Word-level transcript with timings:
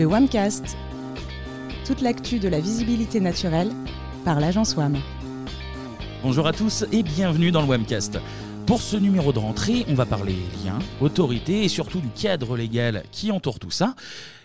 Le 0.00 0.06
WAMcast. 0.06 0.78
Toute 1.84 2.00
l'actu 2.00 2.38
de 2.38 2.48
la 2.48 2.58
visibilité 2.58 3.20
naturelle 3.20 3.70
par 4.24 4.40
l'agence 4.40 4.74
WAM. 4.74 4.96
Bonjour 6.22 6.46
à 6.46 6.54
tous 6.54 6.86
et 6.90 7.02
bienvenue 7.02 7.50
dans 7.50 7.60
le 7.60 7.68
WAMcast. 7.68 8.18
Pour 8.66 8.80
ce 8.80 8.96
numéro 8.96 9.30
de 9.34 9.38
rentrée, 9.38 9.84
on 9.88 9.94
va 9.94 10.06
parler 10.06 10.36
liens, 10.64 10.78
autorité 11.02 11.64
et 11.64 11.68
surtout 11.68 12.00
du 12.00 12.08
cadre 12.08 12.56
légal 12.56 13.02
qui 13.12 13.30
entoure 13.30 13.58
tout 13.58 13.70
ça. 13.70 13.94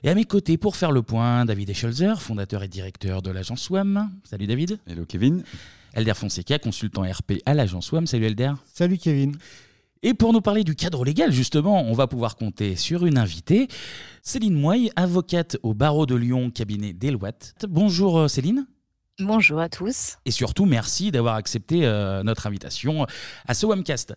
Et 0.04 0.10
à 0.10 0.14
mes 0.14 0.26
côtés, 0.26 0.58
pour 0.58 0.76
faire 0.76 0.92
le 0.92 1.04
point, 1.04 1.46
David 1.46 1.70
Eschelzer, 1.70 2.16
fondateur 2.20 2.62
et 2.62 2.68
directeur 2.68 3.22
de 3.22 3.32
l'agence 3.32 3.70
WAM. 3.70 4.12
Salut 4.26 4.48
David. 4.48 4.78
Hello 4.86 5.06
Kevin. 5.06 5.42
Elder 5.94 6.16
Fonseca, 6.16 6.60
consultant 6.60 7.04
RP 7.04 7.36
à 7.46 7.54
l'agence 7.54 7.94
WAM. 7.94 8.08
Salut 8.08 8.26
Elder. 8.26 8.52
Salut 8.74 8.98
Kevin. 8.98 9.38
Et 10.04 10.14
pour 10.14 10.34
nous 10.34 10.42
parler 10.42 10.64
du 10.64 10.76
cadre 10.76 11.04
légal, 11.04 11.32
justement, 11.32 11.82
on 11.84 11.94
va 11.94 12.08
pouvoir 12.08 12.36
compter 12.36 12.76
sur 12.76 13.06
une 13.06 13.18
invitée, 13.18 13.68
Céline 14.22 14.54
Moy, 14.54 14.92
avocate 14.96 15.58
au 15.64 15.74
barreau 15.74 16.06
de 16.06 16.16
Lyon, 16.16 16.52
cabinet 16.52 16.94
Deloitte. 16.94 17.56
Bonjour 17.68 18.20
euh, 18.20 18.28
Céline. 18.28 18.68
Bonjour 19.20 19.60
à 19.60 19.70
tous. 19.70 20.18
Et 20.26 20.32
surtout, 20.32 20.66
merci 20.66 21.12
d'avoir 21.12 21.36
accepté 21.36 21.86
euh, 21.86 22.22
notre 22.24 22.48
invitation 22.48 23.08
à 23.48 23.54
ce 23.54 23.66
WAMcast. 23.66 24.14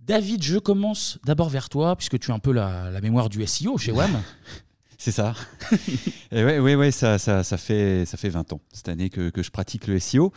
David, 0.00 0.42
je 0.42 0.58
commence 0.58 1.18
d'abord 1.24 1.48
vers 1.48 1.70
toi, 1.70 1.96
puisque 1.96 2.18
tu 2.18 2.30
es 2.30 2.34
un 2.34 2.38
peu 2.38 2.52
la, 2.52 2.90
la 2.90 3.00
mémoire 3.00 3.30
du 3.30 3.44
SEO 3.46 3.78
chez 3.78 3.90
WAM. 3.90 4.22
C'est 5.04 5.12
ça. 5.12 5.34
et 6.32 6.42
ouais, 6.42 6.58
ouais, 6.60 6.76
ouais 6.76 6.90
ça, 6.90 7.18
ça, 7.18 7.42
ça, 7.44 7.58
fait, 7.58 8.06
ça 8.06 8.16
fait 8.16 8.30
20 8.30 8.54
ans 8.54 8.62
cette 8.72 8.88
année 8.88 9.10
que, 9.10 9.28
que 9.28 9.42
je 9.42 9.50
pratique 9.50 9.86
le 9.86 9.98
SEO. 9.98 10.32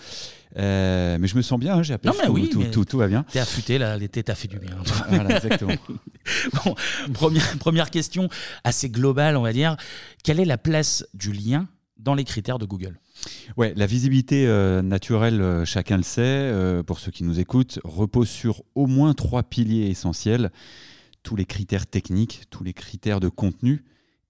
Euh, 0.57 1.17
mais 1.17 1.29
je 1.29 1.37
me 1.37 1.41
sens 1.41 1.57
bien, 1.57 1.75
hein, 1.75 1.83
j'ai 1.83 1.93
appelé 1.93 2.11
Non, 2.11 2.21
mais 2.21 2.29
oui, 2.29 2.49
tout, 2.49 2.61
tout, 2.65 2.83
tout 2.83 2.97
va 2.97 3.07
bien. 3.07 3.23
T'es 3.31 3.39
affûté, 3.39 3.77
là, 3.77 3.95
l'été 3.95 4.23
t'a 4.23 4.35
fait 4.35 4.49
du 4.49 4.59
bien. 4.59 4.75
Voilà, 5.07 5.37
exactement. 5.37 5.71
Bon, 6.65 6.75
première, 7.13 7.57
première 7.59 7.89
question 7.89 8.27
assez 8.65 8.89
globale, 8.89 9.37
on 9.37 9.41
va 9.41 9.53
dire. 9.53 9.77
Quelle 10.25 10.41
est 10.41 10.45
la 10.45 10.57
place 10.57 11.07
du 11.13 11.31
lien 11.31 11.69
dans 11.97 12.13
les 12.13 12.25
critères 12.25 12.59
de 12.59 12.65
Google? 12.65 12.99
Ouais, 13.55 13.73
la 13.77 13.85
visibilité 13.85 14.47
euh, 14.47 14.81
naturelle, 14.81 15.39
euh, 15.39 15.63
chacun 15.63 15.95
le 15.95 16.03
sait, 16.03 16.23
euh, 16.23 16.83
pour 16.83 16.99
ceux 16.99 17.11
qui 17.11 17.23
nous 17.23 17.39
écoutent, 17.39 17.79
repose 17.85 18.27
sur 18.27 18.63
au 18.75 18.85
moins 18.85 19.13
trois 19.13 19.43
piliers 19.43 19.87
essentiels. 19.87 20.51
Tous 21.23 21.37
les 21.37 21.45
critères 21.45 21.87
techniques, 21.87 22.41
tous 22.49 22.65
les 22.65 22.73
critères 22.73 23.21
de 23.21 23.29
contenu 23.29 23.85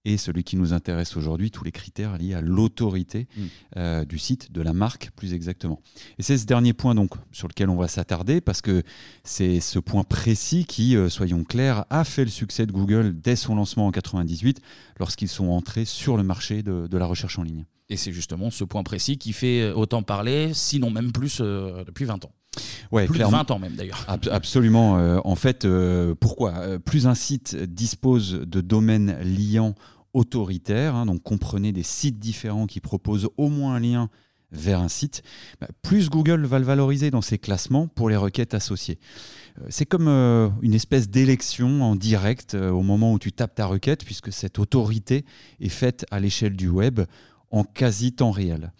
et 0.06 0.18
celui 0.18 0.44
qui 0.44 0.56
nous 0.56 0.74
intéresse 0.74 1.18
aujourd'hui, 1.18 1.52
tous 1.52 1.64
les 1.64 1.72
critères 1.72 2.18
liés 2.18 2.34
à 2.34 2.42
l'autorité 2.42 3.28
Mm. 3.38 3.42
euh, 3.78 4.06
du 4.06 4.18
site, 4.18 4.52
de 4.52 4.62
la 4.62 4.74
marque 4.74 5.12
plus 5.16 5.34
exactement. 5.34 5.82
Et 6.18 6.24
c'est 6.24 6.38
ce 6.38 6.46
dernier 6.46 6.74
point 6.74 6.96
donc 6.96 7.12
sur 7.32 7.48
lequel 7.48 7.70
on 7.70 7.76
va 7.76 7.88
s'attarder 7.88 8.40
parce 8.40 8.62
que 8.62 8.84
c'est 9.24 9.60
ce 9.60 9.80
point 9.80 10.04
précis 10.04 10.66
qui, 10.66 10.96
euh, 10.96 11.10
soyons 11.10 11.44
clairs, 11.44 11.86
a 11.90 12.04
fait 12.04 12.24
le 12.24 12.32
succès 12.32 12.66
de 12.66 12.72
Google 12.72 13.20
dès 13.20 13.36
son 13.36 13.56
lancement 13.56 13.88
en 13.88 13.92
98 13.92 14.62
lorsqu'ils 15.00 15.28
sont 15.30 15.48
entrés 15.50 15.86
sur 15.86 16.16
le 16.18 16.24
marché 16.24 16.64
de, 16.64 16.88
de 16.88 16.98
la 16.98 17.06
recherche 17.06 17.38
en 17.40 17.44
ligne. 17.44 17.66
Et 17.90 17.98
c'est 17.98 18.12
justement 18.12 18.50
ce 18.52 18.64
point 18.66 18.84
précis 18.84 19.18
qui 19.18 19.32
fait 19.34 19.72
autant 19.72 20.04
parler, 20.04 20.52
sinon 20.54 20.90
même 20.90 21.12
plus 21.12 21.40
euh, 21.42 21.84
depuis 21.86 22.06
20 22.06 22.26
ans. 22.26 22.32
Ouais, 22.92 23.06
plus 23.06 23.16
clairement. 23.16 23.32
de 23.44 23.48
20 23.48 23.52
ans 23.52 23.60
même 23.60 23.76
d'ailleurs. 23.76 24.04
Ab- 24.08 24.28
Absolument. 24.32 24.98
Euh, 24.98 25.20
en 25.24 25.36
fait, 25.36 25.66
euh, 25.66 26.16
pourquoi? 26.20 26.54
Euh, 26.58 26.80
Plus 26.80 27.08
un 27.08 27.16
site 27.16 27.56
dispose 27.56 28.34
de 28.46 28.62
domaines 28.62 29.18
liants 29.22 29.76
autoritaires, 30.14 30.96
hein, 30.96 31.06
donc 31.06 31.22
comprenez 31.24 31.72
des 31.72 31.84
sites 31.84 32.20
différents 32.20 32.66
qui 32.68 32.80
proposent 32.80 33.30
au 33.38 33.50
moins 33.50 33.76
un 33.76 33.80
lien 33.80 34.10
vers 34.54 34.80
un 34.80 34.88
site, 34.88 35.24
bah, 35.60 35.68
plus 35.82 36.10
Google 36.10 36.46
va 36.46 36.58
le 36.58 36.64
valoriser 36.66 37.12
dans 37.12 37.22
ses 37.22 37.38
classements 37.38 37.88
pour 37.88 38.10
les 38.10 38.16
requêtes 38.16 38.54
associées. 38.54 38.98
Euh, 39.60 39.66
C'est 39.70 39.86
comme 39.86 40.08
une 40.08 40.74
espèce 40.74 41.10
d'élection 41.10 41.82
en 41.84 41.96
direct 41.98 42.54
au 42.56 42.82
moment 42.82 43.12
où 43.12 43.20
tu 43.20 43.32
tapes 43.34 43.56
ta 43.56 43.66
requête, 43.66 44.06
puisque 44.06 44.32
cette 44.32 44.58
autorité 44.60 45.26
est 45.60 45.70
faite 45.70 46.06
à 46.12 46.20
l'échelle 46.22 46.56
du 46.56 46.70
web 46.70 47.02
en 47.52 47.64
quasi 47.66 48.14
temps 48.14 48.32
réel. 48.32 48.72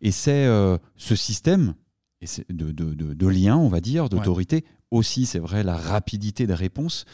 Et 0.00 0.10
c'est 0.10 0.44
euh, 0.46 0.76
ce 0.96 1.14
système 1.14 1.74
et 2.22 2.52
de, 2.52 2.70
de, 2.70 2.94
de, 2.94 3.14
de 3.14 3.26
lien, 3.26 3.56
on 3.56 3.68
va 3.68 3.80
dire, 3.80 4.08
d'autorité, 4.08 4.64
aussi, 4.92 5.26
c'est 5.26 5.38
vrai, 5.40 5.64
la 5.64 5.76
rapidité 5.76 6.46
des 6.46 6.54
réponses, 6.54 7.04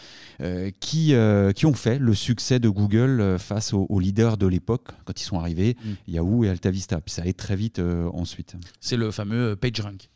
euh, 0.43 0.71
qui, 0.81 1.15
euh, 1.15 1.53
qui 1.53 1.65
ont 1.65 1.75
fait 1.75 1.99
le 1.99 2.15
succès 2.15 2.59
de 2.59 2.69
Google 2.69 3.21
euh, 3.21 3.39
face 3.39 3.73
aux, 3.73 3.87
aux 3.89 4.01
leaders 4.01 4.37
de 4.37 4.47
l'époque, 4.47 4.89
quand 5.05 5.19
ils 5.19 5.25
sont 5.25 5.39
arrivés, 5.39 5.77
Mm. 5.85 5.91
Yahoo 6.09 6.45
et 6.45 6.49
AltaVista. 6.49 7.01
Puis 7.01 7.15
ça 7.15 7.23
allait 7.23 7.33
très 7.33 7.57
vite 7.57 7.79
euh, 7.79 8.09
ensuite. 8.13 8.55
C'est 8.81 8.97
le 8.97 9.11
fameux 9.11 9.57
PageRank. 9.57 10.09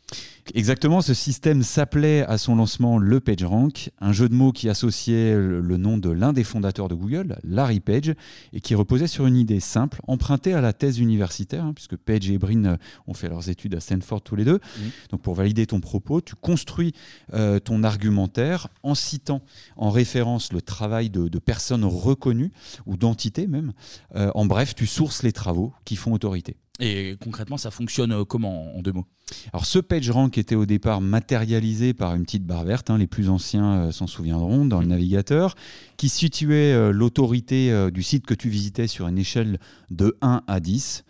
Exactement, 0.53 1.01
ce 1.01 1.13
système 1.13 1.63
s'appelait 1.63 2.23
à 2.25 2.37
son 2.37 2.55
lancement 2.57 2.97
le 2.99 3.19
PageRank, 3.19 3.89
un 3.99 4.11
jeu 4.11 4.27
de 4.27 4.35
mots 4.35 4.51
qui 4.51 4.69
associait 4.69 5.33
le 5.35 5.77
nom 5.77 5.97
de 5.97 6.09
l'un 6.09 6.33
des 6.33 6.43
fondateurs 6.43 6.89
de 6.89 6.93
Google, 6.93 7.37
Larry 7.43 7.79
Page, 7.79 8.13
et 8.51 8.59
qui 8.59 8.75
reposait 8.75 9.07
sur 9.07 9.25
une 9.25 9.37
idée 9.37 9.61
simple, 9.61 10.01
empruntée 10.07 10.53
à 10.53 10.61
la 10.61 10.73
thèse 10.73 10.99
universitaire, 10.99 11.63
hein, 11.63 11.73
puisque 11.73 11.95
Page 11.95 12.29
et 12.29 12.37
Brin 12.37 12.77
ont 13.07 13.13
fait 13.13 13.29
leurs 13.29 13.49
études 13.49 13.73
à 13.73 13.79
Stanford 13.79 14.21
tous 14.21 14.35
les 14.35 14.43
deux. 14.43 14.59
Mhm. 14.77 14.91
Donc 15.11 15.21
pour 15.21 15.33
valider 15.33 15.65
ton 15.65 15.79
propos, 15.79 16.19
tu 16.19 16.35
construis 16.35 16.93
euh, 17.33 17.52
ton 17.59 17.83
argumentaire 17.83 18.67
en 18.83 18.95
citant 18.95 19.41
en 19.75 19.89
référence 19.89 20.53
le 20.53 20.61
travail 20.61 21.09
de, 21.09 21.27
de 21.27 21.39
personnes 21.39 21.85
reconnues, 21.85 22.51
ou 22.85 22.97
d'entités 22.97 23.47
même. 23.47 23.73
Euh, 24.15 24.31
en 24.35 24.45
bref, 24.45 24.75
tu 24.75 24.87
sources 24.87 25.23
les 25.23 25.31
travaux 25.31 25.73
qui 25.85 25.95
font 25.95 26.13
autorité. 26.13 26.57
Et 26.79 27.15
concrètement, 27.21 27.57
ça 27.57 27.71
fonctionne 27.71 28.11
euh, 28.11 28.25
comment 28.25 28.75
en 28.75 28.81
deux 28.81 28.93
mots? 28.93 29.05
Alors 29.51 29.65
ce 29.65 29.79
PageRank 29.79 30.37
était 30.37 30.55
au 30.55 30.65
départ 30.65 31.01
matérialisé 31.01 31.93
par 31.93 32.15
une 32.15 32.23
petite 32.23 32.45
barre 32.45 32.63
verte, 32.63 32.89
hein, 32.89 32.97
les 32.97 33.07
plus 33.07 33.29
anciens 33.29 33.73
euh, 33.73 33.91
s'en 33.91 34.07
souviendront, 34.07 34.65
dans 34.65 34.81
le 34.81 34.87
navigateur, 34.87 35.55
qui 35.97 36.09
situait 36.09 36.73
euh, 36.73 36.91
l'autorité 36.91 37.71
euh, 37.71 37.91
du 37.91 38.03
site 38.03 38.25
que 38.25 38.33
tu 38.33 38.49
visitais 38.49 38.87
sur 38.87 39.07
une 39.07 39.17
échelle 39.17 39.59
de 39.91 40.17
1 40.21 40.43
à 40.47 40.59
10. 40.59 41.03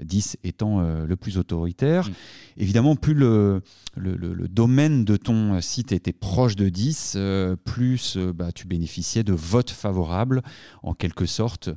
Euh, 0.00 0.04
10 0.04 0.36
étant 0.44 0.80
euh, 0.80 1.06
le 1.06 1.16
plus 1.16 1.38
autoritaire. 1.38 2.08
Mm. 2.08 2.12
Évidemment, 2.58 2.96
plus 2.96 3.14
le, 3.14 3.62
le, 3.96 4.16
le- 4.16 4.34
le 4.34 4.48
domaine 4.48 5.04
de 5.04 5.16
ton 5.16 5.60
site 5.60 5.92
était 5.92 6.12
proche 6.12 6.56
de 6.56 6.68
10, 6.68 7.14
euh, 7.16 7.56
plus 7.56 8.16
euh, 8.16 8.32
bah, 8.32 8.52
tu 8.52 8.66
bénéficiais 8.66 9.24
de 9.24 9.32
votes 9.32 9.70
favorables, 9.70 10.42
en 10.82 10.94
quelque 10.94 11.26
sorte. 11.26 11.70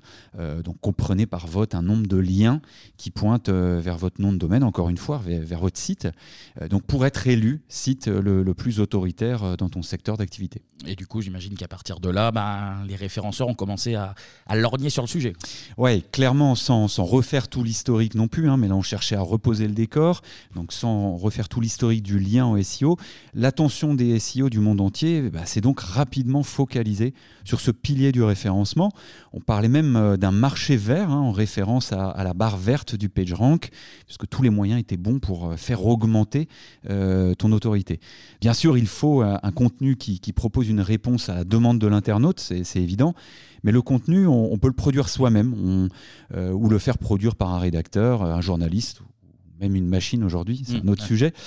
Donc 0.63 0.79
comprenez 0.81 1.25
par 1.25 1.47
vote 1.47 1.75
un 1.75 1.81
nombre 1.81 2.07
de 2.07 2.17
liens 2.17 2.61
qui 2.97 3.11
pointent 3.11 3.49
vers 3.49 3.97
votre 3.97 4.21
nom 4.21 4.31
de 4.31 4.37
domaine, 4.37 4.63
encore 4.63 4.89
une 4.89 4.97
fois, 4.97 5.17
vers, 5.17 5.41
vers 5.41 5.59
votre 5.59 5.77
site. 5.79 6.07
Donc 6.69 6.83
pour 6.83 7.05
être 7.05 7.27
élu, 7.27 7.61
site 7.67 8.07
le, 8.07 8.43
le 8.43 8.53
plus 8.53 8.79
autoritaire 8.79 9.57
dans 9.57 9.69
ton 9.69 9.81
secteur 9.81 10.17
d'activité. 10.17 10.61
Et 10.85 10.95
du 10.95 11.07
coup, 11.07 11.21
j'imagine 11.21 11.55
qu'à 11.55 11.67
partir 11.67 11.99
de 11.99 12.09
là, 12.09 12.31
ben, 12.31 12.83
les 12.87 12.95
référenceurs 12.95 13.47
ont 13.47 13.53
commencé 13.55 13.95
à, 13.95 14.15
à 14.47 14.55
lorgner 14.55 14.89
sur 14.89 15.03
le 15.03 15.07
sujet. 15.07 15.33
Ouais, 15.77 16.01
clairement, 16.11 16.55
sans, 16.55 16.87
sans 16.87 17.03
refaire 17.05 17.47
tout 17.47 17.63
l'historique 17.63 18.08
non 18.15 18.27
plus, 18.27 18.49
hein, 18.49 18.57
mais 18.57 18.67
là 18.67 18.75
on 18.75 18.81
cherchait 18.81 19.15
à 19.15 19.21
reposer 19.21 19.67
le 19.67 19.73
décor, 19.73 20.21
donc 20.55 20.71
sans 20.73 21.15
refaire 21.15 21.49
tout 21.49 21.61
l'historique 21.61 22.03
du 22.03 22.19
lien 22.19 22.47
au 22.47 22.61
SEO. 22.61 22.97
L'attention 23.33 23.93
des 23.93 24.19
SEO 24.19 24.49
du 24.49 24.59
monde 24.59 24.81
entier 24.81 25.29
bah, 25.29 25.45
s'est 25.45 25.61
donc 25.61 25.79
rapidement 25.79 26.43
focalisée 26.43 27.13
sur 27.43 27.59
ce 27.59 27.71
pilier 27.71 28.11
du 28.11 28.23
référencement. 28.23 28.91
On 29.33 29.39
parlait 29.39 29.69
même 29.69 29.95
euh, 29.95 30.17
d'un 30.17 30.31
marché 30.31 30.77
vert, 30.77 31.09
hein, 31.09 31.19
en 31.19 31.31
référence 31.31 31.93
à, 31.93 32.23
la 32.23 32.33
barre 32.33 32.57
verte 32.57 32.95
du 32.95 33.09
PageRank, 33.09 33.69
puisque 34.05 34.27
tous 34.27 34.41
les 34.41 34.49
moyens 34.49 34.79
étaient 34.79 34.97
bons 34.97 35.19
pour 35.19 35.49
euh, 35.49 35.55
faire 35.55 35.85
augmenter 35.85 36.47
euh, 36.89 37.33
ton 37.35 37.51
autorité. 37.51 37.99
Bien 38.41 38.53
sûr, 38.53 38.77
il 38.77 38.87
faut 38.87 39.21
un 39.21 39.51
contenu 39.51 39.95
qui, 39.95 40.19
propose 40.33 40.69
une 40.69 40.79
réponse 40.79 41.27
à 41.27 41.35
la 41.35 41.43
demande 41.43 41.79
de 41.79 41.87
l'internaute, 41.87 42.39
c'est 42.39 42.79
évident. 42.79 43.13
Mais 43.63 43.71
le 43.71 43.81
contenu, 43.81 44.27
on, 44.27 44.51
on 44.53 44.57
peut 44.57 44.67
le 44.67 44.73
produire 44.73 45.09
soi-même 45.09 45.89
euh, 46.33 46.51
ou 46.51 46.69
le 46.69 46.77
faire 46.79 46.97
produire 46.97 47.35
par 47.35 47.53
un 47.53 47.59
rédacteur, 47.59 48.23
un 48.23 48.41
journaliste, 48.41 49.01
ou 49.01 49.05
même 49.61 49.75
une 49.75 49.87
machine 49.87 50.23
aujourd'hui, 50.23 50.63
c'est 50.65 50.81
Mmh, 50.83 50.87
un 50.87 50.91
autre 50.91 51.01
ouais. 51.03 51.07
sujet. 51.07 51.33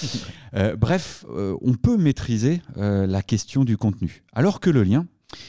Euh, 0.55 0.77
bref, 0.77 1.25
euh, 1.35 1.57
on 1.63 1.73
peut 1.73 1.97
maîtriser 1.97 2.61
la 2.77 3.23
question 3.23 3.65
du 3.65 3.79
contenu. 3.79 4.23
Alors 4.35 4.61
que 4.61 4.69
le 4.69 4.83
lien, 4.83 5.07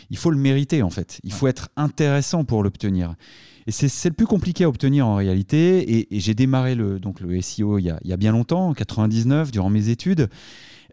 il 0.09 0.16
faut 0.18 0.31
le 0.31 0.38
mériter 0.38 0.81
en 0.81 0.89
fait. 0.89 1.19
Il 1.25 1.33
faut 1.33 1.48
être 1.48 1.68
intéressant 1.75 2.45
pour 2.45 2.63
l'obtenir. 2.63 3.16
Et 3.68 3.71
c'est 3.71 3.89
c'est 3.89 4.07
le 4.07 4.16
plus 4.16 4.25
compliqué 4.27 4.63
à 4.63 4.69
obtenir 4.69 5.06
en 5.07 5.16
réalité. 5.16 5.80
Et, 5.98 6.16
et 6.16 6.19
j'ai 6.21 6.33
démarré 6.36 6.74
le, 6.75 7.01
donc 7.01 7.19
le 7.19 7.42
SEO 7.42 7.80
il 7.80 7.83
y, 7.83 7.89
a, 7.89 8.00
il 8.06 8.09
y 8.09 8.13
a 8.13 8.18
bien 8.18 8.31
longtemps, 8.31 8.69
en 8.69 8.74
99, 8.74 9.51
durant 9.51 9.69
mes 9.69 9.89
études. 9.89 10.30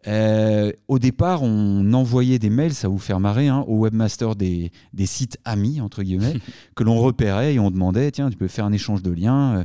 Euh, 0.07 0.73
au 0.89 0.99
départ, 0.99 1.43
on 1.43 1.93
envoyait 1.93 2.39
des 2.39 2.49
mails, 2.49 2.73
ça 2.73 2.89
vous 2.89 2.99
faire 2.99 3.21
marrer, 3.21 3.49
hein, 3.49 3.65
au 3.69 3.81
webmaster 3.81 4.35
des, 4.35 4.73
des 4.95 5.05
sites 5.07 5.39
amis, 5.45 5.81
entre 5.83 6.03
guillemets, 6.03 6.37
que 6.75 6.85
l'on 6.85 6.99
repérait 6.99 7.55
et 7.55 7.59
on 7.59 7.71
demandait, 7.71 8.11
tiens, 8.11 8.31
tu 8.31 8.37
peux 8.39 8.49
faire 8.49 8.65
un 8.65 8.73
échange 8.73 9.03
de 9.03 9.11
liens. 9.11 9.59
Euh, 9.59 9.65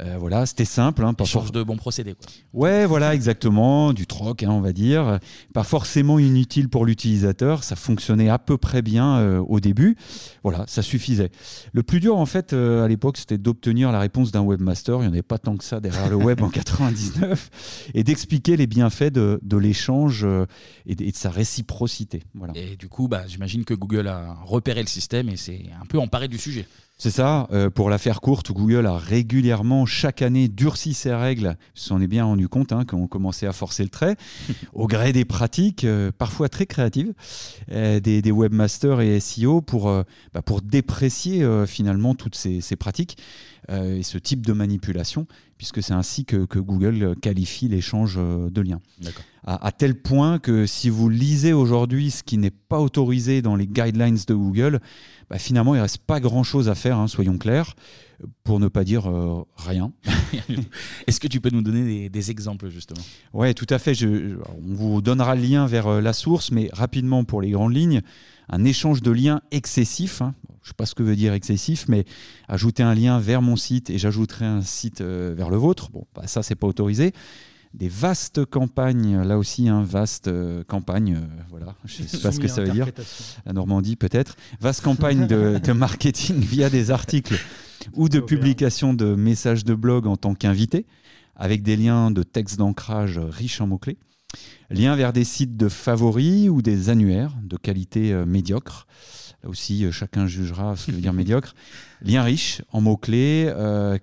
euh, 0.00 0.16
voilà, 0.18 0.44
c'était 0.44 0.64
simple. 0.64 1.04
Hein, 1.04 1.14
Échange 1.20 1.44
for- 1.44 1.52
de 1.52 1.62
bons 1.62 1.76
procédés. 1.76 2.14
Quoi. 2.14 2.26
Ouais, 2.52 2.84
voilà, 2.84 3.14
exactement, 3.14 3.92
du 3.92 4.06
troc, 4.08 4.42
hein, 4.42 4.50
on 4.50 4.60
va 4.60 4.72
dire. 4.72 5.20
Pas 5.54 5.62
forcément 5.62 6.18
inutile 6.18 6.68
pour 6.68 6.84
l'utilisateur, 6.84 7.62
ça 7.62 7.76
fonctionnait 7.76 8.28
à 8.28 8.38
peu 8.40 8.58
près 8.58 8.82
bien 8.82 9.18
euh, 9.18 9.38
au 9.38 9.60
début. 9.60 9.96
Voilà, 10.42 10.64
ça 10.66 10.82
suffisait. 10.82 11.30
Le 11.72 11.82
plus 11.84 12.00
dur, 12.00 12.16
en 12.16 12.26
fait, 12.26 12.52
à 12.52 12.88
l'époque, 12.88 13.18
c'était 13.18 13.38
d'obtenir 13.38 13.92
la 13.92 14.00
réponse 14.00 14.32
d'un 14.32 14.42
webmaster. 14.42 14.96
Il 14.96 15.02
n'y 15.02 15.06
en 15.06 15.12
avait 15.12 15.22
pas 15.22 15.38
tant 15.38 15.56
que 15.56 15.64
ça 15.64 15.78
derrière 15.80 16.10
le 16.10 16.16
web 16.16 16.42
en 16.42 16.48
99, 16.50 17.90
et 17.94 18.02
d'expliquer 18.02 18.56
les 18.56 18.66
bienfaits 18.66 19.12
de, 19.12 19.38
de 19.42 19.56
l'échange 19.56 19.75
euh, 20.22 20.46
et, 20.86 20.94
de, 20.94 21.10
sa 21.14 21.30
réciprocité. 21.30 22.22
Voilà. 22.34 22.52
Et 22.56 22.76
du 22.76 22.88
coup, 22.88 23.08
bah, 23.08 23.24
j'imagine 23.26 23.64
que 23.64 23.74
Google 23.74 24.08
a 24.08 24.34
repéré 24.44 24.80
le 24.80 24.88
système 24.88 25.28
et 25.28 25.36
s'est 25.36 25.66
un 25.80 25.86
peu 25.86 25.98
emparé 25.98 26.28
du 26.28 26.38
sujet. 26.38 26.66
C'est 26.98 27.10
ça. 27.10 27.46
Euh, 27.52 27.68
pour 27.68 27.90
la 27.90 27.98
faire 27.98 28.22
courte, 28.22 28.52
Google 28.52 28.86
a 28.86 28.96
régulièrement, 28.96 29.84
chaque 29.84 30.22
année, 30.22 30.48
durci 30.48 30.94
ses 30.94 31.14
règles. 31.14 31.58
On 31.76 31.78
s'en 31.78 32.00
est 32.00 32.06
bien 32.06 32.24
rendu 32.24 32.48
compte 32.48 32.72
hein, 32.72 32.84
quand 32.86 32.96
on 32.96 33.06
commençait 33.06 33.46
à 33.46 33.52
forcer 33.52 33.82
le 33.82 33.90
trait, 33.90 34.16
au 34.72 34.86
gré 34.86 35.12
des 35.12 35.26
pratiques, 35.26 35.84
euh, 35.84 36.10
parfois 36.16 36.48
très 36.48 36.64
créatives, 36.64 37.12
euh, 37.70 38.00
des, 38.00 38.32
webmasters 38.32 39.02
et 39.02 39.20
SEO 39.20 39.60
pour, 39.60 39.92
bah, 40.32 40.42
pour 40.42 40.62
déprécier 40.62 41.46
finalement 41.66 42.14
toutes 42.14 42.34
ces, 42.34 42.76
pratiques 42.76 43.18
et 43.70 44.02
ce 44.02 44.18
type 44.18 44.44
de 44.44 44.52
manipulation, 44.52 45.26
puisque 45.58 45.82
c'est 45.82 45.94
ainsi 45.94 46.24
que, 46.24 46.44
Google 46.58 47.14
qualifie 47.20 47.68
l'échange 47.68 48.16
de 48.16 48.60
liens. 48.60 48.80
À, 49.44 49.66
à, 49.66 49.72
tel 49.72 49.94
point 49.94 50.38
que 50.38 50.66
si 50.66 50.90
vous 50.90 51.08
lisez 51.08 51.52
aujourd'hui 51.52 52.10
ce 52.10 52.22
qui 52.22 52.36
n'est 52.36 52.50
pas 52.50 52.80
autorisé 52.80 53.42
dans 53.42 53.56
les 53.56 53.66
guidelines 53.66 54.18
de 54.26 54.34
Google, 54.34 54.80
bah, 55.28 55.38
finalement, 55.38 55.74
il 55.74 55.78
ne 55.78 55.82
reste 55.82 55.98
pas 55.98 56.20
grand-chose 56.20 56.68
à 56.68 56.74
faire, 56.74 56.98
hein, 56.98 57.08
soyons 57.08 57.36
clairs, 57.36 57.74
pour 58.44 58.60
ne 58.60 58.68
pas 58.68 58.84
dire 58.84 59.10
euh, 59.10 59.44
rien. 59.56 59.92
Est-ce 61.06 61.18
que 61.18 61.26
tu 61.26 61.40
peux 61.40 61.50
nous 61.50 61.62
donner 61.62 62.08
des, 62.08 62.30
exemples, 62.30 62.68
justement? 62.68 63.02
Oui, 63.32 63.52
tout 63.54 63.66
à 63.70 63.78
fait. 63.78 63.94
Je, 63.94 64.36
on 64.56 64.74
vous 64.74 65.02
donnera 65.02 65.34
le 65.34 65.42
lien 65.42 65.66
vers 65.66 65.88
euh, 65.88 66.00
la 66.00 66.12
source, 66.12 66.52
mais 66.52 66.68
rapidement 66.72 67.24
pour 67.24 67.42
les 67.42 67.50
grandes 67.50 67.74
lignes, 67.74 68.02
un 68.48 68.64
échange 68.64 69.02
de 69.02 69.10
liens 69.10 69.40
excessif. 69.50 70.22
Hein. 70.22 70.34
je 70.62 70.68
ne 70.68 70.68
sais 70.68 70.74
pas 70.76 70.86
ce 70.86 70.94
que 70.94 71.02
veut 71.02 71.16
dire 71.16 71.32
excessif, 71.32 71.86
mais 71.88 72.04
ajouter 72.48 72.82
un 72.82 72.94
lien 72.94 73.18
vers 73.18 73.42
mon 73.42 73.56
site 73.56 73.90
et 73.90 73.98
j'ajouterai 73.98 74.44
un 74.44 74.62
site 74.62 75.00
euh, 75.00 75.34
vers 75.36 75.50
le 75.50 75.56
vôtre, 75.56 75.90
bon, 75.90 76.04
bah, 76.14 76.26
ça, 76.26 76.42
c'est 76.42 76.54
pas 76.54 76.66
autorisé. 76.66 77.12
Des 77.74 77.88
vastes 77.88 78.44
campagnes, 78.46 79.20
là 79.22 79.36
aussi, 79.36 79.68
un 79.68 79.78
hein, 79.78 79.82
vaste 79.82 80.28
euh, 80.28 80.64
campagne, 80.64 81.16
euh, 81.16 81.42
voilà, 81.50 81.74
je 81.84 82.02
ne 82.02 82.08
sais 82.08 82.18
pas 82.18 82.32
ce 82.32 82.40
que 82.40 82.48
ça 82.48 82.62
veut 82.62 82.70
dire, 82.70 82.88
la 83.44 83.52
Normandie 83.52 83.96
peut-être, 83.96 84.36
vaste 84.60 84.82
campagne 84.82 85.26
de, 85.26 85.72
marketing 85.72 86.36
via 86.36 86.70
des 86.70 86.90
articles 86.90 87.38
ou 87.92 88.08
de 88.08 88.20
publication 88.20 88.94
de 88.94 89.14
messages 89.14 89.64
de 89.64 89.74
blog 89.74 90.06
en 90.06 90.16
tant 90.16 90.34
qu'invité, 90.34 90.86
avec 91.34 91.62
des 91.62 91.76
liens 91.76 92.10
de 92.10 92.22
texte 92.22 92.56
d'ancrage 92.56 93.18
riches 93.18 93.60
en 93.60 93.66
mots-clés, 93.66 93.98
liens 94.70 94.96
vers 94.96 95.12
des 95.12 95.24
sites 95.24 95.56
de 95.56 95.68
favoris 95.68 96.48
ou 96.48 96.62
des 96.62 96.88
annuaires 96.88 97.34
de 97.42 97.56
qualité 97.56 98.12
euh, 98.12 98.26
médiocre. 98.26 98.86
Là 99.42 99.50
aussi, 99.50 99.90
chacun 99.92 100.26
jugera 100.26 100.76
ce 100.76 100.86
que 100.86 100.92
veut 100.92 101.00
dire 101.00 101.12
médiocre. 101.14 101.54
Liens 102.02 102.22
riches 102.22 102.62
en 102.72 102.80
mots-clés, 102.80 103.52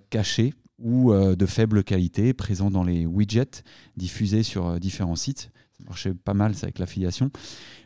cachés, 0.10 0.54
ou 0.84 1.14
euh, 1.14 1.36
de 1.36 1.46
faible 1.46 1.84
qualité 1.84 2.34
présents 2.34 2.70
dans 2.70 2.84
les 2.84 3.06
widgets 3.06 3.64
diffusés 3.98 4.44
sur 4.44 4.68
euh, 4.68 4.80
différents 4.80 5.16
sites. 5.16 5.50
Ça 5.78 5.84
marchait 5.86 6.14
pas 6.14 6.34
mal 6.34 6.56
ça 6.56 6.66
avec 6.66 6.78
l'affiliation. 6.78 7.32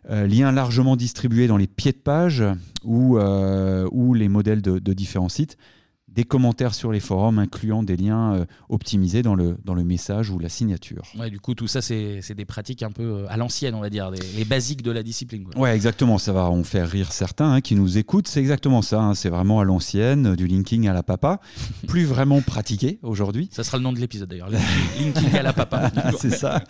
Euh, 0.09 0.27
liens 0.27 0.51
largement 0.51 0.95
distribués 0.95 1.47
dans 1.47 1.57
les 1.57 1.67
pieds 1.67 1.91
de 1.91 1.97
page 1.97 2.43
ou, 2.83 3.17
ou 3.17 4.13
les 4.13 4.27
modèles 4.27 4.61
de 4.61 4.93
différents 4.93 5.29
sites 5.29 5.57
des 6.07 6.23
commentaires 6.23 6.73
sur 6.73 6.91
les 6.91 6.99
forums 6.99 7.37
incluant 7.37 7.83
des 7.83 7.97
liens 7.97 8.35
euh, 8.35 8.45
optimisés 8.69 9.21
dans 9.21 9.35
le, 9.35 9.57
dans 9.65 9.73
le 9.73 9.83
message 9.83 10.29
ou 10.29 10.39
la 10.39 10.49
signature. 10.49 11.03
Ouais, 11.17 11.29
du 11.29 11.39
coup, 11.39 11.53
tout 11.53 11.67
ça, 11.67 11.81
c'est 11.81 12.33
des 12.33 12.45
pratiques 12.45 12.81
un 12.81 12.91
peu 12.91 13.03
euh, 13.03 13.25
à 13.29 13.37
l'ancienne, 13.37 13.75
on 13.75 13.81
va 13.81 13.89
dire, 13.89 14.09
les 14.09 14.45
basiques 14.45 14.81
de 14.81 14.91
la 14.91 15.03
discipline. 15.03 15.43
Quoi. 15.43 15.61
Ouais, 15.61 15.75
exactement. 15.75 16.17
Ça 16.17 16.33
va 16.33 16.45
en 16.45 16.63
faire 16.63 16.89
rire 16.89 17.11
certains 17.11 17.53
hein, 17.53 17.61
qui 17.61 17.75
nous 17.75 17.97
écoutent. 17.97 18.27
C'est 18.27 18.39
exactement 18.39 18.81
ça. 18.81 19.01
Hein. 19.01 19.13
C'est 19.15 19.29
vraiment 19.29 19.59
à 19.59 19.63
l'ancienne, 19.63 20.35
du 20.35 20.47
linking 20.47 20.87
à 20.87 20.93
la 20.93 21.03
papa. 21.03 21.39
Plus 21.87 22.05
vraiment 22.05 22.41
pratiqué 22.41 22.99
aujourd'hui. 23.03 23.49
Ça 23.51 23.63
sera 23.63 23.77
le 23.77 23.83
nom 23.83 23.93
de 23.93 23.99
l'épisode 23.99 24.29
d'ailleurs. 24.29 24.49
linking 24.99 25.35
à 25.35 25.43
la 25.43 25.53
papa. 25.53 25.91
c'est 26.19 26.31
ça. 26.31 26.63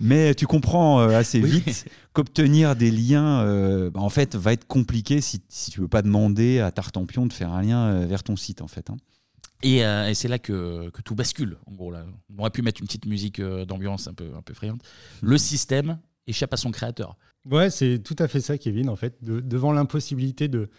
Mais 0.00 0.34
tu 0.34 0.46
comprends 0.46 1.00
euh, 1.00 1.18
assez 1.18 1.40
vite 1.44 1.86
qu'obtenir 2.12 2.76
des 2.76 2.90
liens, 2.90 3.42
euh, 3.42 3.90
bah, 3.90 4.00
en 4.00 4.08
fait, 4.08 4.36
va 4.36 4.52
être 4.52 4.66
compliqué 4.66 5.20
si, 5.20 5.42
si 5.48 5.70
tu 5.70 5.80
veux 5.80 5.88
pas 5.88 6.02
demander 6.02 6.60
à 6.60 6.70
Tartampion 6.70 7.26
de 7.26 7.32
faire 7.32 7.52
un 7.52 7.62
lien 7.62 7.86
euh, 7.86 8.06
vers 8.06 8.22
ton 8.22 8.36
site, 8.36 8.62
en 8.62 8.68
fait. 8.68 8.90
Hein. 8.90 8.96
Et, 9.62 9.82
c'est 10.14 10.28
là 10.28 10.38
que, 10.38 10.90
tout 11.04 11.16
bascule. 11.16 11.58
En 11.66 11.72
gros, 11.72 11.90
là, 11.90 12.06
on 12.32 12.40
aurait 12.40 12.50
pu 12.50 12.62
mettre 12.62 12.80
une 12.80 12.86
petite 12.86 13.06
musique 13.06 13.40
d'ambiance 13.40 14.06
un 14.06 14.14
peu, 14.14 14.30
un 14.36 14.42
peu 14.42 14.54
friande. 14.54 14.80
Le 15.20 15.36
système 15.36 15.98
échappe 16.28 16.54
à 16.54 16.56
son 16.56 16.70
créateur. 16.70 17.16
Ouais, 17.44 17.68
c'est 17.68 17.98
tout 17.98 18.14
à 18.20 18.28
fait 18.28 18.40
ça, 18.40 18.56
Kevin. 18.56 18.88
En 18.88 18.94
fait, 18.94 19.16
devant 19.20 19.72
l'impossibilité 19.72 20.46
de, 20.46 20.70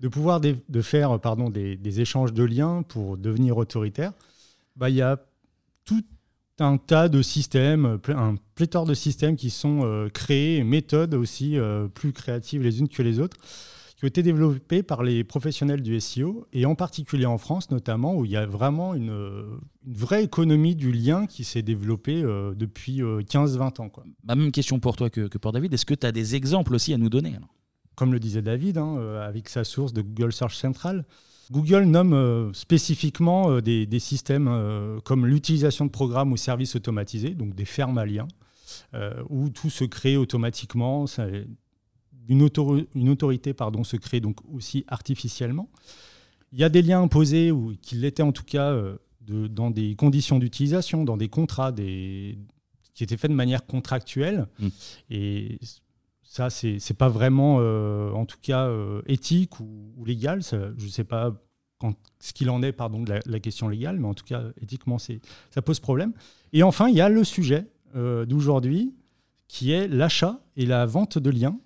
de 0.00 0.08
pouvoir 0.08 0.40
de 0.40 0.80
faire 0.80 1.20
pardon, 1.20 1.50
des, 1.50 1.76
des, 1.76 2.00
échanges 2.00 2.32
de 2.32 2.44
liens 2.44 2.82
pour 2.82 3.18
devenir 3.18 3.58
autoritaire, 3.58 4.14
bah, 4.74 4.88
il 4.88 4.96
y 4.96 5.02
a 5.02 5.18
tout 5.84 6.02
un 6.60 6.76
tas 6.76 7.08
de 7.08 7.22
systèmes, 7.22 7.98
un 8.08 8.36
pléthore 8.54 8.86
de 8.86 8.94
systèmes 8.94 9.36
qui 9.36 9.50
sont 9.50 9.80
euh, 9.84 10.08
créés, 10.08 10.62
méthodes 10.62 11.14
aussi 11.14 11.58
euh, 11.58 11.88
plus 11.88 12.12
créatives 12.12 12.62
les 12.62 12.80
unes 12.80 12.88
que 12.88 13.02
les 13.02 13.18
autres, 13.18 13.36
qui 13.96 14.04
ont 14.04 14.08
été 14.08 14.22
développées 14.22 14.82
par 14.82 15.02
les 15.02 15.24
professionnels 15.24 15.82
du 15.82 15.98
SEO, 16.00 16.46
et 16.52 16.66
en 16.66 16.74
particulier 16.74 17.26
en 17.26 17.38
France 17.38 17.70
notamment, 17.70 18.14
où 18.14 18.24
il 18.24 18.30
y 18.30 18.36
a 18.36 18.46
vraiment 18.46 18.94
une, 18.94 19.58
vraie 19.86 20.24
économie 20.24 20.76
du 20.76 20.92
lien 20.92 21.26
qui 21.26 21.44
s'est 21.44 21.62
développée 21.62 22.22
euh, 22.22 22.54
depuis 22.54 23.00
15-20 23.00 23.82
ans. 23.82 23.88
Quoi. 23.88 24.04
Ma 24.24 24.34
même 24.34 24.52
question 24.52 24.78
pour 24.78 24.96
toi 24.96 25.10
que, 25.10 25.26
pour 25.38 25.52
David, 25.52 25.74
est-ce 25.74 25.86
que 25.86 25.94
tu 25.94 26.06
as 26.06 26.12
des 26.12 26.36
exemples 26.36 26.74
aussi 26.74 26.94
à 26.94 26.98
nous 26.98 27.10
donner 27.10 27.34
Comme 27.96 28.12
le 28.12 28.20
disait 28.20 28.42
David, 28.42 28.78
hein, 28.78 28.96
avec 29.20 29.48
sa 29.48 29.64
source 29.64 29.92
de 29.92 30.02
Google 30.02 30.32
Search 30.32 30.56
Central, 30.56 31.04
Google 31.50 31.84
nomme 31.84 32.14
euh, 32.14 32.52
spécifiquement 32.52 33.50
euh, 33.50 33.60
des, 33.60 33.98
systèmes 33.98 34.48
euh, 34.48 35.00
comme 35.00 35.26
l'utilisation 35.26 35.84
de 35.84 35.90
programmes 35.90 36.32
ou 36.32 36.36
services 36.36 36.76
automatisés, 36.76 37.30
donc 37.30 37.54
des 37.54 37.64
fermes 37.64 37.98
à 37.98 38.06
liens, 38.06 38.28
où 39.28 39.50
tout 39.50 39.70
se 39.70 39.84
crée 39.84 40.16
automatiquement. 40.16 41.04
une, 42.28 42.42
autorité 42.42 43.52
pardon, 43.52 43.84
se 43.84 43.96
crée 43.96 44.20
donc 44.20 44.38
aussi 44.52 44.84
artificiellement. 44.88 45.68
Il 46.52 46.60
y 46.60 46.64
a 46.64 46.68
des 46.68 46.82
liens 46.82 47.02
imposés, 47.02 47.50
ou 47.50 47.74
qu'il 47.82 48.00
l'était 48.00 48.22
en 48.22 48.32
tout 48.32 48.44
cas, 48.44 48.76
dans 49.20 49.70
des 49.70 49.96
conditions 49.96 50.38
d'utilisation, 50.38 51.04
dans 51.04 51.16
des 51.16 51.28
contrats, 51.28 51.72
des, 51.72 52.38
qui 52.94 53.04
étaient 53.04 53.16
faits 53.16 53.30
de 53.30 53.36
manière 53.36 53.66
contractuelle. 53.66 54.46
Mmh. 54.58 54.68
Et 55.10 55.58
ça, 56.24 56.50
c'est 56.50 56.72
n'est 56.72 56.96
pas 56.96 57.08
vraiment, 57.08 57.58
euh, 57.60 58.10
en 58.12 58.24
tout 58.26 58.38
cas, 58.40 58.66
euh, 58.66 59.02
éthique 59.06 59.60
ou, 59.60 60.04
légal. 60.04 60.42
je 60.42 60.84
ne 60.84 60.90
sais 60.90 61.04
pas 61.04 61.32
ce 62.18 62.32
qu'il 62.32 62.48
en 62.48 62.62
est 62.62 62.72
pardon, 62.72 63.02
de 63.02 63.20
la, 63.26 63.40
question 63.40 63.68
légale, 63.68 63.98
mais 63.98 64.08
en 64.08 64.14
tout 64.14 64.24
cas, 64.24 64.42
éthiquement, 64.60 64.96
ça 64.98 65.62
pose 65.62 65.80
problème. 65.80 66.12
Et 66.54 66.62
enfin, 66.62 66.88
il 66.88 66.94
y 66.94 67.02
a 67.02 67.10
le 67.10 67.24
sujet 67.24 67.66
euh, 67.94 68.24
d'aujourd'hui, 68.24 68.94
qui 69.48 69.70
est 69.72 69.86
l'achat 69.86 70.40
et 70.56 70.64
la 70.64 70.86
vente 70.86 71.18
de 71.18 71.30
liens, 71.30 71.58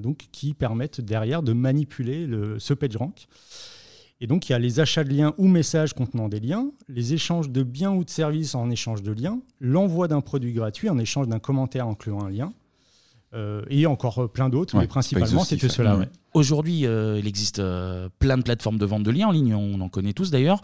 donc, 0.00 0.28
qui 0.32 0.54
permettent 0.54 1.02
derrière 1.02 1.42
de 1.42 1.52
manipuler 1.52 2.26
le, 2.26 2.58
ce 2.58 2.72
PageRank. 2.72 3.28
Et 4.22 4.26
donc, 4.26 4.48
il 4.48 4.52
y 4.52 4.54
a 4.54 4.58
les 4.58 4.80
achats 4.80 5.04
de 5.04 5.12
liens 5.12 5.34
ou 5.36 5.48
messages 5.48 5.92
contenant 5.92 6.30
des 6.30 6.40
liens, 6.40 6.70
les 6.88 7.12
échanges 7.12 7.50
de 7.50 7.62
biens 7.62 7.92
ou 7.92 8.02
de 8.02 8.08
services 8.08 8.54
en 8.54 8.70
échange 8.70 9.02
de 9.02 9.12
liens, 9.12 9.42
l'envoi 9.60 10.08
d'un 10.08 10.22
produit 10.22 10.54
gratuit 10.54 10.88
en 10.88 10.96
échange 10.96 11.28
d'un 11.28 11.40
commentaire 11.40 11.86
incluant 11.86 12.24
un 12.24 12.30
lien, 12.30 12.54
euh, 13.36 13.62
et 13.68 13.86
encore 13.86 14.24
euh, 14.24 14.28
plein 14.28 14.48
d'autres, 14.48 14.76
mais 14.78 14.86
principalement 14.86 15.44
c'était 15.44 15.68
cela. 15.68 15.98
Aujourd'hui, 16.32 16.86
euh, 16.86 17.18
il 17.18 17.26
existe 17.26 17.62
plein 18.18 18.38
de 18.38 18.42
plateformes 18.42 18.78
de 18.78 18.86
vente 18.86 19.02
de 19.02 19.10
liens 19.10 19.28
en 19.28 19.32
ligne, 19.32 19.54
on 19.54 19.80
en 19.80 19.88
connaît 19.88 20.12
tous 20.12 20.30
d'ailleurs. 20.30 20.62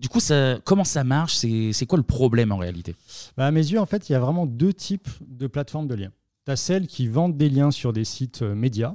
Du 0.00 0.08
coup, 0.08 0.20
ça, 0.20 0.58
comment 0.64 0.84
ça 0.84 1.04
marche? 1.04 1.34
C'est 1.36 1.86
quoi 1.86 1.98
le 1.98 2.04
problème 2.04 2.52
en 2.52 2.58
réalité? 2.58 2.94
Bah, 3.36 3.46
À 3.46 3.50
mes 3.50 3.66
yeux, 3.66 3.80
en 3.80 3.86
fait, 3.86 4.08
il 4.08 4.12
y 4.12 4.14
a 4.14 4.20
vraiment 4.20 4.46
deux 4.46 4.72
types 4.72 5.08
de 5.26 5.46
plateformes 5.46 5.88
de 5.88 5.94
liens. 5.94 6.12
Tu 6.44 6.52
as 6.52 6.56
celles 6.56 6.86
qui 6.86 7.08
vendent 7.08 7.36
des 7.36 7.48
liens 7.48 7.70
sur 7.70 7.92
des 7.92 8.04
sites 8.04 8.42
médias. 8.42 8.94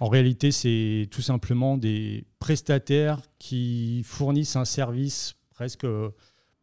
En 0.00 0.08
réalité, 0.08 0.52
c'est 0.52 1.08
tout 1.10 1.22
simplement 1.22 1.76
des 1.78 2.24
prestataires 2.38 3.20
qui 3.38 4.02
fournissent 4.04 4.56
un 4.56 4.64
service 4.64 5.34
presque 5.54 5.86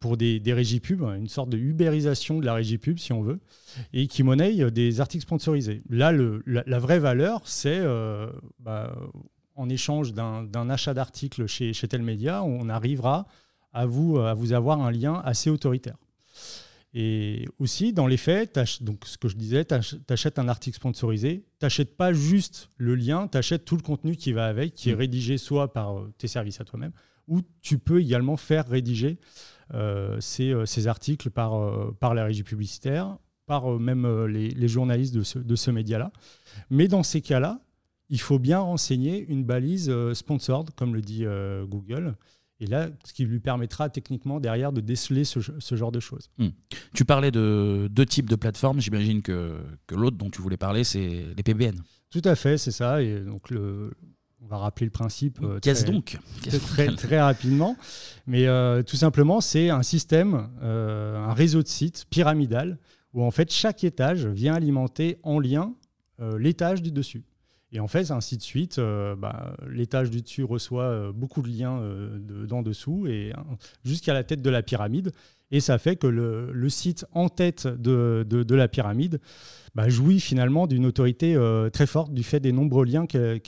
pour 0.04 0.18
des, 0.18 0.42
régies 0.52 0.80
pub, 0.80 1.00
une 1.00 1.28
sorte 1.28 1.48
de 1.48 1.56
ubérisation 1.56 2.38
de 2.38 2.44
la 2.44 2.52
régie 2.52 2.76
pub, 2.76 2.98
si 2.98 3.14
on 3.14 3.22
veut, 3.22 3.40
et 3.94 4.06
qui 4.06 4.22
monnaie 4.22 4.70
des 4.70 5.00
articles 5.00 5.22
sponsorisés. 5.22 5.80
Là, 5.88 6.12
le, 6.12 6.42
la, 6.44 6.78
vraie 6.78 6.98
valeur, 6.98 7.40
c'est 7.46 7.78
euh, 7.78 8.30
bah, 8.58 8.94
en 9.54 9.70
échange 9.70 10.12
d'un 10.12 10.68
achat 10.68 10.92
d'articles 10.92 11.46
chez, 11.46 11.72
chez 11.72 11.88
tel 11.88 12.02
média, 12.02 12.44
on 12.44 12.68
arrivera 12.68 13.26
à 13.72 13.86
vous, 13.86 14.18
à 14.18 14.34
vous 14.34 14.52
avoir 14.52 14.82
un 14.82 14.90
lien 14.90 15.22
assez 15.24 15.48
autoritaire. 15.48 15.96
Et 16.92 17.46
aussi, 17.58 17.94
dans 17.94 18.06
les 18.06 18.18
faits, 18.18 18.58
donc 18.82 19.06
ce 19.06 19.16
que 19.16 19.28
je 19.28 19.36
disais, 19.36 19.64
tu 19.64 19.74
achètes 20.10 20.38
un 20.38 20.48
article 20.48 20.76
sponsorisé, 20.76 21.46
tu 21.58 21.64
n'achètes 21.64 21.96
pas 21.96 22.12
juste 22.12 22.68
le 22.76 22.94
lien, 22.94 23.26
tu 23.26 23.38
achètes 23.38 23.64
tout 23.64 23.76
le 23.76 23.82
contenu 23.82 24.16
qui 24.16 24.34
va 24.34 24.48
avec, 24.48 24.74
qui 24.74 24.90
est 24.90 24.94
mmh. 24.94 24.98
rédigé 24.98 25.38
soit 25.38 25.72
par 25.72 25.98
euh, 25.98 26.12
tes 26.18 26.28
services 26.28 26.60
à 26.60 26.64
toi-même, 26.64 26.92
ou 27.26 27.40
tu 27.62 27.78
peux 27.78 28.02
également 28.02 28.36
faire 28.36 28.68
rédiger 28.68 29.18
euh, 29.18 29.53
ces, 30.20 30.52
euh, 30.52 30.66
ces, 30.66 30.86
articles 30.86 31.30
par, 31.30 31.54
euh, 31.54 31.96
par 31.98 32.14
la 32.14 32.24
régie 32.24 32.42
publicitaire, 32.42 33.16
par 33.46 33.68
même 33.78 34.26
les, 34.26 34.48
les, 34.50 34.68
journalistes 34.68 35.14
de 35.14 35.22
ce, 35.22 35.38
de 35.38 35.56
ce 35.56 35.70
média-là. 35.70 36.12
Mais 36.70 36.88
dans 36.88 37.02
ces 37.02 37.20
cas-là, 37.20 37.60
il 38.08 38.20
faut 38.20 38.38
bien 38.38 38.58
renseigner 38.58 39.26
une 39.28 39.44
balise 39.44 39.92
sponsored, 40.12 40.70
comme 40.76 40.94
le 40.94 41.00
dit 41.00 41.24
Google. 41.68 42.16
Et 42.60 42.66
là, 42.66 42.88
ce 43.04 43.12
qui 43.12 43.24
lui 43.24 43.40
permettra 43.40 43.90
techniquement 43.90 44.40
derrière 44.40 44.72
de 44.72 44.80
déceler 44.80 45.24
ce, 45.24 45.40
ce 45.58 45.74
genre 45.74 45.92
de 45.92 46.00
choses. 46.00 46.30
Hmm. 46.38 46.48
Tu 46.94 47.04
parlais 47.04 47.30
de 47.30 47.88
deux 47.90 48.06
types 48.06 48.30
de 48.30 48.36
plateformes. 48.36 48.80
J'imagine 48.80 49.22
que, 49.22 49.58
que 49.86 49.94
l'autre 49.94 50.16
dont 50.16 50.30
tu 50.30 50.40
voulais 50.40 50.56
parler, 50.56 50.84
c'est 50.84 51.24
les 51.36 51.42
PBN. 51.42 51.74
Tout 52.10 52.22
à 52.24 52.36
fait, 52.36 52.56
c'est 52.56 52.70
ça. 52.70 53.02
Et 53.02 53.20
donc 53.20 53.50
le, 53.50 53.92
On 54.44 54.46
va 54.46 54.58
rappeler 54.58 54.84
le 54.84 54.90
principe. 54.90 55.40
Qu'est-ce 55.62 55.86
donc 55.86 56.18
très, 56.66 56.94
très, 56.94 57.20
rapidement. 57.20 57.76
Mais 58.26 58.46
tout 58.84 58.96
simplement, 58.96 59.40
c'est 59.40 59.70
un 59.70 59.82
système, 59.82 60.50
un 60.60 61.32
réseau 61.32 61.62
de 61.62 61.68
sites 61.68 62.04
pyramidal 62.10 62.78
où 63.14 63.22
en 63.22 63.30
fait 63.30 63.50
chaque 63.50 63.84
étage 63.84 64.26
vient 64.26 64.54
alimenter 64.54 65.18
en 65.22 65.40
lien 65.40 65.72
l'étage 66.18 66.82
du 66.82 66.92
dessus. 66.92 67.24
Et 67.74 67.80
en 67.80 67.88
fait, 67.88 68.12
ainsi 68.12 68.36
de 68.36 68.42
suite, 68.42 68.78
euh, 68.78 69.16
bah, 69.16 69.56
l'étage 69.68 70.08
du 70.08 70.22
dessus 70.22 70.44
reçoit 70.44 70.84
euh, 70.84 71.12
beaucoup 71.12 71.42
de 71.42 71.48
liens 71.48 71.80
euh, 71.80 72.46
d'en 72.46 72.62
dessous 72.62 73.08
et 73.08 73.32
jusqu'à 73.84 74.14
la 74.14 74.22
tête 74.22 74.40
de 74.40 74.50
la 74.50 74.62
pyramide. 74.62 75.10
Et 75.54 75.60
ça 75.60 75.78
fait 75.78 75.94
que 75.94 76.08
le, 76.08 76.68
site 76.68 77.06
en 77.12 77.28
tête 77.28 77.68
de, 77.68 78.54
la 78.54 78.66
pyramide 78.66 79.20
bah, 79.76 79.88
jouit 79.88 80.18
finalement 80.18 80.66
d'une 80.66 80.84
autorité 80.84 81.38
très 81.72 81.86
forte 81.86 82.12
du 82.12 82.24
fait 82.24 82.40
des 82.40 82.50
nombreux 82.50 82.84
liens 82.84 83.06
qu'il 83.06 83.38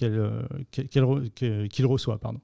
reçoit. 1.85 2.19
Pardon. 2.19 2.39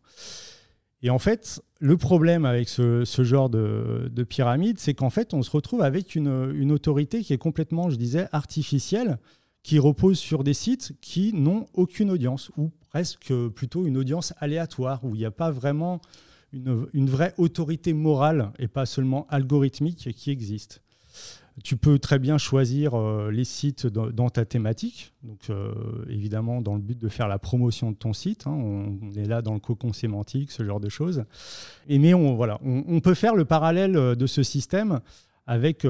Et 1.05 1.11
en 1.11 1.21
fait, 1.21 1.63
le 1.79 1.97
problème 1.97 2.45
avec 2.45 2.69
ce, 2.69 3.05
genre 3.21 3.51
de, 3.51 4.25
pyramide, 4.29 4.81
c'est 4.81 4.95
qu'en 4.95 5.11
fait, 5.11 5.33
on 5.33 5.43
se 5.43 5.51
retrouve 5.53 5.83
avec 5.83 6.17
une, 6.17 6.53
une, 6.57 6.73
autorité 6.73 7.23
qui 7.23 7.33
est 7.33 7.39
complètement, 7.39 7.89
je 7.89 7.95
disais, 7.95 8.27
artificielle 8.33 9.19
qui 9.63 9.79
reposent 9.79 10.19
sur 10.19 10.43
des 10.43 10.55
sites 10.55 10.97
qui 11.01 11.33
n'ont 11.33 11.67
aucune 11.73 12.11
audience, 12.11 12.51
ou 12.57 12.73
presque 12.91 13.33
plutôt 13.55 13.87
une 13.87 13.97
audience 13.97 14.35
aléatoire, 14.39 15.05
où 15.05 15.15
il 15.15 15.19
n'y 15.19 15.25
a 15.25 15.31
pas 15.31 15.53
vraiment 15.53 16.01
une, 16.53 17.09
vraie 17.09 17.35
autorité 17.39 17.93
morale 17.93 18.53
et 18.59 18.69
pas 18.69 18.87
seulement 18.87 19.27
algorithmique 19.29 20.13
qui 20.15 20.31
existe. 20.31 20.83
Tu 21.63 21.77
peux 21.77 21.99
très 21.99 22.19
bien 22.19 22.39
choisir 22.39 22.95
euh, 22.95 23.31
les 23.31 23.45
sites 23.45 23.87
dans, 23.87 24.31
ta 24.31 24.47
thématique, 24.47 25.13
donc 25.23 25.51
euh, 25.51 25.75
évidemment 26.09 26.63
dans 26.63 26.75
le 26.75 26.81
but 26.81 26.99
de 26.99 27.09
faire 27.11 27.29
la 27.29 27.39
promotion 27.39 27.91
de 27.91 27.97
ton 27.97 28.15
site. 28.15 28.47
Hein. 28.47 28.53
on, 28.53 29.13
est 29.17 29.27
là 29.27 29.43
dans 29.43 29.53
le 29.53 29.61
cocon 29.61 29.93
sémantique, 29.93 30.51
ce 30.51 30.65
genre 30.65 30.81
de 30.81 30.89
choses. 30.89 31.25
Et 31.89 31.99
mais 31.99 32.15
on, 32.15 32.35
voilà, 32.37 32.59
on, 32.65 33.01
peut 33.01 33.13
faire 33.13 33.35
le 33.35 33.45
parallèle 33.45 33.97
euh, 33.97 34.15
de 34.15 34.27
ce 34.27 34.43
système 34.43 35.01
avec 35.47 35.87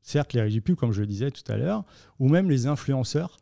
certes 0.00 0.32
les 0.32 0.40
régies 0.40 0.62
comme 0.62 0.92
je 0.92 1.00
le 1.00 1.06
disais 1.06 1.30
tout 1.30 1.52
à 1.52 1.56
l'heure, 1.56 1.84
ou 2.18 2.28
même 2.28 2.48
les 2.48 2.66
influenceurs, 2.66 3.38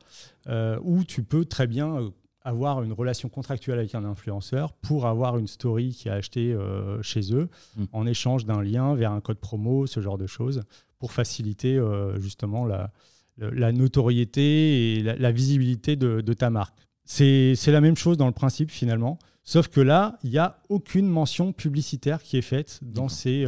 où 0.82 1.04
tu 1.04 1.22
peux 1.22 1.44
très 1.44 1.66
bien 1.66 2.10
avoir 2.44 2.82
une 2.82 2.92
relation 2.92 3.28
contractuelle 3.28 3.78
avec 3.78 3.94
un 3.94 4.04
influenceur 4.04 4.72
pour 4.72 5.06
avoir 5.06 5.38
une 5.38 5.46
story 5.46 5.90
qui 5.90 6.08
a 6.08 6.14
acheté 6.14 6.52
euh, 6.52 7.02
chez 7.02 7.34
eux 7.34 7.48
mm. 7.76 7.84
en 7.92 8.06
échange 8.06 8.44
d'un 8.44 8.62
lien 8.62 8.94
vers 8.94 9.12
un 9.12 9.20
code 9.20 9.38
promo, 9.38 9.86
ce 9.86 10.00
genre 10.00 10.18
de 10.18 10.26
choses, 10.26 10.62
pour 10.98 11.12
faciliter 11.12 11.80
justement 12.18 12.64
la, 12.64 12.92
la, 13.36 13.72
notoriété 13.72 14.94
et 14.94 15.02
la, 15.02 15.32
visibilité 15.32 15.96
de, 15.96 16.20
de, 16.20 16.32
ta 16.32 16.48
marque. 16.48 16.78
C'est 17.04 17.56
la 17.66 17.80
même 17.80 17.96
chose 17.96 18.16
dans 18.16 18.28
le 18.28 18.32
principe 18.32 18.70
finalement, 18.70 19.18
sauf 19.42 19.66
que 19.66 19.80
là, 19.80 20.16
il 20.22 20.30
n'y 20.30 20.38
a 20.38 20.60
aucune 20.68 21.08
mention 21.08 21.52
publicitaire 21.52 22.22
qui 22.22 22.36
est 22.36 22.42
faite 22.42 22.78
dans 22.82 23.08
ces 23.08 23.44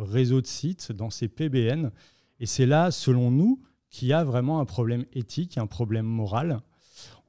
réseaux 0.00 0.40
de 0.40 0.46
sites, 0.46 0.92
dans 0.92 1.10
ces 1.10 1.28
PBN. 1.28 1.90
Et 2.40 2.46
c'est 2.46 2.64
là, 2.64 2.90
selon 2.90 3.30
nous, 3.30 3.60
qu'il 3.94 4.08
y 4.08 4.12
a 4.12 4.24
vraiment 4.24 4.58
un 4.58 4.64
problème 4.64 5.04
éthique, 5.12 5.56
un 5.56 5.68
problème 5.68 6.04
moral. 6.04 6.60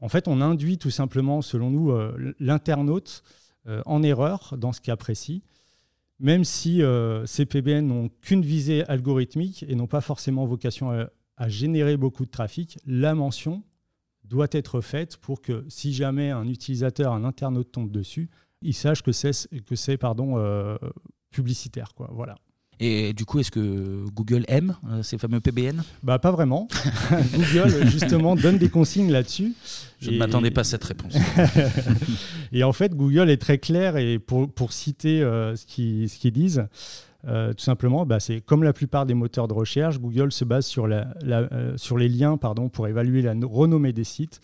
En 0.05 0.07
fait, 0.07 0.27
on 0.27 0.39
induit 0.39 0.77
tout 0.77 0.91
simplement, 0.91 1.41
selon 1.41 1.71
nous, 1.71 1.89
euh, 1.89 2.35
l'internaute 2.39 3.23
euh, 3.65 3.81
en 3.87 4.03
erreur 4.03 4.53
dans 4.55 4.71
ce 4.71 4.79
cas 4.79 4.95
précis, 4.95 5.41
même 6.19 6.43
si 6.43 6.83
euh, 6.83 7.25
ces 7.25 7.47
PBN 7.47 7.87
n'ont 7.87 8.09
qu'une 8.21 8.43
visée 8.43 8.85
algorithmique 8.85 9.65
et 9.67 9.73
n'ont 9.73 9.87
pas 9.87 10.01
forcément 10.01 10.45
vocation 10.45 10.91
à, 11.37 11.49
générer 11.49 11.97
beaucoup 11.97 12.23
de 12.23 12.29
trafic, 12.29 12.77
la 12.85 13.15
mention 13.15 13.63
doit 14.25 14.47
être 14.51 14.79
faite 14.79 15.17
pour 15.17 15.41
que 15.41 15.65
si 15.69 15.91
jamais 15.91 16.29
un 16.29 16.47
utilisateur, 16.47 17.11
un 17.11 17.23
internaute 17.23 17.71
tombe 17.71 17.89
dessus, 17.89 18.29
il 18.61 18.75
sache 18.75 19.01
que 19.01 19.11
c'est 19.11 19.31
que 19.63 19.75
c'est 19.75 19.97
pardon 19.97 20.37
publicitaire. 21.31 21.93
Voilà. 22.11 22.35
Et 22.79 23.13
du 23.13 23.25
coup, 23.25 23.39
est-ce 23.39 23.51
que 23.51 24.05
Google 24.13 24.43
aime 24.47 24.75
euh, 24.89 25.01
ces 25.01 25.17
fameux 25.17 25.39
PBN 25.39 25.81
Bah 26.03 26.19
pas 26.19 26.31
vraiment. 26.31 26.67
Google 27.33 27.87
justement 27.87 28.35
donne 28.35 28.57
des 28.57 28.69
consignes 28.69 29.11
là-dessus. 29.11 29.53
Je 30.01 30.11
ne 30.11 30.17
m'attendais 30.17 30.51
pas 30.51 30.61
à 30.61 30.65
cette 30.65 30.83
réponse. 30.83 31.15
et 32.51 32.63
en 32.63 32.73
fait, 32.73 32.93
Google 32.93 33.29
est 33.29 33.37
très 33.37 33.57
clair 33.59 33.95
et 33.95 34.19
pour, 34.19 34.51
pour 34.51 34.73
citer 34.73 35.21
euh, 35.21 35.55
ce 35.55 35.65
qu'ils 35.65 36.33
disent, 36.33 36.67
euh, 37.27 37.53
tout 37.53 37.63
simplement, 37.63 38.05
bah, 38.05 38.19
c'est 38.19 38.41
comme 38.41 38.63
la 38.63 38.73
plupart 38.73 39.05
des 39.05 39.13
moteurs 39.13 39.47
de 39.47 39.53
recherche, 39.53 39.99
Google 39.99 40.31
se 40.33 40.43
base 40.43 40.65
sur, 40.65 40.87
la, 40.87 41.07
sur 41.77 41.97
les 41.97 42.09
liens 42.09 42.37
pardon, 42.37 42.67
pour 42.67 42.87
évaluer 42.87 43.21
la 43.21 43.33
renommée 43.43 43.93
des 43.93 44.03
sites. 44.03 44.41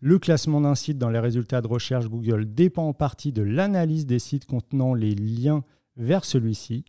Le 0.00 0.18
classement 0.18 0.60
d'un 0.60 0.74
site 0.74 0.98
dans 0.98 1.10
les 1.10 1.20
résultats 1.20 1.60
de 1.60 1.68
recherche 1.68 2.08
Google 2.08 2.46
dépend 2.52 2.88
en 2.88 2.92
partie 2.92 3.32
de 3.32 3.42
l'analyse 3.42 4.06
des 4.06 4.18
sites 4.18 4.46
contenant 4.46 4.94
les 4.94 5.14
liens 5.14 5.62
vers 5.96 6.24
celui-ci. 6.24 6.84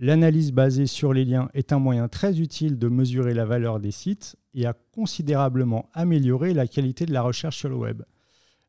L'analyse 0.00 0.52
basée 0.52 0.86
sur 0.86 1.12
les 1.12 1.24
liens 1.24 1.48
est 1.54 1.72
un 1.72 1.80
moyen 1.80 2.06
très 2.06 2.38
utile 2.38 2.78
de 2.78 2.88
mesurer 2.88 3.34
la 3.34 3.44
valeur 3.44 3.80
des 3.80 3.90
sites 3.90 4.36
et 4.54 4.64
a 4.64 4.72
considérablement 4.94 5.90
amélioré 5.92 6.54
la 6.54 6.68
qualité 6.68 7.04
de 7.04 7.12
la 7.12 7.22
recherche 7.22 7.56
sur 7.56 7.68
le 7.68 7.74
web. 7.74 8.02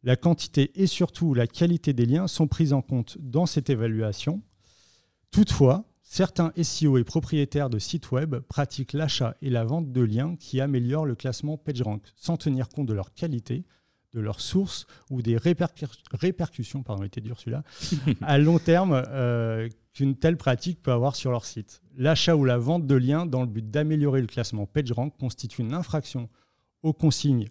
La 0.02 0.16
quantité 0.16 0.72
et 0.82 0.88
surtout 0.88 1.36
la 1.36 1.46
qualité 1.46 1.94
des 1.94 2.08
liens 2.08 2.28
sont 2.28 2.48
prises 2.48 2.74
en 2.74 2.82
compte 2.82 3.18
dans 3.20 3.46
cette 3.46 3.70
évaluation. 3.70 4.42
Toutefois, 5.30 5.86
certains 6.02 6.52
SEO 6.60 6.98
et 6.98 7.04
propriétaires 7.04 7.70
de 7.70 7.78
sites 7.78 8.10
web 8.12 8.38
pratiquent 8.38 8.94
l'achat 8.94 9.36
et 9.44 9.52
la 9.52 9.66
vente 9.66 9.92
de 9.92 10.02
liens 10.02 10.36
qui 10.36 10.60
améliorent 10.62 11.06
le 11.06 11.16
classement 11.16 11.58
PageRank 11.58 12.02
sans 12.16 12.38
tenir 12.38 12.70
compte 12.70 12.88
de 12.88 12.94
leur 12.94 13.14
qualité, 13.14 13.66
de 14.14 14.20
leurs 14.20 14.40
sources 14.40 14.88
ou 15.12 15.22
des 15.22 15.38
répercussions, 15.38 16.82
pardon, 16.82 17.04
était 17.04 17.22
dur 17.22 17.40
celui-là, 17.40 17.64
à 18.22 18.40
long 18.40 18.58
terme 18.58 19.04
euh, 19.10 19.70
qu'une 20.00 20.16
telle 20.16 20.38
pratique 20.38 20.82
peut 20.82 20.94
avoir 20.94 21.18
sur 21.18 21.30
leur 21.30 21.44
site. 21.44 21.82
L'achat 21.98 22.38
ou 22.38 22.46
la 22.46 22.58
vente 22.58 22.88
de 22.88 22.96
liens 22.96 23.26
dans 23.26 23.42
le 23.42 23.48
but 23.48 23.68
d'améliorer 23.68 24.22
le 24.22 24.28
classement 24.28 24.66
PageRank 24.66 25.14
constitue 25.18 25.62
une 25.62 25.74
infraction 25.74 26.30
aux 26.84 26.94
consignes 26.94 27.50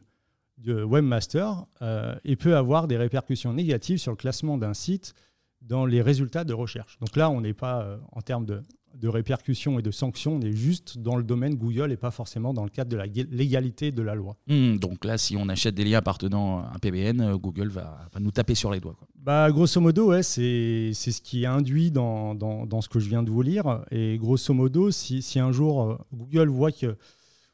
de 0.56 0.82
Webmaster 0.82 1.66
euh, 1.82 2.14
et 2.24 2.36
peut 2.36 2.56
avoir 2.56 2.88
des 2.88 2.96
répercussions 2.96 3.52
négatives 3.52 3.98
sur 3.98 4.12
le 4.12 4.16
classement 4.16 4.56
d'un 4.56 4.72
site 4.72 5.12
dans 5.60 5.84
les 5.84 6.00
résultats 6.00 6.44
de 6.44 6.54
recherche. 6.54 6.98
Donc 7.00 7.16
là, 7.16 7.28
on 7.28 7.42
n'est 7.42 7.52
pas 7.52 7.82
euh, 7.82 7.98
en 8.12 8.22
termes 8.22 8.46
de, 8.46 8.62
de, 8.94 9.08
répercussions 9.08 9.78
et 9.78 9.82
de 9.82 9.90
sanctions, 9.90 10.36
on 10.36 10.40
est 10.40 10.52
juste 10.52 10.98
dans 10.98 11.16
le 11.16 11.22
domaine 11.22 11.54
Google 11.54 11.92
et 11.92 11.96
pas 11.96 12.10
forcément 12.10 12.52
dans 12.52 12.64
le 12.64 12.70
cadre 12.70 12.90
de 12.90 12.96
la 12.96 13.06
légalité 13.06 13.92
de 13.92 14.02
la 14.02 14.14
loi. 14.14 14.36
Hmm, 14.46 14.76
donc 14.76 15.04
là, 15.04 15.18
si 15.18 15.36
on 15.36 15.48
achète 15.48 15.74
des 15.74 15.84
liens 15.84 15.98
appartenant 15.98 16.58
à 16.60 16.72
un 16.74 16.78
PBN, 16.78 17.20
euh, 17.20 17.36
Google 17.36 17.68
va, 17.68 18.08
nous 18.20 18.30
taper 18.30 18.54
sur 18.54 18.70
les 18.70 18.80
doigts. 18.80 18.96
Bah, 19.16 19.50
grosso 19.50 19.80
modo, 19.80 20.08
ouais, 20.08 20.22
c'est 20.22 20.92
ce 20.92 21.20
qui 21.20 21.44
est 21.44 21.46
induit 21.46 21.90
dans, 21.90 22.34
dans, 22.34 22.66
dans, 22.66 22.80
ce 22.80 22.88
que 22.88 22.98
je 22.98 23.08
viens 23.08 23.22
de 23.22 23.30
vous 23.30 23.42
lire. 23.42 23.84
Et 23.90 24.16
grosso 24.18 24.54
modo, 24.54 24.90
si, 24.90 25.22
si 25.22 25.38
un 25.38 25.52
jour 25.52 25.82
euh, 25.82 25.98
Google 26.12 26.48
voit 26.48 26.72
que 26.72 26.96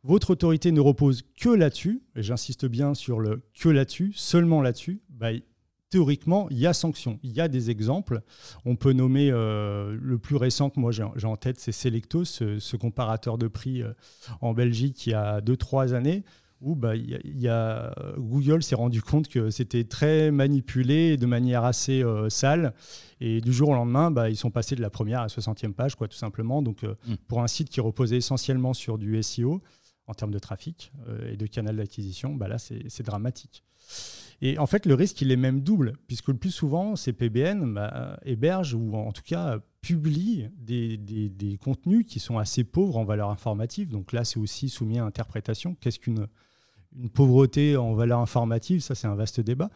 votre 0.05 0.31
autorité 0.31 0.71
ne 0.71 0.81
repose 0.81 1.23
que 1.41 1.49
là-dessus, 1.49 2.03
et 2.15 2.23
j'insiste 2.23 2.67
bien 2.67 2.95
sur 2.95 3.21
le 3.21 3.43
que 3.59 3.71
là-dessus, 3.71 4.13
seulement 4.15 4.61
là-dessus, 4.61 5.01
bah, 5.09 5.31
théoriquement, 5.91 6.49
il 6.51 6.59
y 6.59 6.67
a 6.67 6.73
sanction. 6.73 7.19
Il 7.23 7.33
y 7.33 7.41
a 7.41 7.49
des 7.49 7.71
exemples. 7.71 8.23
On 8.65 8.77
peut 8.77 8.93
nommer 8.93 9.31
euh, 9.31 9.97
le 10.01 10.19
plus 10.19 10.37
récent 10.37 10.71
que 10.71 10.81
moi 10.81 10.91
j'ai 10.93 11.27
en 11.27 11.37
tête, 11.37 11.61
c'est 11.61 11.73
Selectos, 11.73 12.25
ce, 12.25 12.77
comparateur 12.77 13.39
de 13.39 13.47
prix 13.47 13.83
euh, 13.83 13.93
en 14.41 14.55
Belgique 14.55 15.07
il 15.07 15.11
y 15.11 15.15
a 15.15 15.41
2-3 15.41 15.95
années, 15.95 16.25
où 16.61 16.75
bah, 16.75 16.97
y 16.97 17.49
a, 17.49 17.95
Google 18.17 18.63
s'est 18.63 18.75
rendu 18.75 19.03
compte 19.03 19.29
que 19.29 19.51
c'était 19.51 19.85
très 19.85 20.31
manipulé 20.31 21.17
de 21.17 21.27
manière 21.27 21.65
assez 21.65 22.03
euh, 22.03 22.29
sale. 22.29 22.75
Et 23.21 23.41
du 23.41 23.53
jour 23.53 23.69
au 23.69 23.75
lendemain, 23.75 24.11
bah, 24.11 24.31
ils 24.31 24.37
sont 24.37 24.51
passés 24.51 24.75
de 24.75 24.83
la 24.83 24.91
première 24.91 25.21
à 25.21 25.23
la 25.23 25.29
60e 25.29 25.75
page, 25.75 25.95
quoi, 25.95 26.09
tout 26.09 26.17
simplement. 26.17 26.63
Donc, 26.63 26.83
mm. 26.83 27.15
pour 27.29 27.43
un 27.43 27.47
site 27.47 27.69
qui 27.69 27.81
reposait 27.81 28.17
essentiellement 28.17 28.75
sur 28.75 28.99
du 28.99 29.23
SEO, 29.23 29.63
en 30.07 30.13
termes 30.13 30.33
de 30.33 30.39
trafic 30.39 30.93
et 31.31 31.37
de 31.37 31.47
canal 31.47 31.77
d'acquisition, 31.77 32.35
bah 32.35 32.47
là, 32.47 32.59
c'est 32.59 33.03
dramatique. 33.03 33.65
Et 34.43 34.59
en 34.59 34.67
fait, 34.67 34.87
le 34.87 34.95
risque, 34.95 35.21
il 35.21 35.31
est 35.31 35.37
même 35.37 35.61
double, 35.61 35.95
puisque 36.07 36.29
le 36.29 36.37
plus 36.37 36.51
souvent, 36.51 36.97
ces 36.97 37.13
PBN 37.13 37.75
bah, 37.75 38.19
hébergent 38.25 38.75
ou 38.75 38.95
en 38.95 39.13
tout 39.13 39.23
cas 39.23 39.61
publient 39.81 40.49
des, 40.59 41.59
contenus 41.63 42.07
qui 42.07 42.21
sont 42.21 42.39
assez 42.39 42.65
pauvres 42.65 42.97
en 42.97 43.05
valeur 43.05 43.31
informative. 43.31 43.89
Donc 43.89 44.13
là, 44.13 44.25
c'est 44.25 44.39
aussi 44.39 44.69
soumis 44.69 44.99
à 44.99 45.05
interprétation. 45.05 45.77
Qu'est-ce 45.81 45.99
qu'une 45.99 46.27
une 46.97 47.11
pauvreté 47.11 47.77
en 47.77 47.95
valeur 47.95 48.21
informative, 48.21 48.81
ça 48.81 48.95
c'est 48.95 49.09
un 49.09 49.17
vaste 49.17 49.41
débat. 49.41 49.71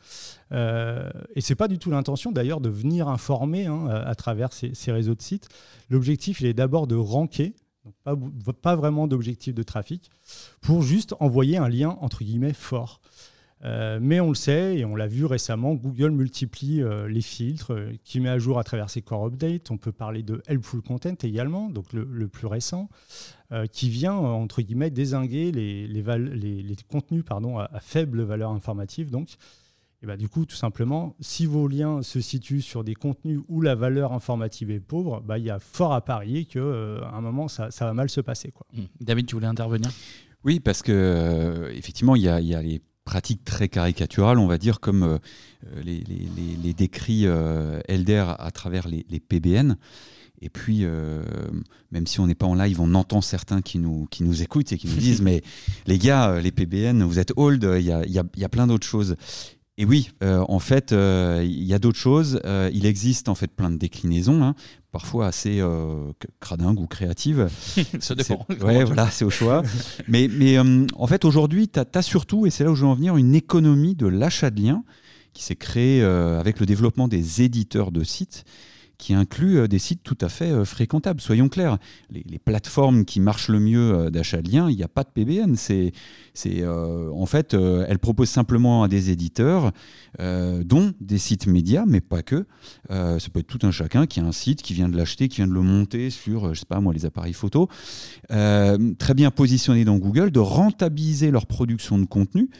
Euh, 0.53 1.11
et 1.35 1.41
c'est 1.41 1.57
pas 1.57 1.67
du 1.67 1.79
tout 1.79 1.91
l'intention 1.91 2.31
d'ailleurs 2.31 2.61
de 2.61 2.69
venir 2.69 3.09
informer 3.09 3.67
hein, 3.67 3.87
à, 3.89 4.15
travers 4.15 4.53
ces, 4.53 4.73
ces, 4.75 4.93
réseaux 4.93 5.17
de 5.17 5.23
sites. 5.23 5.49
L'objectif, 5.91 6.41
il 6.41 6.47
est 6.47 6.55
d'abord 6.55 6.87
de 6.87 6.95
ranker, 6.95 7.55
pas, 8.05 8.15
pas 8.63 8.77
vraiment 8.77 9.09
d'objectif 9.09 9.53
de 9.53 9.63
trafic, 9.63 10.11
pour 10.61 10.83
juste 10.83 11.15
envoyer 11.21 11.57
un 11.57 11.69
lien 11.69 11.99
entre 12.01 12.23
guillemets 12.23 12.53
fort. 12.53 13.01
Euh, 13.65 13.99
mais 14.01 14.21
on 14.21 14.29
le 14.29 14.35
sait, 14.35 14.79
et 14.79 14.85
on 14.85 14.95
l'a 14.95 15.09
vu 15.09 15.25
récemment, 15.25 15.75
Google 15.75 16.11
multiplie 16.11 16.81
euh, 16.81 17.09
les 17.09 17.21
filtres 17.21 17.73
euh, 17.73 17.93
qui 18.05 18.21
met 18.21 18.29
à 18.29 18.39
jour 18.39 18.59
à 18.59 18.65
travers 18.65 18.89
ses 18.89 19.03
core 19.03 19.27
updates. 19.27 19.71
On 19.71 19.79
peut 19.79 19.93
parler 19.93 20.23
de 20.23 20.41
helpful 20.47 20.81
content 20.81 21.15
également, 21.23 21.69
donc 21.69 21.93
le, 21.93 22.29
plus 22.29 22.47
récent, 22.47 22.89
qui 23.73 23.89
vient, 23.89 24.15
entre 24.15 24.61
guillemets, 24.61 24.91
désinguer 24.91 25.51
les, 25.51 25.87
les, 25.87 26.03
les 26.03 26.77
contenus 26.89 27.25
pardon, 27.25 27.59
à, 27.59 27.81
faible 27.81 28.23
valeur 28.23 28.51
informative. 28.51 29.11
Donc. 29.11 29.37
Et 30.03 30.07
bah, 30.07 30.17
du 30.17 30.29
coup, 30.29 30.47
tout 30.47 30.57
simplement, 30.57 31.17
si 31.19 31.45
vos 31.45 31.67
liens 31.67 32.03
se 32.03 32.21
situent 32.21 32.63
sur 32.63 32.85
des 32.85 32.95
contenus 32.95 33.41
où 33.49 33.61
la 33.61 33.75
valeur 33.75 34.13
informative 34.13 34.71
est 34.71 34.81
pauvre, 34.81 35.21
bah, 35.21 35.39
il 35.39 35.45
y 35.45 35.51
a 35.51 35.59
fort 35.59 35.93
à 35.93 36.01
parier 36.03 36.45
qu'à 36.45 36.61
euh, 36.61 37.01
un 37.13 37.21
moment, 37.21 37.49
ça, 37.49 37.69
va 37.81 37.93
mal 37.93 38.09
se 38.09 38.21
passer. 38.21 38.53
Quoi. 38.53 38.67
Mmh. 38.73 38.83
David, 39.01 39.27
tu 39.27 39.35
voulais 39.35 39.49
intervenir? 39.49 39.91
Oui, 40.45 40.61
parce 40.61 40.83
que 40.83 40.93
euh, 40.93 41.73
effectivement, 41.75 42.15
il 42.15 42.23
y 42.23 42.29
a, 42.29 42.41
les 42.41 42.81
pratiques 43.09 43.43
très 43.43 43.69
caricaturales, 43.69 44.39
on 44.39 44.47
va 44.47 44.59
dire, 44.59 44.81
comme 44.81 45.03
euh, 45.03 45.19
les, 45.83 46.05
les, 46.63 46.75
décrits 46.75 47.25
Elder 47.89 48.27
à 48.39 48.51
travers 48.51 48.87
les, 48.87 49.21
PBN. 49.21 49.79
Et 50.41 50.51
puis, 50.51 50.85
même 51.91 52.07
si 52.07 52.21
on 52.21 52.27
n'est 52.27 52.37
pas 52.37 52.47
en 52.47 52.55
live, 52.55 52.81
on 52.81 52.95
entend 52.95 53.21
certains 53.21 53.63
qui 53.63 53.79
nous, 53.79 54.07
qui 54.11 54.23
nous 54.23 54.43
écoutent 54.43 54.73
et 54.73 54.79
qui 54.79 54.87
nous 54.87 54.97
disent 54.97 55.23
Mais 55.29 55.43
les 55.87 55.99
gars, 55.99 56.41
les 56.41 56.53
PBN, 56.53 57.03
vous 57.03 57.19
êtes 57.19 57.33
old, 57.37 57.69
il 57.79 57.85
y 57.85 57.93
a, 57.93 58.05
y 58.07 58.45
a, 58.45 58.49
plein 58.49 58.67
d'autres 58.67 58.87
choses. 58.87 59.17
Et 59.81 59.85
oui, 59.85 60.11
euh, 60.25 60.45
en 60.49 60.59
fait, 60.59 60.91
euh, 60.91 61.41
il 61.45 61.63
y 61.63 61.73
a 61.73 61.79
d'autres 61.79 61.99
choses. 61.99 62.41
Euh, 62.45 62.69
il 62.75 62.85
existe 62.85 63.29
en 63.29 63.37
fait 63.37 63.47
plein 63.47 63.71
de 63.71 63.77
déclinaisons, 63.77 64.43
hein, 64.43 64.57
parfois 64.99 65.27
assez 65.27 65.63
cradingues 66.41 66.81
ou 66.81 66.89
créatives. 66.89 67.49
Ça 68.01 68.17
dépend. 68.17 68.45
Ouais, 68.61 68.83
voilà, 68.83 69.09
c'est 69.11 69.25
au 69.25 69.31
choix. 69.31 69.63
mais 70.09 70.29
mais 70.29 70.59
en 70.59 71.07
fait, 71.07 71.25
aujourd'hui, 71.25 71.69
tu 71.69 71.79
as, 71.81 72.03
surtout, 72.03 72.47
et 72.47 72.51
c'est 72.51 72.65
là 72.65 72.73
où 72.73 72.75
je 72.75 72.83
veux 72.83 72.89
en 72.89 72.95
venir, 72.95 73.17
une 73.17 73.35
économie 73.37 73.95
de 73.95 74.09
l'achat 74.09 74.51
de 74.51 74.61
liens 74.61 74.83
qui 75.33 75.45
s'est 75.45 75.57
créée 75.57 76.03
avec 76.03 76.59
le 76.59 76.67
développement 76.67 77.07
des 77.07 77.43
éditeurs 77.43 77.93
de 77.93 78.03
sites 78.03 78.45
qui 78.99 79.15
inclut 79.15 79.59
euh, 79.59 79.69
des 79.69 79.79
sites 79.79 80.03
tout 80.03 80.19
à 80.21 80.29
fait 80.29 80.51
euh, 80.51 80.65
fréquentables. 80.65 81.21
Soyons 81.21 81.49
clairs, 81.49 81.79
les, 82.11 82.39
plateformes 82.39 83.05
qui 83.05 83.21
marchent 83.21 83.49
le 83.49 83.61
mieux 83.61 83.95
euh, 83.95 84.11
d'achat 84.11 84.43
de 84.43 84.51
liens, 84.51 84.69
il 84.69 84.77
n'y 84.77 84.83
a 84.83 84.89
pas 84.89 85.05
de 85.05 85.09
PBN. 85.09 85.55
C'est, 85.55 85.93
en 86.67 87.27
fait, 87.27 87.55
elles 87.55 87.99
proposent 87.99 88.29
simplement 88.29 88.83
à 88.83 88.89
des 88.89 89.11
éditeurs, 89.11 89.73
dont 90.19 90.93
des 91.01 91.19
sites 91.19 91.47
médias, 91.47 91.85
mais 91.87 92.01
pas 92.01 92.23
que. 92.23 92.47
ça 92.89 93.29
peut 93.33 93.41
être 93.41 93.47
tout 93.47 93.67
un 93.67 93.73
chacun 93.73 94.07
qui 94.07 94.21
a 94.21 94.25
un 94.25 94.33
site, 94.33 94.63
qui 94.63 94.73
vient 94.73 94.89
de 94.89 94.97
l'acheter, 94.97 95.29
qui 95.29 95.37
vient 95.37 95.49
de 95.49 95.53
le 95.53 95.63
monter 95.63 96.11
sur, 96.11 96.55
je 96.55 96.61
sais 96.61 96.67
pas 96.67 96.81
moi, 96.81 96.93
les 96.93 97.07
appareils 97.07 97.33
photo, 97.33 97.69
très 98.29 99.15
bien 99.15 99.31
positionné 99.33 99.85
dans 99.85 99.97
Google, 99.97 100.31
de 100.31 100.39
rentabiliser 100.39 101.31
leur 101.31 101.47
production 101.47 101.99
de 101.99 102.07
contenu 102.07 102.51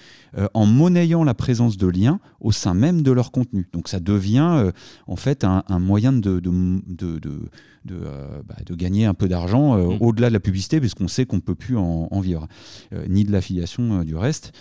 en 0.55 0.67
monnayant 0.67 1.23
la 1.23 1.35
présence 1.35 1.77
de 1.77 1.87
liens 1.87 2.21
au 2.41 2.51
sein 2.53 2.75
même 2.75 3.03
de 3.03 3.13
leur 3.13 3.31
contenu. 3.31 3.69
Donc 3.73 3.89
ça 3.89 4.01
devient 4.01 4.73
en 5.07 5.17
fait 5.17 5.45
un 5.45 5.79
moyen 5.79 6.13
de 6.13 6.28
de, 6.29 7.51
euh, 7.91 8.43
bah, 8.47 8.57
de, 8.65 8.75
gagner 8.75 9.07
un 9.07 9.15
peu 9.15 9.29
d'argent 9.29 9.77
euh, 9.77 9.85
mmh. 9.85 9.99
au-delà 10.01 10.29
de 10.29 10.35
la 10.35 10.41
publicité, 10.41 10.81
puisqu'on 10.81 11.09
sait 11.09 11.27
qu'on 11.27 11.37
ne 11.37 11.41
peut 11.41 11.55
plus 11.55 11.77
en, 11.77 12.21
vivre, 12.21 12.49
euh, 12.93 13.05
ni 13.09 13.25
de 13.25 13.33
l'affiliation 13.33 14.03
du 14.05 14.17
reste 14.17 14.53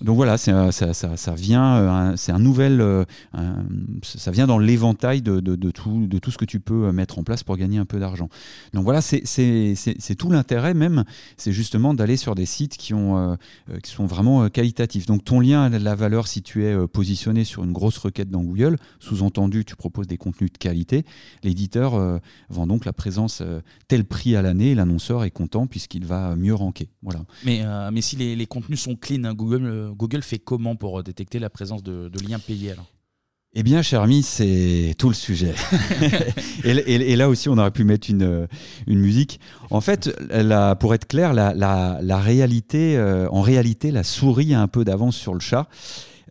donc 0.00 0.16
voilà, 0.16 0.36
ça, 0.36 0.70
vient, 1.36 2.14
c'est 2.16 2.32
un 2.32 2.38
nouvel, 2.38 3.04
ça 4.02 4.30
vient 4.32 4.46
dans 4.48 4.58
l'éventail 4.58 5.22
de, 5.22 5.40
tout, 5.70 6.06
de 6.06 6.18
tout 6.18 6.30
ce 6.30 6.38
que 6.38 6.44
tu 6.44 6.58
peux 6.58 6.90
mettre 6.90 7.18
en 7.18 7.22
place 7.22 7.44
pour 7.44 7.56
gagner 7.56 7.78
un 7.78 7.84
peu 7.84 8.00
d'argent. 8.00 8.28
Donc 8.72 8.84
voilà, 8.84 9.00
c'est 9.00 10.14
tout 10.18 10.30
l'intérêt 10.30 10.74
même, 10.74 11.04
c'est 11.36 11.52
justement 11.52 11.94
d'aller 11.94 12.16
sur 12.16 12.34
des 12.34 12.46
sites 12.46 12.76
qui, 12.76 12.94
ont, 12.94 13.36
qui 13.82 13.92
sont 13.92 14.06
vraiment 14.06 14.48
qualitatifs. 14.48 15.06
Donc 15.06 15.24
ton 15.24 15.38
lien 15.38 15.64
a 15.64 15.78
la 15.78 15.94
valeur 15.94 16.26
si 16.26 16.42
tu 16.42 16.64
es 16.64 16.86
positionné 16.88 17.44
sur 17.44 17.62
une 17.62 17.72
grosse 17.72 17.98
requête 17.98 18.30
dans 18.30 18.42
Google, 18.42 18.78
sous-entendu 18.98 19.64
tu 19.64 19.76
proposes 19.76 20.08
des 20.08 20.16
contenus 20.16 20.52
de 20.52 20.58
qualité, 20.58 21.04
l'éditeur 21.44 22.20
vend 22.48 22.66
donc 22.66 22.86
la 22.86 22.92
présence 22.92 23.42
tel 23.86 24.04
prix 24.04 24.34
à 24.34 24.42
l'année, 24.42 24.74
l'annonceur 24.74 25.22
est 25.22 25.30
content 25.30 25.68
puisqu'il 25.68 26.06
va 26.06 26.34
mieux 26.34 26.54
ranker. 26.54 26.88
Voilà. 27.02 27.20
Mais, 27.44 27.62
si 28.00 28.16
les, 28.16 28.34
les 28.34 28.46
contenus 28.46 28.80
sont 28.80 28.96
clean, 28.96 29.22
hein, 29.24 29.34
Google 29.34 29.81
Google 29.90 30.22
fait 30.22 30.38
comment 30.38 30.76
pour 30.76 30.98
euh, 30.98 31.02
détecter 31.02 31.38
la 31.38 31.50
présence 31.50 31.82
de, 31.82 32.10
liens 32.26 32.38
payés 32.38 32.72
alors? 32.72 32.86
Eh 33.54 33.62
bien, 33.62 33.82
cher 33.82 34.00
ami, 34.00 34.22
c'est 34.22 34.94
tout 34.96 35.08
le 35.08 35.14
sujet. 35.14 35.52
et, 36.64 37.16
là 37.16 37.28
aussi, 37.28 37.50
on 37.50 37.58
aurait 37.58 37.70
pu 37.70 37.84
mettre 37.84 38.08
une, 38.08 38.22
euh, 38.22 38.46
musique. 38.86 39.40
En 39.70 39.82
fait, 39.82 40.10
pour 40.80 40.94
être 40.94 41.06
clair, 41.06 41.34
la, 41.34 42.18
réalité, 42.18 42.96
euh, 42.96 43.28
en 43.28 43.42
réalité, 43.42 43.90
la 43.90 44.04
souris 44.04 44.54
a 44.54 44.60
un 44.62 44.68
peu 44.68 44.86
d'avance 44.86 45.16
sur 45.16 45.34
le 45.34 45.40
chat. 45.40 45.68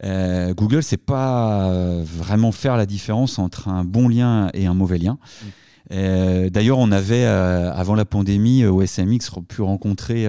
Google, 0.04 0.56
Google, 0.56 0.84
c'est 0.84 0.98
pas 0.98 1.72
vraiment 2.04 2.52
faire 2.52 2.76
la 2.76 2.88
différence 2.88 3.38
entre 3.38 3.68
un 3.68 3.84
bon 3.84 4.08
lien 4.08 4.50
et 4.56 4.66
un 4.66 4.74
mauvais 4.74 4.98
lien. 4.98 5.20
Mm. 5.44 5.48
Euh, 5.92 6.50
d'ailleurs, 6.50 6.78
on 6.78 6.92
avait, 6.92 7.26
euh, 7.26 7.72
avant 7.74 7.96
la 7.96 8.06
pandémie, 8.06 8.66
au 8.66 8.82
SMX, 8.82 9.32
pu 9.48 9.62
rencontrer 9.62 10.28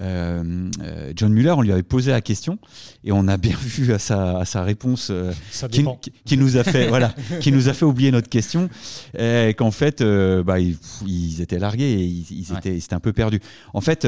euh, 0.00 0.70
John 1.14 1.32
Muller. 1.32 1.52
On 1.52 1.62
lui 1.62 1.72
avait 1.72 1.82
posé 1.82 2.10
la 2.10 2.20
question 2.20 2.58
et 3.04 3.12
on 3.12 3.28
a 3.28 3.36
bien 3.36 3.56
vu 3.60 3.92
à 3.92 3.98
sa, 3.98 4.62
réponse 4.62 5.12
qui, 6.24 6.36
nous 6.36 6.56
a 6.56 6.64
fait, 6.64 6.88
voilà, 6.88 7.14
qui 7.40 7.52
nous 7.52 7.68
a 7.68 7.72
fait 7.72 7.84
oublier 7.84 8.10
notre 8.10 8.28
question, 8.28 8.68
qu'en 9.14 9.70
fait, 9.70 10.02
bah, 10.02 10.58
ils, 10.60 11.40
étaient 11.40 11.58
largués 11.58 11.92
et 11.92 12.04
ils, 12.04 12.52
étaient, 12.56 12.94
un 12.94 13.00
peu 13.00 13.12
perdus. 13.12 13.40
En 13.74 13.80
fait, 13.80 14.06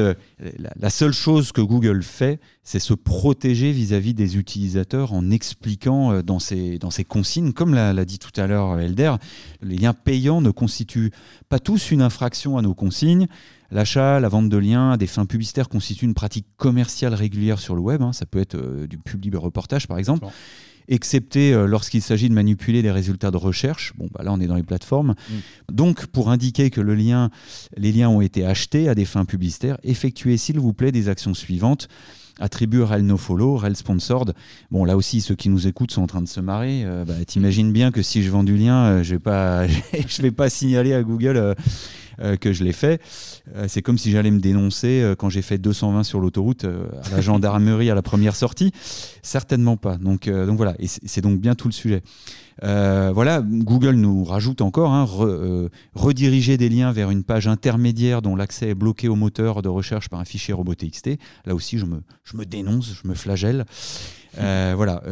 la, 0.79 0.89
seule 0.89 1.13
chose 1.13 1.51
que 1.51 1.61
Google 1.61 2.03
fait, 2.03 2.39
c'est 2.63 2.79
se 2.79 2.93
protéger 2.93 3.71
vis-à-vis 3.71 4.13
des 4.13 4.37
utilisateurs 4.37 5.13
en 5.13 5.31
expliquant 5.31 6.21
dans 6.21 6.39
ses, 6.39 6.77
dans 6.77 6.91
ses 6.91 7.03
consignes, 7.03 7.53
comme 7.53 7.73
l'a 7.73 8.05
dit 8.05 8.19
tout 8.19 8.39
à 8.39 8.47
l'heure 8.47 8.79
Elder, 8.79 9.15
les 9.61 9.77
liens 9.77 9.93
payants 9.93 10.41
ne 10.41 10.51
constituent 10.51 11.11
pas 11.49 11.59
tous 11.59 11.91
une 11.91 12.01
infraction 12.01 12.57
à 12.57 12.61
nos 12.61 12.73
consignes. 12.73 13.27
L'achat, 13.71 14.19
la 14.19 14.27
vente 14.27 14.49
de 14.49 14.57
liens 14.57 14.91
à 14.91 14.97
des 14.97 15.07
fins 15.07 15.25
publicitaires 15.25 15.69
constituent 15.69 16.05
une 16.05 16.13
pratique 16.13 16.45
commerciale 16.57 17.13
régulière 17.13 17.59
sur 17.59 17.75
le 17.75 17.81
web. 17.81 18.01
Hein. 18.01 18.13
Ça 18.13 18.25
peut 18.25 18.39
être 18.39 18.55
euh, 18.55 18.87
du 18.87 18.97
public 18.97 19.33
reportage, 19.35 19.87
par 19.87 19.97
exemple. 19.97 20.27
Excepté 20.87 21.53
euh, 21.53 21.67
lorsqu'il 21.67 22.01
s'agit 22.01 22.27
de 22.27 22.33
manipuler 22.33 22.81
les 22.81 22.91
résultats 22.91 23.31
de 23.31 23.37
recherche. 23.37 23.93
Bon, 23.95 24.09
bah 24.13 24.23
là, 24.23 24.33
on 24.33 24.41
est 24.41 24.47
dans 24.47 24.55
les 24.55 24.63
plateformes. 24.63 25.15
Mm. 25.29 25.33
Donc, 25.71 26.07
pour 26.07 26.29
indiquer 26.29 26.69
que 26.69 26.81
le 26.81 26.95
lien, 26.95 27.29
les 27.77 27.91
liens 27.91 28.09
ont 28.09 28.21
été 28.21 28.45
achetés 28.45 28.89
à 28.89 28.95
des 28.95 29.05
fins 29.05 29.25
publicitaires, 29.25 29.77
effectuez, 29.83 30.37
s'il 30.37 30.59
vous 30.59 30.73
plaît, 30.73 30.91
des 30.91 31.07
actions 31.07 31.33
suivantes 31.33 31.87
attribue 32.41 32.81
rel 32.81 33.05
nofollow, 33.05 33.57
rel 33.57 33.75
sponsored. 33.75 34.33
Bon, 34.71 34.83
là 34.83 34.97
aussi, 34.97 35.21
ceux 35.21 35.35
qui 35.35 35.49
nous 35.49 35.67
écoutent 35.67 35.91
sont 35.91 36.01
en 36.01 36.07
train 36.07 36.21
de 36.21 36.27
se 36.27 36.39
marrer. 36.39 36.83
Euh, 36.83 37.05
bah, 37.05 37.13
T'imagines 37.25 37.71
bien 37.71 37.91
que 37.91 38.01
si 38.01 38.23
je 38.23 38.31
vends 38.31 38.43
du 38.43 38.57
lien, 38.57 38.85
euh, 38.85 39.03
je 39.03 39.15
vais 39.15 39.19
pas, 39.19 39.67
je 40.07 40.21
vais 40.21 40.31
pas 40.31 40.49
signaler 40.49 40.93
à 40.93 41.03
Google 41.03 41.37
euh, 41.37 41.53
que 42.39 42.53
je 42.53 42.63
l'ai 42.63 42.73
fait. 42.73 43.01
c'est 43.67 43.81
comme 43.81 43.97
si 43.97 44.11
j'allais 44.11 44.31
me 44.31 44.39
dénoncer 44.39 45.13
quand 45.17 45.29
j'ai 45.29 45.41
fait 45.41 45.57
220 45.57 46.03
sur 46.03 46.19
l'autoroute 46.19 46.65
à 46.65 47.09
la 47.09 47.21
gendarmerie 47.21 47.89
à 47.89 47.95
la 47.95 48.01
première 48.01 48.35
sortie. 48.35 48.71
Certainement 49.21 49.77
pas. 49.77 49.97
Donc, 49.97 50.29
donc 50.29 50.57
voilà, 50.57 50.75
et 50.79 50.87
c'est 50.87 51.21
donc 51.21 51.39
bien 51.39 51.55
tout 51.55 51.67
le 51.67 51.73
sujet. 51.73 52.01
Euh, 52.63 53.11
voilà, 53.13 53.41
Google 53.41 53.95
nous 53.95 54.23
rajoute 54.23 54.61
encore 54.61 54.91
hein, 54.91 55.07
euh, 55.21 55.69
rediriger 55.93 56.57
des 56.57 56.69
liens 56.69 56.91
vers 56.91 57.09
une 57.09 57.23
page 57.23 57.47
intermédiaire 57.47 58.21
dont 58.21 58.35
l'accès 58.35 58.69
est 58.69 58.75
bloqué 58.75 59.07
au 59.07 59.15
moteur 59.15 59.61
de 59.61 59.69
recherche 59.69 60.09
par 60.09 60.19
un 60.19 60.25
fichier 60.25 60.53
robot.txt. 60.53 61.17
Là 61.45 61.55
aussi, 61.55 61.77
je 61.77 61.85
me, 61.85 62.01
je 62.23 62.37
me 62.37 62.45
dénonce, 62.45 62.93
je 63.01 63.07
me 63.07 63.15
flagelle. 63.15 63.65
Euh, 64.37 64.73
voilà, 64.75 65.03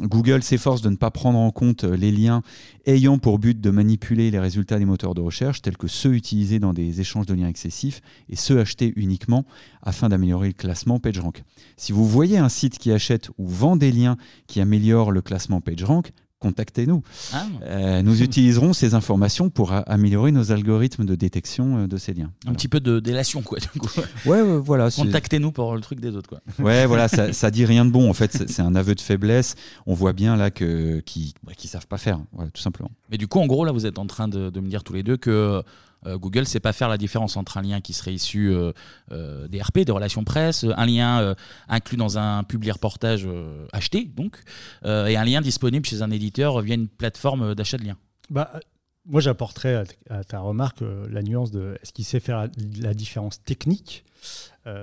Google 0.00 0.42
s'efforce 0.42 0.80
de 0.82 0.90
ne 0.90 0.96
pas 0.96 1.10
prendre 1.10 1.38
en 1.38 1.50
compte 1.50 1.84
les 1.84 2.12
liens 2.12 2.42
ayant 2.86 3.18
pour 3.18 3.38
but 3.38 3.60
de 3.60 3.70
manipuler 3.70 4.30
les 4.30 4.38
résultats 4.38 4.78
des 4.78 4.84
moteurs 4.84 5.14
de 5.14 5.20
recherche, 5.20 5.62
tels 5.62 5.76
que 5.76 5.88
ceux 5.88 6.14
utilisés 6.14 6.58
dans 6.58 6.72
des 6.72 7.00
échanges 7.00 7.26
de 7.26 7.34
liens 7.34 7.48
excessifs 7.48 8.00
et 8.28 8.36
ceux 8.36 8.60
achetés 8.60 8.92
uniquement 8.96 9.44
afin 9.82 10.08
d'améliorer 10.08 10.48
le 10.48 10.54
classement 10.54 10.98
PageRank. 10.98 11.42
Si 11.76 11.92
vous 11.92 12.06
voyez 12.06 12.38
un 12.38 12.48
site 12.48 12.78
qui 12.78 12.92
achète 12.92 13.30
ou 13.38 13.46
vend 13.46 13.76
des 13.76 13.92
liens 13.92 14.16
qui 14.46 14.60
améliorent 14.60 15.12
le 15.12 15.22
classement 15.22 15.60
PageRank, 15.60 16.12
contactez-nous. 16.44 17.02
Ah. 17.32 17.46
Euh, 17.62 18.02
nous 18.02 18.22
utiliserons 18.28 18.74
ces 18.74 18.92
informations 18.92 19.48
pour 19.48 19.72
améliorer 19.72 20.30
nos 20.30 20.52
algorithmes 20.52 21.06
de 21.06 21.14
détection 21.14 21.78
euh, 21.78 21.86
de 21.86 21.96
ces 21.96 22.12
liens. 22.12 22.30
Un 22.46 22.52
petit 22.52 22.68
peu 22.68 22.80
de 22.80 23.00
délation, 23.00 23.40
quoi. 23.40 23.58
Du 23.58 23.80
coup. 23.80 23.88
Ouais, 24.26 24.42
voilà. 24.58 24.90
Contactez-nous 24.90 25.52
pour 25.52 25.74
le 25.74 25.80
truc 25.80 26.00
des 26.00 26.14
autres, 26.14 26.28
quoi. 26.28 26.40
Ouais, 26.64 26.86
voilà, 26.86 27.08
ça, 27.08 27.32
ça 27.32 27.50
dit 27.50 27.64
rien 27.64 27.84
de 27.84 27.90
bon. 27.90 28.08
En 28.08 28.14
fait, 28.14 28.50
c'est 28.50 28.62
un 28.62 28.74
aveu 28.74 28.94
de 28.94 29.00
faiblesse. 29.00 29.54
On 29.86 29.94
voit 29.94 30.12
bien 30.12 30.36
là 30.36 30.50
que 30.50 31.00
qui 31.00 31.34
ne 31.46 31.68
savent 31.68 31.86
pas 31.86 31.98
faire, 31.98 32.20
voilà, 32.32 32.50
tout 32.50 32.62
simplement. 32.62 32.90
Mais 33.10 33.16
du 33.18 33.26
coup, 33.26 33.40
en 33.40 33.46
gros, 33.46 33.64
là, 33.64 33.72
vous 33.72 33.86
êtes 33.86 33.98
en 33.98 34.06
train 34.06 34.28
de, 34.28 34.50
de 34.50 34.60
me 34.60 34.68
dire 34.68 34.84
tous 34.84 34.92
les 34.92 35.02
deux 35.02 35.16
que 35.16 35.62
euh, 36.06 36.18
Google 36.18 36.40
ne 36.40 36.44
sait 36.44 36.60
pas 36.60 36.72
faire 36.72 36.88
la 36.88 36.98
différence 36.98 37.36
entre 37.36 37.56
un 37.56 37.62
lien 37.62 37.80
qui 37.80 37.92
serait 37.92 38.14
issu 38.14 38.50
euh, 38.50 38.72
euh, 39.12 39.48
des 39.48 39.60
RP, 39.60 39.80
des 39.80 39.92
relations 39.92 40.24
presse, 40.24 40.64
un 40.76 40.86
lien 40.86 41.34
inclus 41.68 41.96
dans 41.96 42.18
un 42.18 42.44
public 42.44 42.72
reportage 42.72 43.28
acheté, 43.72 44.04
donc, 44.04 44.42
et 44.84 45.16
un 45.16 45.24
lien 45.24 45.40
disponible 45.40 45.86
chez 45.86 46.02
un 46.02 46.10
éditeur 46.10 46.60
via 46.60 46.74
une 46.74 46.88
plateforme 46.88 47.54
d'achat 47.54 47.78
de 47.78 47.84
liens. 47.84 47.96
Bah, 48.30 48.60
moi, 49.06 49.20
j'apporterais 49.20 49.84
à, 50.08 50.24
ta 50.24 50.40
remarque 50.40 50.82
la 51.10 51.22
nuance 51.22 51.50
de 51.50 51.76
est-ce 51.82 51.92
qu'il 51.92 52.04
sait 52.04 52.20
faire 52.20 52.48
la, 52.80 52.94
différence 52.94 53.42
technique 53.42 54.04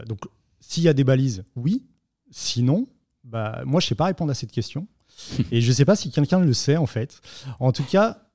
Donc, 0.07 0.19
s'il 0.59 0.83
y 0.83 0.87
a 0.87 0.93
des 0.93 1.03
balises, 1.03 1.43
oui. 1.55 1.85
Sinon, 2.29 2.87
bah, 3.23 3.61
moi, 3.65 3.79
je 3.79 3.85
ne 3.85 3.89
sais 3.89 3.95
pas 3.95 4.05
répondre 4.05 4.31
à 4.31 4.35
cette 4.35 4.51
question. 4.51 4.87
Et 5.51 5.61
je 5.61 5.67
ne 5.67 5.73
sais 5.73 5.85
pas 5.85 5.95
si 5.95 6.11
quelqu'un 6.11 6.39
le 6.39 6.53
sait, 6.53 6.77
en 6.77 6.87
fait. 6.87 7.21
En 7.59 7.71
tout 7.71 7.83
cas, 7.83 8.30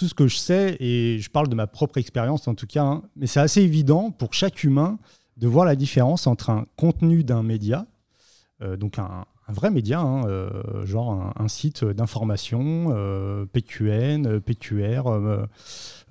tout 0.00 0.08
ce 0.08 0.14
que 0.14 0.26
je 0.26 0.36
sais, 0.36 0.78
et 0.80 1.18
je 1.18 1.28
parle 1.28 1.48
de 1.48 1.54
ma 1.54 1.66
propre 1.66 1.98
expérience 1.98 2.48
en 2.48 2.54
tout 2.54 2.66
cas, 2.66 2.84
hein, 2.84 3.02
mais 3.16 3.26
c'est 3.26 3.38
assez 3.38 3.60
évident 3.60 4.10
pour 4.10 4.32
chaque 4.32 4.64
humain 4.64 4.98
de 5.36 5.46
voir 5.46 5.66
la 5.66 5.76
différence 5.76 6.26
entre 6.26 6.48
un 6.48 6.64
contenu 6.78 7.22
d'un 7.22 7.42
média, 7.42 7.86
euh, 8.62 8.78
donc 8.78 8.98
un, 8.98 9.26
vrai 9.48 9.70
média, 9.70 10.00
hein, 10.00 10.22
genre 10.84 11.34
un, 11.36 11.48
site 11.48 11.84
d'information, 11.84 12.94
PQN, 13.52 14.40
PQR, 14.40 15.02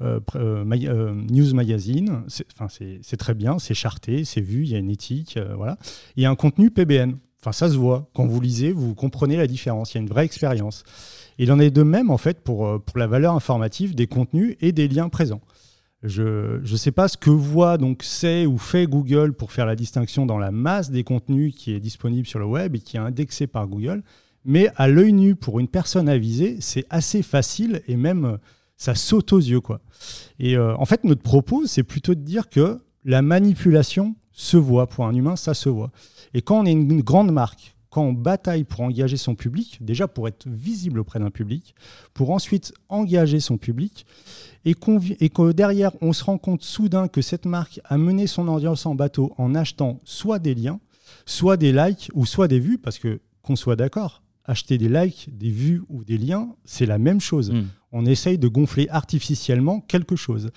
News 0.02 1.54
Magazine. 1.56 2.24
C'est 2.28 3.18
très 3.18 3.34
bien, 3.34 3.58
c'est 3.58 3.74
charté, 3.74 4.26
c'est 4.26 4.42
vu, 4.42 4.64
il 4.64 4.70
y 4.70 4.76
a 4.76 4.78
une 4.78 4.90
éthique, 4.90 5.40
voilà. 5.56 5.78
A 6.22 6.30
un 6.30 6.36
contenu 6.36 6.70
PBN. 6.70 7.18
Enfin, 7.42 7.54
ça 7.54 7.70
se 7.70 7.78
voit. 7.78 8.10
Quand 8.14 8.28
vous 8.28 8.42
lisez, 8.42 8.74
vous 8.74 8.94
comprenez 8.94 9.38
la 9.38 9.48
différence. 9.48 9.94
Il 9.94 9.96
y 9.96 10.00
a 10.00 10.02
une 10.02 10.10
vraie 10.10 10.26
expérience. 10.26 10.84
Il 11.40 11.52
en 11.52 11.60
est 11.60 11.72
de 11.72 11.84
même, 11.84 12.12
en 12.12 12.18
fait, 12.18 12.42
pour, 12.42 12.82
pour 12.84 12.98
la 13.00 13.08
valeur 13.08 13.34
informative 13.34 13.96
des 13.96 14.06
contenus 14.08 14.56
et 14.62 14.72
des 14.72 14.88
liens 14.88 15.10
présents. 15.10 15.42
Je 16.04 16.62
ne 16.62 16.78
sais 16.78 16.92
pas 16.92 17.08
ce 17.08 17.18
que 17.18 17.30
voit, 17.30 17.78
donc 17.78 18.04
sait 18.04 18.46
ou 18.46 18.58
fait 18.58 18.86
Google 18.86 19.34
pour 19.34 19.52
faire 19.52 19.66
la 19.66 19.76
distinction 19.76 20.26
dans 20.26 20.38
la 20.38 20.52
masse 20.52 20.92
des 20.92 21.04
contenus 21.04 21.54
qui 21.56 21.74
est 21.74 21.80
disponible 21.80 22.28
sur 22.28 22.40
le 22.40 22.46
web 22.46 22.76
et 22.76 22.80
qui 22.80 22.96
est 22.96 23.02
indexé 23.02 23.48
par 23.48 23.68
Google, 23.68 24.04
mais 24.46 24.70
à 24.78 24.88
l'œil 24.88 25.12
nu, 25.12 25.36
pour 25.36 25.60
une 25.60 25.68
personne 25.68 26.08
avisée, 26.08 26.58
c'est 26.62 26.86
assez 26.90 27.22
facile 27.22 27.82
et 27.88 27.98
même 27.98 28.38
ça 28.78 28.96
saute 28.96 29.34
aux 29.34 29.40
yeux. 29.40 29.60
Quoi. 29.60 29.82
Et 30.40 30.56
euh, 30.56 30.76
en 30.78 30.86
fait, 30.86 31.04
notre 31.04 31.22
propos, 31.22 31.66
c'est 31.66 31.84
plutôt 31.84 32.16
de 32.16 32.22
dire 32.22 32.50
que 32.50 32.80
la 33.04 33.22
manipulation 33.22 34.16
se 34.32 34.56
voit. 34.56 34.88
Pour 34.88 35.06
un 35.06 35.14
humain, 35.14 35.36
ça 35.36 35.54
se 35.54 35.68
voit. 35.68 35.92
Et 36.34 36.42
quand 36.42 36.62
on 36.62 36.66
est 36.66 36.72
une 36.72 37.02
grande 37.02 37.32
marque, 37.32 37.76
quand 37.90 38.04
on 38.04 38.14
bataille 38.14 38.64
pour 38.64 38.82
engager 38.82 39.18
son 39.18 39.36
public, 39.36 39.80
déjà 39.82 40.08
pour 40.08 40.28
être 40.28 40.48
visible 40.48 41.00
auprès 41.00 41.20
d'un 41.20 41.32
public, 41.32 41.74
pour 42.14 42.32
ensuite 42.32 42.74
engager 42.88 43.40
son 43.40 43.58
public, 43.58 44.06
et, 44.66 44.76
que 44.76 45.52
derrière, 45.52 45.92
on 46.02 46.14
se 46.14 46.24
rend 46.24 46.38
compte 46.38 46.64
soudain 46.64 47.08
que 47.08 47.22
cette 47.22 47.46
marque 47.46 47.80
a 47.86 47.98
mené 47.98 48.28
son 48.28 48.48
audience 48.48 48.86
en 48.86 48.94
bateau 48.94 49.34
en 49.38 49.56
achetant 49.56 50.00
soit 50.04 50.40
des 50.40 50.54
liens, 50.54 50.80
soit 51.26 51.58
des 51.58 51.72
likes 51.72 52.12
ou 52.14 52.26
soit 52.26 52.48
des 52.48 52.60
vues, 52.60 52.78
parce 52.78 53.00
que 53.00 53.20
qu'on 53.42 53.56
soit 53.56 53.76
d'accord, 53.76 54.22
acheter 54.46 54.78
des 54.78 54.90
likes, 54.90 55.30
des 55.32 55.50
vues 55.50 55.82
ou 55.90 56.04
des 56.04 56.18
liens, 56.18 56.56
c'est 56.66 56.86
la 56.86 56.98
même 56.98 57.22
chose. 57.22 57.52
Hmm. 57.52 57.68
On 57.92 58.06
essaye 58.06 58.38
de 58.38 58.48
gonfler 58.48 58.88
artificiellement 58.90 59.80
quelque 59.82 60.16
chose. 60.16 60.52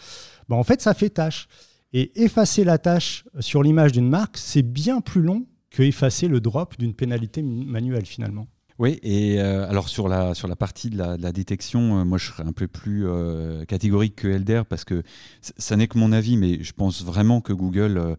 Ben, 0.49 0.57
en 0.57 0.65
fait, 0.65 0.83
ça 0.83 0.95
fait 0.95 1.11
tâche. 1.11 1.49
Et 1.95 2.23
effacer 2.23 2.65
la 2.65 2.79
tâche 2.79 3.25
sur 3.41 3.63
l'image 3.63 3.93
d'une 3.93 4.09
marque, 4.09 4.39
c'est 4.39 4.63
bien 4.63 5.03
plus 5.03 5.21
long 5.21 5.47
que 5.73 5.83
effacer 5.83 6.29
le 6.29 6.41
drop 6.41 6.79
d'une 6.79 6.95
pénalité 6.95 7.43
manuelle 7.43 8.07
finalement. 8.07 8.47
Oui, 8.79 8.99
et 9.03 9.39
euh, 9.39 9.69
alors 9.69 9.89
sur 9.89 10.09
la, 10.09 10.35
sur 10.35 10.49
la 10.49 10.57
partie 10.57 10.91
de 10.91 10.97
la, 10.97 11.33
détection, 11.33 12.01
euh, 12.01 12.05
moi 12.05 12.19
je 12.19 12.27
serais 12.27 12.43
un 12.43 12.53
peu 12.53 12.67
plus 12.67 13.07
euh, 13.07 13.65
catégorique 13.65 14.17
que 14.17 14.29
Elder 14.29 14.63
parce 14.69 14.85
que 14.85 15.03
ça 15.41 15.77
n'est 15.77 15.87
que 15.89 15.99
mon 15.99 16.11
avis, 16.11 16.37
mais 16.37 16.63
je 16.65 16.73
pense 16.73 17.05
vraiment 17.05 17.41
que 17.41 17.53
Google, 17.53 18.17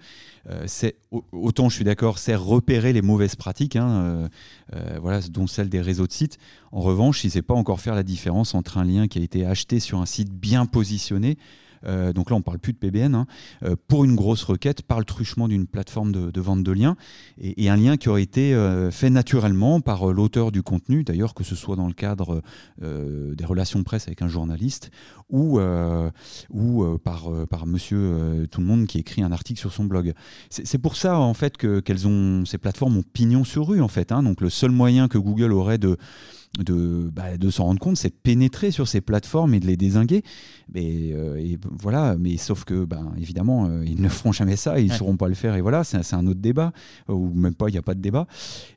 autant 1.31 1.69
je 1.69 1.75
suis 1.75 1.83
d'accord, 1.83 2.17
c'est 2.17 2.35
repérer 2.35 2.93
les 2.93 3.01
mauvaises 3.01 3.35
pratiques, 3.35 3.75
hein, 3.75 4.29
voilà, 5.01 5.21
dont 5.29 5.47
celle 5.47 5.69
des 5.69 5.81
réseaux 5.81 6.07
de 6.07 6.11
sites. 6.11 6.37
En 6.71 6.81
revanche, 6.81 7.23
il 7.23 7.27
ne 7.27 7.31
sait 7.31 7.41
pas 7.41 7.55
encore 7.55 7.81
faire 7.81 7.95
la 7.95 8.03
différence 8.03 8.53
entre 8.55 8.77
un 8.77 8.85
lien 8.85 9.07
qui 9.07 9.19
a 9.19 9.21
été 9.21 9.45
acheté 9.45 9.79
sur 9.79 9.99
un 9.99 10.05
site 10.05 10.31
bien 10.31 10.65
positionné 10.65 11.37
euh, 11.85 12.13
donc 12.13 12.29
là 12.29 12.35
on 12.35 12.41
parle 12.41 12.59
plus 12.59 12.73
de 12.73 12.77
PBN, 12.77 13.15
hein, 13.15 13.27
euh, 13.63 13.75
pour 13.87 14.03
une 14.03 14.15
grosse 14.15 14.43
requête 14.43 14.81
par 14.81 14.99
le 14.99 15.05
truchement 15.05 15.47
d'une 15.47 15.67
plateforme 15.67 16.11
de, 16.11 16.41
vente 16.41 16.63
de 16.63 16.71
liens, 16.71 16.95
et, 17.37 17.69
un 17.69 17.75
lien 17.75 17.97
qui 17.97 18.09
aurait 18.09 18.23
été 18.23 18.53
euh, 18.53 18.91
fait 18.91 19.09
naturellement 19.09 19.81
par 19.81 20.07
l'auteur 20.07 20.51
du 20.51 20.61
contenu, 20.61 21.03
d'ailleurs 21.03 21.33
que 21.33 21.43
ce 21.43 21.55
soit 21.55 21.75
dans 21.75 21.87
le 21.87 21.93
cadre 21.93 22.41
des 22.81 23.45
relations 23.45 23.83
presse 23.83 24.07
avec 24.07 24.21
un 24.21 24.27
journaliste, 24.27 24.91
ou, 25.29 25.59
ou 26.51 26.97
par, 26.99 27.29
par 27.49 27.65
monsieur 27.65 28.47
tout 28.51 28.61
le 28.61 28.67
monde 28.67 28.85
qui 28.85 28.99
écrit 28.99 29.23
un 29.23 29.31
article 29.31 29.59
sur 29.59 29.71
son 29.71 29.85
blog. 29.85 30.13
C'est 30.49 30.77
pour 30.77 30.95
ça 30.95 31.17
en 31.17 31.33
fait 31.33 31.57
que 31.57 31.81
ces 32.45 32.57
plateformes 32.57 32.97
ont 32.97 33.03
pignon 33.03 33.43
sur 33.43 33.67
rue 33.67 33.81
en 33.81 33.87
fait. 33.87 34.11
Hein. 34.11 34.23
donc 34.23 34.41
le 34.41 34.49
seul 34.49 34.71
moyen 34.71 35.07
que 35.07 35.17
Google 35.17 35.53
aurait 35.53 35.77
de 35.77 35.97
de, 36.59 37.09
bah, 37.11 37.37
de 37.37 37.49
s'en 37.49 37.65
rendre 37.65 37.79
compte, 37.79 37.97
c'est 37.97 38.09
de 38.09 38.19
pénétrer 38.21 38.69
sur 38.69 38.87
ces 38.87 39.01
plateformes 39.01 39.55
et 39.55 39.59
de 39.59 39.65
les 39.65 39.77
désinguer. 39.77 40.23
Mais, 40.73 41.11
euh, 41.13 41.35
et 41.37 41.57
voilà, 41.81 42.15
mais 42.17 42.37
sauf 42.37 42.63
que, 42.63 42.85
ben, 42.85 43.13
évidemment, 43.17 43.65
euh, 43.65 43.83
ils 43.85 43.99
ne 43.99 44.09
feront 44.09 44.31
jamais 44.31 44.55
ça, 44.55 44.79
ils 44.79 44.89
ne 44.89 44.93
sauront 44.93 45.17
pas 45.17 45.27
le 45.27 45.33
faire, 45.33 45.55
et 45.55 45.61
voilà, 45.61 45.83
c'est 45.83 46.13
un 46.13 46.27
autre 46.27 46.39
débat, 46.39 46.71
ou 47.07 47.33
même 47.33 47.55
pas, 47.55 47.69
il 47.69 47.71
n'y 47.71 47.77
a 47.77 47.83
pas 47.83 47.95
de 47.95 48.01
débat. 48.01 48.27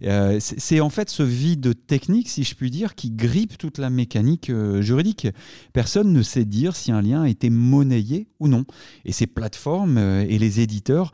Euh, 0.05 0.39
c'est 0.41 0.81
en 0.81 0.89
fait 0.89 1.11
ce 1.11 1.23
vide 1.23 1.75
technique, 1.87 2.29
si 2.29 2.45
je 2.45 2.55
puis 2.55 2.71
dire, 2.71 2.95
qui 2.95 3.11
grippe 3.11 3.59
toute 3.59 3.79
la 3.79 3.91
mécanique 3.91 4.51
juridique. 4.81 5.29
Personne 5.73 6.13
ne 6.13 6.23
sait 6.23 6.45
dire 6.45 6.75
si 6.77 6.93
un 6.93 7.03
lien 7.03 7.23
a 7.23 7.29
été 7.29 7.51
monnayé 7.51 8.29
ou 8.41 8.49
non. 8.49 8.65
Et 9.05 9.13
ces 9.13 9.27
plateformes 9.27 9.99
et 9.99 10.39
les 10.39 10.61
éditeurs 10.61 11.13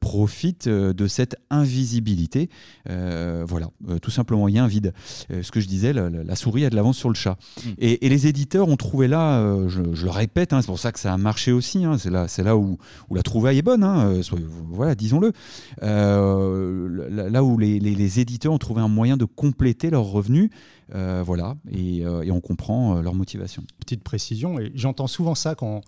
profitent 0.00 0.68
de 0.68 1.06
cette 1.06 1.36
invisibilité. 1.50 2.48
voilà, 2.86 3.70
tout 4.02 4.10
simplement, 4.10 4.48
il 4.48 4.54
y 4.54 4.58
a 4.58 4.64
un 4.64 4.68
vide. 4.68 4.92
ce 5.30 5.50
que 5.50 5.60
je 5.60 5.66
disais, 5.66 5.92
la, 6.08 6.36
souris 6.36 6.64
a 6.64 6.70
de 6.70 6.76
l'avance 6.76 6.96
sur 6.96 7.08
le 7.08 7.14
chat. 7.14 7.36
Mm. 7.56 7.70
Et, 7.78 8.08
les 8.08 8.26
éditeurs 8.26 8.68
ont 8.68 8.76
trouvé 8.76 9.08
là, 9.08 9.38
euh, 9.40 9.68
je, 9.68 9.80
le 9.80 10.10
répète, 10.10 10.52
hein, 10.52 10.60
c'est 10.60 10.66
pour 10.66 10.78
ça 10.78 10.92
que 10.92 11.00
ça 11.00 11.12
a 11.12 11.16
marché 11.16 11.52
aussi, 11.52 11.84
hein, 11.84 11.98
c'est 11.98 12.10
là, 12.10 12.26
là 12.38 12.56
où, 12.56 12.78
où, 13.08 13.14
la 13.14 13.22
trouvaille 13.22 13.58
est 13.58 13.62
bonne, 13.62 13.82
hein, 13.82 14.12
euh, 14.12 14.22
voilà, 14.68 14.94
disons-le. 14.94 15.32
Euh, 15.82 17.30
là 17.30 17.42
où 17.42 17.58
les, 17.58 18.20
éditeurs 18.20 18.52
ont 18.52 18.58
trouvé 18.58 18.80
un 18.80 18.88
moyen 18.88 19.16
de 19.16 19.24
compléter 19.24 19.90
leurs 19.90 20.04
revenus, 20.04 20.50
voilà, 20.92 21.56
et, 21.70 21.98
et, 21.98 22.30
on 22.30 22.40
comprend 22.40 23.00
leur 23.00 23.14
motivation. 23.14 23.64
Petite 23.80 24.04
précision, 24.04 24.60
et 24.60 24.70
j'entends 24.74 25.06
souvent 25.06 25.34
ça 25.34 25.54
quand 25.54 25.80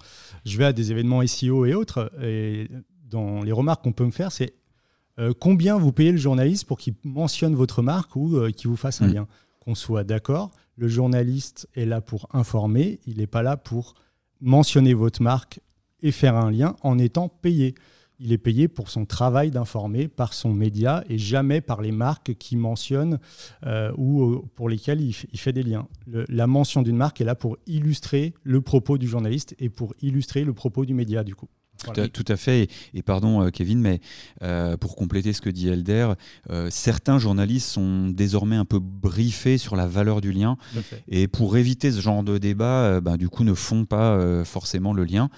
je 0.45 0.59
vais 0.59 0.65
à 0.65 0.73
des 0.73 0.91
événements 0.91 1.25
SEO 1.27 1.67
et 1.67 1.75
autres, 1.75 2.11
et 2.23 2.69
dans 3.09 3.43
les 3.43 3.53
remarques 3.53 3.85
qu'on 3.85 3.93
peut 3.93 4.07
me 4.07 4.11
faire, 4.11 4.33
c'est 4.33 4.55
combien 5.39 5.79
vous 5.79 5.93
payez 5.93 6.13
le 6.13 6.19
journaliste 6.19 6.65
pour 6.65 6.79
qu'il 6.79 6.95
mentionne 7.05 7.55
votre 7.55 7.83
marque 7.83 8.17
ou 8.17 8.41
qu'il 8.57 8.69
vous 8.69 8.77
fasse 8.77 9.03
un 9.03 9.09
mm. 9.09 9.15
lien? 9.15 9.29
Qu'on 9.67 9.75
soit 9.75 10.05
d'accord, 10.05 10.53
le 10.77 10.87
journaliste 10.87 11.69
est 11.75 11.87
là 11.87 12.01
pour 12.01 12.29
informer, 12.33 13.01
il 13.07 13.19
n'est 13.19 13.27
pas 13.27 13.43
là 13.43 13.57
pour 13.57 13.95
mentionner 14.41 14.95
votre 14.95 15.23
marque 15.23 15.61
et 16.03 16.13
faire 16.13 16.37
un 16.37 16.51
lien 16.51 16.77
en 16.83 16.99
étant 16.99 17.29
payé. 17.29 17.75
Il 18.19 18.33
est 18.33 18.39
payé 18.39 18.69
pour 18.69 18.89
son 18.89 19.05
travail 19.05 19.51
d'informer 19.51 20.09
par 20.09 20.33
son 20.33 20.55
média 20.55 21.05
et 21.09 21.19
jamais 21.19 21.61
par 21.61 21.83
les 21.83 21.93
marques 21.93 22.35
qui 22.35 22.57
mentionnent 22.57 23.19
euh, 23.67 23.93
ou 23.99 24.23
euh, 24.23 24.43
pour 24.55 24.69
lesquelles 24.69 25.03
il, 25.03 25.13
fait 25.13 25.53
des 25.53 25.63
liens. 25.63 25.87
la 26.07 26.47
mention 26.47 26.81
d'une 26.81 26.97
marque 26.97 27.21
est 27.21 27.25
là 27.25 27.35
pour 27.35 27.59
illustrer 27.67 28.33
le 28.43 28.63
propos 28.63 28.97
du 28.97 29.09
journaliste 29.09 29.55
et 29.59 29.69
pour 29.69 29.95
illustrer 30.01 30.45
le 30.45 30.55
propos 30.55 30.87
du 30.87 30.95
média 30.95 31.25
du 31.25 31.35
coup. 31.35 31.49
Tout, 32.13 32.25
à, 32.29 32.37
fait. 32.37 32.69
Et, 32.95 33.03
pardon, 33.03 33.43
euh, 33.43 33.51
Kevin, 33.51 33.81
mais 33.81 34.01
euh, 34.43 34.77
pour 34.77 34.97
compléter 34.97 35.33
ce 35.33 35.41
que 35.41 35.51
dit 35.51 35.69
Elder, 35.69 36.13
euh, 36.51 36.69
certains 36.71 37.19
journalistes 37.19 37.69
sont 37.69 38.09
désormais 38.09 38.57
un 38.57 38.65
peu 38.65 38.79
briefés 38.79 39.59
sur 39.59 39.77
la 39.77 39.87
valeur 39.87 40.21
du 40.21 40.33
lien. 40.33 40.57
Et 41.09 41.29
pour 41.29 41.57
éviter 41.57 41.91
ce 41.93 42.01
genre 42.01 42.23
de 42.23 42.39
débat, 42.39 43.01
ben, 43.01 43.17
du 43.17 43.29
coup, 43.29 43.45
ne 43.45 43.55
font 43.55 43.85
pas 43.85 44.45
forcément 44.45 44.93
le 44.93 45.05
lien. 45.05 45.29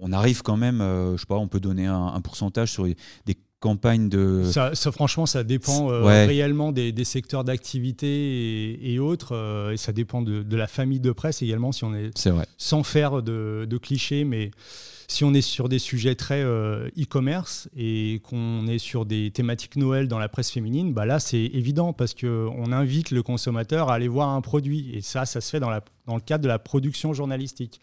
On 0.00 0.12
arrive 0.12 0.42
quand 0.42 0.56
même, 0.56 0.78
je 0.80 1.16
sais 1.18 1.26
pas, 1.26 1.36
on 1.36 1.48
peut 1.48 1.60
donner 1.60 1.86
un, 1.86 2.20
pourcentage 2.20 2.70
sur 2.70 2.86
des 2.86 3.36
campagnes 3.60 4.08
de... 4.08 4.44
Ça, 4.44 4.72
franchement, 4.92 5.26
ça 5.26 5.44
dépend 5.44 5.88
réellement 5.88 6.72
des, 6.72 7.04
secteurs 7.04 7.44
d'activité 7.44 8.92
et, 8.92 8.98
autres. 8.98 9.70
et 9.72 9.76
ça 9.76 9.92
dépend 9.92 10.22
de, 10.22 10.56
la 10.56 10.66
famille 10.66 11.00
de 11.00 11.12
presse 11.12 11.42
également, 11.42 11.72
si 11.72 11.84
on 11.84 11.94
est, 11.94 12.26
est 12.26 12.30
vrai. 12.30 12.46
sans 12.56 12.82
faire 12.82 13.22
de, 13.22 13.66
de 13.68 13.78
clichés, 13.78 14.24
mais 14.24 14.50
si 15.10 15.24
on 15.24 15.32
est 15.32 15.40
sur 15.40 15.70
des 15.70 15.78
sujets 15.78 16.14
très 16.14 16.42
euh, 16.42 16.90
e-commerce 16.98 17.70
et 17.74 18.20
qu'on 18.24 18.66
est 18.66 18.78
sur 18.78 19.06
des 19.06 19.30
thématiques 19.30 19.76
Noël 19.76 20.06
dans 20.06 20.18
la 20.18 20.28
presse 20.28 20.50
féminine, 20.50 20.92
bah 20.92 21.06
là 21.06 21.18
c'est 21.18 21.40
évident 21.40 21.94
parce 21.94 22.12
qu'on 22.12 22.72
invite 22.72 23.10
le 23.10 23.22
consommateur 23.22 23.88
à 23.88 23.94
aller 23.94 24.06
voir 24.06 24.28
un 24.28 24.42
produit 24.42 24.94
et 24.94 25.00
ça, 25.00 25.24
ça 25.24 25.40
se 25.40 25.48
fait 25.50 25.60
dans, 25.60 25.70
la, 25.70 25.82
dans 26.06 26.14
le 26.14 26.20
cadre 26.20 26.44
de 26.44 26.48
la 26.48 26.58
production 26.58 27.14
journalistique. 27.14 27.80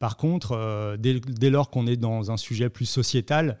Par 0.00 0.16
contre, 0.16 0.52
euh, 0.52 0.96
dès, 0.96 1.48
lors 1.48 1.70
qu'on 1.70 1.86
est 1.86 1.96
dans 1.96 2.32
un 2.32 2.36
sujet 2.36 2.68
plus 2.68 2.86
sociétal, 2.86 3.56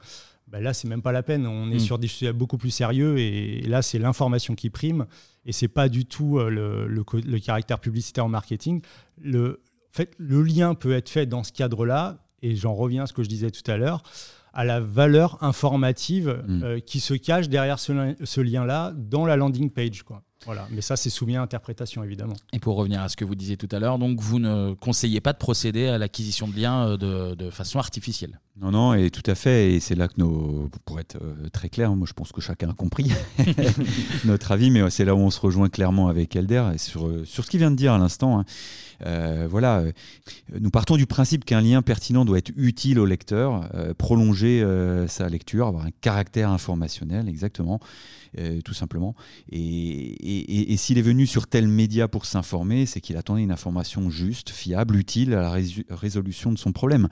bah 0.48 0.60
là, 0.60 0.74
c'est 0.74 0.88
même 0.88 1.02
pas 1.02 1.12
la 1.12 1.22
peine. 1.22 1.46
On 1.46 1.70
est 1.70 1.76
hmm. 1.76 1.80
sur 1.80 1.98
des 2.00 2.08
sujets 2.08 2.32
beaucoup 2.32 2.58
plus 2.58 2.70
sérieux 2.70 3.18
et, 3.18 3.60
là, 3.62 3.80
c'est 3.80 4.00
l'information 4.00 4.56
qui 4.56 4.70
prime 4.70 5.06
et 5.46 5.52
c'est 5.52 5.68
pas 5.68 5.88
du 5.88 6.04
tout 6.04 6.38
euh, 6.38 6.50
le, 6.50 6.86
le, 6.88 7.38
caractère 7.38 7.78
publicitaire 7.78 8.24
en 8.24 8.28
marketing. 8.28 8.82
Le, 9.22 9.62
en 9.88 9.96
fait, 9.96 10.12
le 10.18 10.42
lien 10.42 10.74
peut 10.74 10.92
être 10.92 11.08
fait 11.08 11.26
dans 11.26 11.44
ce 11.44 11.52
cadre-là 11.52 12.23
et 12.44 12.56
j'en 12.56 12.74
reviens 12.74 13.04
à 13.04 13.06
ce 13.06 13.12
que 13.12 13.22
je 13.22 13.28
disais 13.28 13.50
tout 13.50 13.68
à 13.70 13.76
l'heure, 13.76 14.02
à 14.52 14.64
la 14.64 14.80
valeur 14.80 15.42
informative 15.42 16.42
mm. 16.46 16.62
euh, 16.62 16.80
qui 16.80 17.00
se 17.00 17.14
cache 17.14 17.48
derrière 17.48 17.78
ce, 17.78 18.40
lien-là 18.40 18.92
dans 18.96 19.26
la 19.26 19.36
landing 19.36 19.70
page. 19.70 20.02
Quoi. 20.02 20.22
Voilà. 20.46 20.66
Mais 20.70 20.80
ça, 20.80 20.96
c'est 20.96 21.10
soumis 21.10 21.36
à 21.36 21.42
interprétation, 21.42 22.04
évidemment. 22.04 22.34
Et 22.52 22.58
pour 22.58 22.76
revenir 22.76 23.00
à 23.02 23.08
ce 23.08 23.16
que 23.16 23.24
vous 23.24 23.34
disiez 23.34 23.56
tout 23.56 23.68
à 23.70 23.78
l'heure, 23.78 23.98
donc 23.98 24.20
vous 24.20 24.38
ne 24.38 24.74
conseillez 24.74 25.20
pas 25.20 25.32
de 25.32 25.38
procéder 25.38 25.86
à 25.88 25.96
l'acquisition 25.96 26.48
de 26.48 26.56
liens 26.56 26.88
euh, 26.88 27.34
de, 27.34 27.50
façon 27.50 27.78
artificielle 27.78 28.40
Non, 28.60 28.70
non, 28.70 28.94
et 28.94 29.10
tout 29.10 29.28
à 29.30 29.34
fait. 29.34 29.72
Et 29.72 29.80
c'est 29.80 29.94
là 29.94 30.08
que 30.08 30.14
nos. 30.18 30.68
Pour 30.84 31.00
être 31.00 31.16
euh, 31.22 31.48
très 31.50 31.68
clair, 31.68 31.94
moi 31.94 32.06
je 32.06 32.12
pense 32.12 32.32
que 32.32 32.40
chacun 32.40 32.70
a 32.70 32.74
compris 32.74 33.10
notre 34.24 34.52
avis, 34.52 34.70
mais 34.70 34.90
c'est 34.90 35.04
là 35.04 35.14
où 35.14 35.18
on 35.18 35.30
se 35.30 35.40
rejoint 35.40 35.68
clairement 35.68 36.08
avec 36.08 36.36
Elder 36.36 36.72
sur, 36.76 37.10
sur 37.24 37.44
ce 37.44 37.50
qu'il 37.50 37.60
vient 37.60 37.70
de 37.70 37.76
dire 37.76 37.92
à 37.92 37.98
l'instant. 37.98 38.38
Hein. 38.38 38.44
Euh, 39.06 39.46
voilà, 39.50 39.78
euh, 39.78 39.92
nous 40.58 40.70
partons 40.70 40.96
du 40.96 41.06
principe 41.06 41.44
qu'un 41.44 41.60
lien 41.60 41.82
pertinent 41.82 42.24
doit 42.24 42.38
être 42.38 42.52
utile 42.56 42.98
au 42.98 43.06
lecteur, 43.06 43.68
euh, 43.74 43.94
prolonger 43.94 44.64
sa 45.08 45.28
lecture, 45.28 45.66
avoir 45.66 45.84
un 45.84 45.90
caractère 46.00 46.50
informationnel, 46.50 47.28
exactement. 47.28 47.80
tout 48.64 48.74
simplement. 48.74 49.14
Et, 49.50 50.23
et, 50.24 50.76
s'il 50.76 50.98
est 50.98 51.02
venu 51.02 51.26
sur 51.26 51.46
tel 51.46 51.68
média 51.68 52.08
pour 52.08 52.24
s'informer, 52.24 52.86
c'est 52.86 53.00
qu'il 53.00 53.16
attendait 53.16 53.42
une 53.42 53.52
information 53.52 54.08
juste, 54.10 54.50
fiable, 54.50 54.96
utile 54.96 55.34
à 55.34 55.42
la 55.42 55.54
résolution 55.90 56.50
de 56.50 56.58
son 56.58 56.72
problème. 56.72 57.08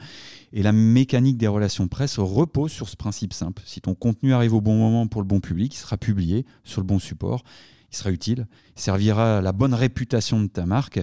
Et 0.53 0.63
la 0.63 0.73
mécanique 0.73 1.37
des 1.37 1.47
relations 1.47 1.89
presse 1.89 2.19
repose 2.19 2.73
sur 2.73 2.89
ce 2.89 2.97
principe 2.97 3.33
simple. 3.33 3.63
Si 3.67 3.81
ton 3.81 3.95
contenu 3.95 4.33
arrive 4.33 4.55
au 4.55 4.61
bon 4.61 4.77
moment 4.77 5.07
pour 5.07 5.21
le 5.21 5.27
bon 5.27 5.41
public, 5.41 5.75
il 5.75 5.79
sera 5.79 5.99
publié 5.99 6.47
sur 6.65 6.81
le 6.81 6.87
bon 6.87 6.99
support 6.99 7.45
il 7.93 7.97
sera 7.97 8.11
utile, 8.11 8.47
il 8.77 8.81
servira 8.81 9.39
à 9.39 9.41
la 9.43 9.53
bonne 9.53 9.75
réputation 9.75 10.41
de 10.41 10.47
ta 10.47 10.65
marque. 10.65 11.01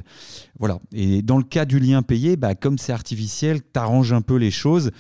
Voilà. 0.58 0.80
Et 0.92 1.22
dans 1.22 1.38
le 1.38 1.44
cas 1.44 1.66
du 1.66 1.80
lien 1.80 2.02
payé, 2.02 2.36
bah, 2.36 2.56
comme 2.56 2.80
c'est 2.80 2.94
artificiel, 2.94 3.62
tu 3.62 3.80
arranges 3.80 4.12
un 4.12 4.22
peu 4.22 4.36
les 4.36 4.52
choses. 4.52 4.92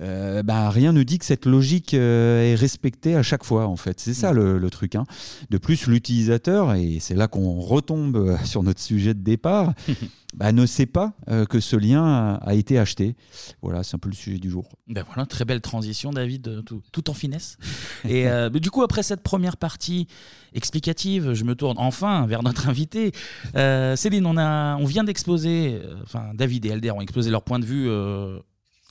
Euh, 0.00 0.42
bah, 0.42 0.70
rien 0.70 0.92
ne 0.92 1.02
dit 1.02 1.18
que 1.18 1.24
cette 1.24 1.46
logique 1.46 1.94
euh, 1.94 2.52
est 2.52 2.54
respectée 2.54 3.14
à 3.14 3.22
chaque 3.22 3.44
fois, 3.44 3.66
en 3.66 3.76
fait. 3.76 4.00
C'est 4.00 4.14
ça 4.14 4.32
mm. 4.32 4.56
le, 4.56 4.70
truc. 4.70 4.94
Hein. 4.94 5.04
De 5.50 5.58
plus, 5.58 5.86
l'utilisateur, 5.86 6.74
et 6.74 6.98
c'est 7.00 7.14
là 7.14 7.28
qu'on 7.28 7.60
retombe 7.60 8.16
euh, 8.16 8.36
sur 8.44 8.62
notre 8.62 8.80
sujet 8.80 9.14
de 9.14 9.20
départ, 9.20 9.72
bah, 10.34 10.52
ne 10.52 10.66
sait 10.66 10.86
pas 10.86 11.12
que 11.48 11.60
ce 11.60 11.76
lien 11.76 12.38
a, 12.42 12.54
été 12.54 12.78
acheté. 12.78 13.14
Voilà, 13.62 13.82
c'est 13.82 13.94
un 13.94 13.98
peu 13.98 14.08
le 14.08 14.14
sujet 14.14 14.38
du 14.38 14.50
jour. 14.50 14.68
Ben 14.88 15.04
voilà, 15.06 15.26
très 15.26 15.44
belle 15.44 15.60
transition, 15.60 16.10
David, 16.10 16.62
tout, 16.64 17.10
en 17.10 17.14
finesse. 17.14 17.56
et 18.08 18.26
du 18.54 18.70
coup, 18.70 18.82
après 18.82 19.02
cette 19.02 19.22
première 19.22 19.56
partie 19.56 20.08
explicative, 20.54 21.34
je 21.34 21.44
me 21.44 21.54
tourne 21.54 21.76
enfin 21.78 22.26
vers 22.26 22.42
notre 22.42 22.68
invité. 22.68 23.12
Céline, 23.54 24.26
on, 24.26 24.36
a, 24.36 24.76
on 24.76 24.84
vient 24.86 25.04
d'exposer, 25.04 25.80
enfin, 26.02 26.32
David 26.34 26.66
et 26.66 26.70
Elder 26.70 26.90
ont 26.90 27.00
exposé 27.00 27.30
leur 27.30 27.42
point 27.42 27.60
de 27.60 27.64
vue 27.64 27.88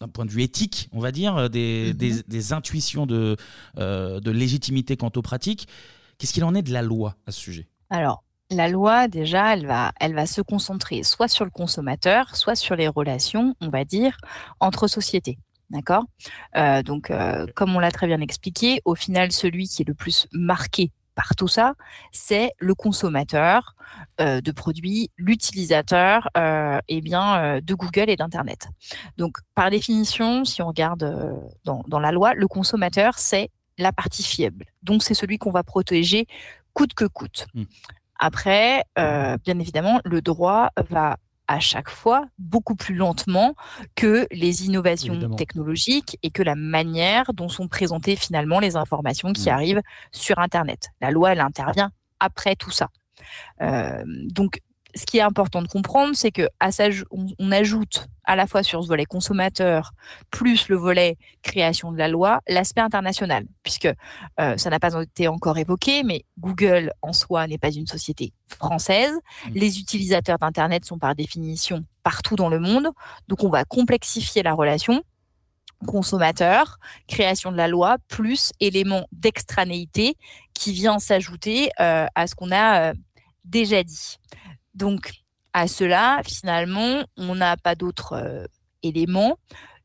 d'un 0.03 0.09
point 0.09 0.25
de 0.25 0.31
vue 0.31 0.41
éthique, 0.41 0.89
on 0.91 0.99
va 0.99 1.11
dire, 1.11 1.37
euh, 1.37 1.45
mhm. 1.45 1.49
des, 1.49 2.23
des, 2.27 2.53
intuitions 2.53 3.05
de, 3.05 3.37
euh, 3.77 4.19
de 4.19 4.31
légitimité 4.31 4.97
quant 4.97 5.11
aux 5.15 5.21
pratiques. 5.21 5.67
Qu'est-ce 6.17 6.33
qu'il 6.33 6.43
en 6.43 6.53
est 6.55 6.61
de 6.61 6.73
la 6.73 6.81
loi 6.81 7.15
à 7.25 7.31
ce 7.31 7.39
sujet? 7.39 7.67
Alors, 7.89 8.23
la 8.51 8.67
loi, 8.67 9.07
déjà, 9.07 9.53
elle 9.53 9.65
va, 9.65 9.93
elle 9.99 10.13
va 10.13 10.25
se 10.25 10.41
concentrer 10.41 11.03
soit 11.03 11.29
sur 11.29 11.45
le 11.45 11.51
consommateur, 11.51 12.35
soit 12.35 12.55
sur 12.55 12.75
les 12.75 12.87
relations, 12.87 13.55
on 13.61 13.69
va 13.69 13.85
dire, 13.85 14.17
entre 14.59 14.87
sociétés. 14.87 15.37
D'accord? 15.69 16.03
Euh, 16.57 16.83
Donc, 16.83 17.11
comme 17.55 17.75
on 17.75 17.79
l'a 17.79 17.89
très 17.89 18.05
bien 18.05 18.19
expliqué, 18.19 18.81
au 18.85 18.95
final, 18.95 19.31
celui 19.31 19.67
qui 19.67 19.81
est 19.81 19.87
le 19.87 19.95
plus 19.95 20.27
marqué 20.33 20.91
par 21.15 21.35
tout 21.35 21.47
ça, 21.47 21.73
c'est 22.11 22.51
le 22.59 22.75
consommateur 22.75 23.75
euh, 24.19 24.41
de 24.41 24.51
produits, 24.51 25.11
l'utilisateur 25.17 26.27
euh, 26.37 26.79
eh 26.87 27.01
bien, 27.01 27.37
euh, 27.37 27.61
de 27.61 27.73
Google 27.73 28.09
et 28.09 28.15
d'Internet. 28.15 28.67
Donc, 29.17 29.37
par 29.55 29.69
définition, 29.69 30.45
si 30.45 30.61
on 30.61 30.67
regarde 30.67 31.03
dans, 31.63 31.99
la 31.99 32.11
loi, 32.11 32.33
le 32.33 32.47
consommateur, 32.47 33.17
c'est 33.17 33.49
la 33.77 33.91
partie 33.91 34.23
faible. 34.23 34.65
Donc, 34.81 35.03
c'est 35.03 35.13
celui 35.13 35.37
qu'on 35.37 35.51
va 35.51 35.63
protéger 35.63 36.27
coûte 36.73 36.93
que 36.93 37.05
coûte. 37.05 37.47
Mmh. 37.53 37.63
Après, 38.19 38.83
bien 38.95 39.59
évidemment, 39.59 39.99
le 40.05 40.21
droit 40.21 40.69
va 40.89 41.17
à 41.47 41.59
chaque 41.59 41.89
fois 41.89 42.25
beaucoup 42.37 42.75
plus 42.75 42.95
lentement 42.95 43.55
que 43.95 44.27
les 44.31 44.65
innovations 44.65 45.29
technologiques 45.35 46.17
et 46.23 46.31
que 46.31 46.43
la 46.43 46.55
manière 46.55 47.33
dont 47.33 47.49
sont 47.49 47.67
présentées 47.67 48.15
finalement 48.15 48.59
les 48.59 48.75
informations 48.75 49.33
qui 49.33 49.49
mmh. 49.49 49.53
arrivent 49.53 49.81
sur 50.11 50.39
Internet. 50.39 50.89
La 51.01 51.11
loi, 51.11 51.33
elle 51.33 51.41
intervient 51.41 51.91
après 52.19 52.55
tout 52.55 52.71
ça. 52.71 52.87
Euh, 53.61 54.03
donc, 54.05 54.59
ce 54.95 55.05
qui 55.05 55.17
est 55.17 55.21
important 55.21 55.61
de 55.61 55.67
comprendre, 55.67 56.15
c'est 56.15 56.31
que 56.31 56.47
à 56.59 56.71
ça, 56.71 56.85
on, 57.11 57.51
ajoute 57.51 58.07
à 58.23 58.35
la 58.35 58.47
fois 58.47 58.63
sur 58.63 58.83
ce 58.83 58.87
volet 58.87 59.05
consommateur 59.05 59.91
plus 60.31 60.69
le 60.69 60.75
volet 60.75 61.17
création 61.41 61.91
de 61.91 61.97
la 61.97 62.07
loi 62.07 62.41
l'aspect 62.47 62.81
international, 62.81 63.45
puisque 63.63 63.89
euh, 64.39 64.57
ça 64.57 64.69
n'a 64.69 64.79
pas 64.79 65.01
été 65.01 65.27
encore 65.27 65.57
évoqué, 65.57 66.03
mais 66.03 66.25
Google 66.39 66.91
en 67.01 67.13
soi 67.13 67.47
n'est 67.47 67.57
pas 67.57 67.71
une 67.71 67.87
société 67.87 68.33
française. 68.47 69.13
Mmh. 69.13 69.49
Les 69.53 69.79
utilisateurs 69.79 70.37
d'Internet 70.39 70.85
sont 70.85 70.97
par 70.97 71.15
définition 71.15 71.83
partout 72.03 72.35
dans 72.35 72.49
le 72.49 72.59
monde, 72.59 72.89
donc 73.27 73.43
on 73.43 73.49
va 73.49 73.65
complexifier 73.65 74.43
la 74.43 74.53
relation 74.53 75.03
consommateur, 75.83 76.79
création 77.07 77.51
de 77.51 77.57
la 77.57 77.67
loi, 77.67 77.97
plus 78.07 78.51
élément 78.59 79.05
d'extranéité 79.11 80.15
qui 80.53 80.71
vient 80.71 80.99
s'ajouter 80.99 81.69
euh, 81.79 82.07
à 82.15 82.27
ce 82.27 82.35
qu'on 82.35 82.51
a 82.51 82.91
euh, 82.91 82.93
déjà 83.45 83.83
dit. 83.83 84.17
Donc, 84.73 85.11
à 85.53 85.67
cela, 85.67 86.21
finalement, 86.25 87.03
on 87.17 87.35
n'a 87.35 87.57
pas 87.57 87.75
d'autre 87.75 88.13
euh, 88.13 88.45
élément 88.81 89.37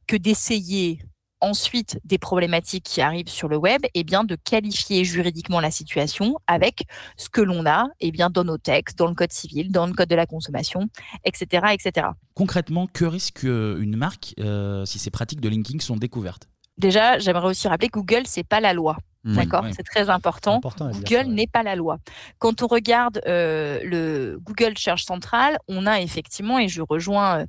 que 0.06 0.16
d'essayer 0.16 1.00
ensuite 1.40 2.00
des 2.04 2.18
problématiques 2.18 2.84
qui 2.84 3.00
arrivent 3.00 3.28
sur 3.28 3.48
le 3.48 3.56
web, 3.56 3.84
et 3.84 4.00
eh 4.00 4.04
bien 4.04 4.24
de 4.24 4.34
qualifier 4.36 5.04
juridiquement 5.04 5.60
la 5.60 5.70
situation 5.70 6.36
avec 6.46 6.82
ce 7.16 7.28
que 7.28 7.40
l'on 7.40 7.66
a 7.66 7.84
et 8.00 8.08
eh 8.08 8.10
bien 8.10 8.30
dans 8.30 8.44
nos 8.44 8.58
textes, 8.58 8.98
dans 8.98 9.06
le 9.06 9.14
code 9.14 9.32
civil, 9.32 9.70
dans 9.70 9.86
le 9.86 9.92
code 9.92 10.08
de 10.08 10.16
la 10.16 10.26
consommation, 10.26 10.88
etc. 11.24 11.66
etc. 11.72 12.08
Concrètement, 12.34 12.86
que 12.86 13.04
risque 13.04 13.44
euh, 13.44 13.80
une 13.80 13.96
marque 13.96 14.34
euh, 14.40 14.84
si 14.84 14.98
ces 14.98 15.10
pratiques 15.10 15.40
de 15.40 15.48
linking 15.48 15.80
sont 15.80 15.96
découvertes? 15.96 16.48
Déjà, 16.76 17.18
j'aimerais 17.18 17.48
aussi 17.48 17.68
rappeler 17.68 17.88
que 17.88 17.98
Google, 17.98 18.22
c'est 18.26 18.46
pas 18.46 18.60
la 18.60 18.72
loi. 18.72 18.96
Mmh. 19.24 19.34
D'accord, 19.34 19.64
c'est 19.74 19.82
très 19.82 20.10
important. 20.10 20.60
Google 20.78 21.26
n'est 21.26 21.48
pas 21.48 21.64
la 21.64 21.74
loi. 21.74 21.98
Quand 22.38 22.62
on 22.62 22.68
regarde 22.68 23.20
euh, 23.26 23.80
le 23.82 24.38
Google 24.40 24.78
Search 24.78 25.02
Central, 25.02 25.58
on 25.66 25.86
a 25.86 26.00
effectivement, 26.00 26.60
et 26.60 26.68
je 26.68 26.82
rejoins, 26.82 27.44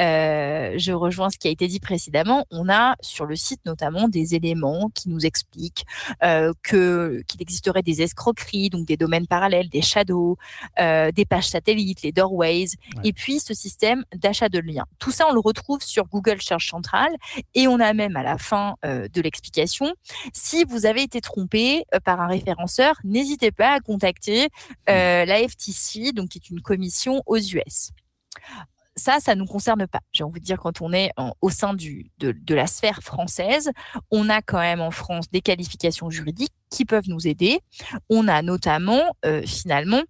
euh, 0.00 0.74
je 0.76 0.92
rejoins 0.92 1.30
ce 1.30 1.38
qui 1.38 1.46
a 1.46 1.52
été 1.52 1.68
dit 1.68 1.78
précédemment, 1.78 2.44
on 2.50 2.68
a 2.68 2.96
sur 3.00 3.24
le 3.24 3.36
site 3.36 3.60
notamment 3.66 4.08
des 4.08 4.34
éléments 4.34 4.90
qui 4.94 5.10
nous 5.10 5.24
expliquent 5.24 5.84
euh, 6.24 6.52
que 6.64 7.22
qu'il 7.28 7.40
existerait 7.40 7.82
des 7.82 8.02
escroqueries, 8.02 8.70
donc 8.70 8.86
des 8.86 8.96
domaines 8.96 9.28
parallèles, 9.28 9.68
des 9.68 9.82
shadows, 9.82 10.36
des 10.78 11.24
pages 11.24 11.48
satellites, 11.48 12.02
les 12.02 12.10
doorways, 12.10 12.66
et 13.04 13.12
puis 13.12 13.38
ce 13.38 13.54
système 13.54 14.04
d'achat 14.14 14.48
de 14.48 14.58
liens. 14.58 14.86
Tout 14.98 15.12
ça, 15.12 15.26
on 15.30 15.32
le 15.32 15.40
retrouve 15.40 15.82
sur 15.82 16.06
Google 16.06 16.42
Search 16.42 16.68
Central, 16.68 17.10
et 17.54 17.68
on 17.68 17.78
a 17.78 17.92
même 17.92 18.16
à 18.16 18.24
la 18.24 18.38
fin 18.38 18.74
de 18.82 19.20
l'explication, 19.20 19.92
si 20.32 20.64
vous 20.64 20.84
avez 20.84 21.02
trompé 21.20 21.84
euh, 21.94 22.00
par 22.00 22.20
un 22.20 22.26
référenceur, 22.26 22.96
n'hésitez 23.04 23.52
pas 23.52 23.74
à 23.74 23.80
contacter 23.80 24.48
euh, 24.88 25.24
la 25.24 25.48
FTC, 25.48 26.12
donc 26.12 26.30
qui 26.30 26.38
est 26.38 26.50
une 26.50 26.60
commission 26.60 27.22
aux 27.26 27.38
US. 27.38 27.90
Ça, 28.94 29.20
ça 29.20 29.34
ne 29.34 29.40
nous 29.40 29.46
concerne 29.46 29.86
pas. 29.86 30.00
J'ai 30.12 30.22
envie 30.22 30.40
de 30.40 30.44
dire, 30.44 30.58
quand 30.58 30.82
on 30.82 30.92
est 30.92 31.10
au 31.40 31.48
sein 31.48 31.72
du, 31.72 32.10
de, 32.18 32.32
de, 32.32 32.54
la 32.54 32.66
sphère 32.66 33.02
française, 33.02 33.70
on 34.10 34.28
a 34.28 34.42
quand 34.42 34.58
même 34.58 34.82
en 34.82 34.90
France 34.90 35.30
des 35.30 35.40
qualifications 35.40 36.10
juridiques 36.10 36.52
qui 36.68 36.84
peuvent 36.84 37.08
nous 37.08 37.26
aider. 37.26 37.60
On 38.10 38.28
a 38.28 38.42
notamment, 38.42 39.02
euh, 39.24 39.42
finalement, 39.46 40.02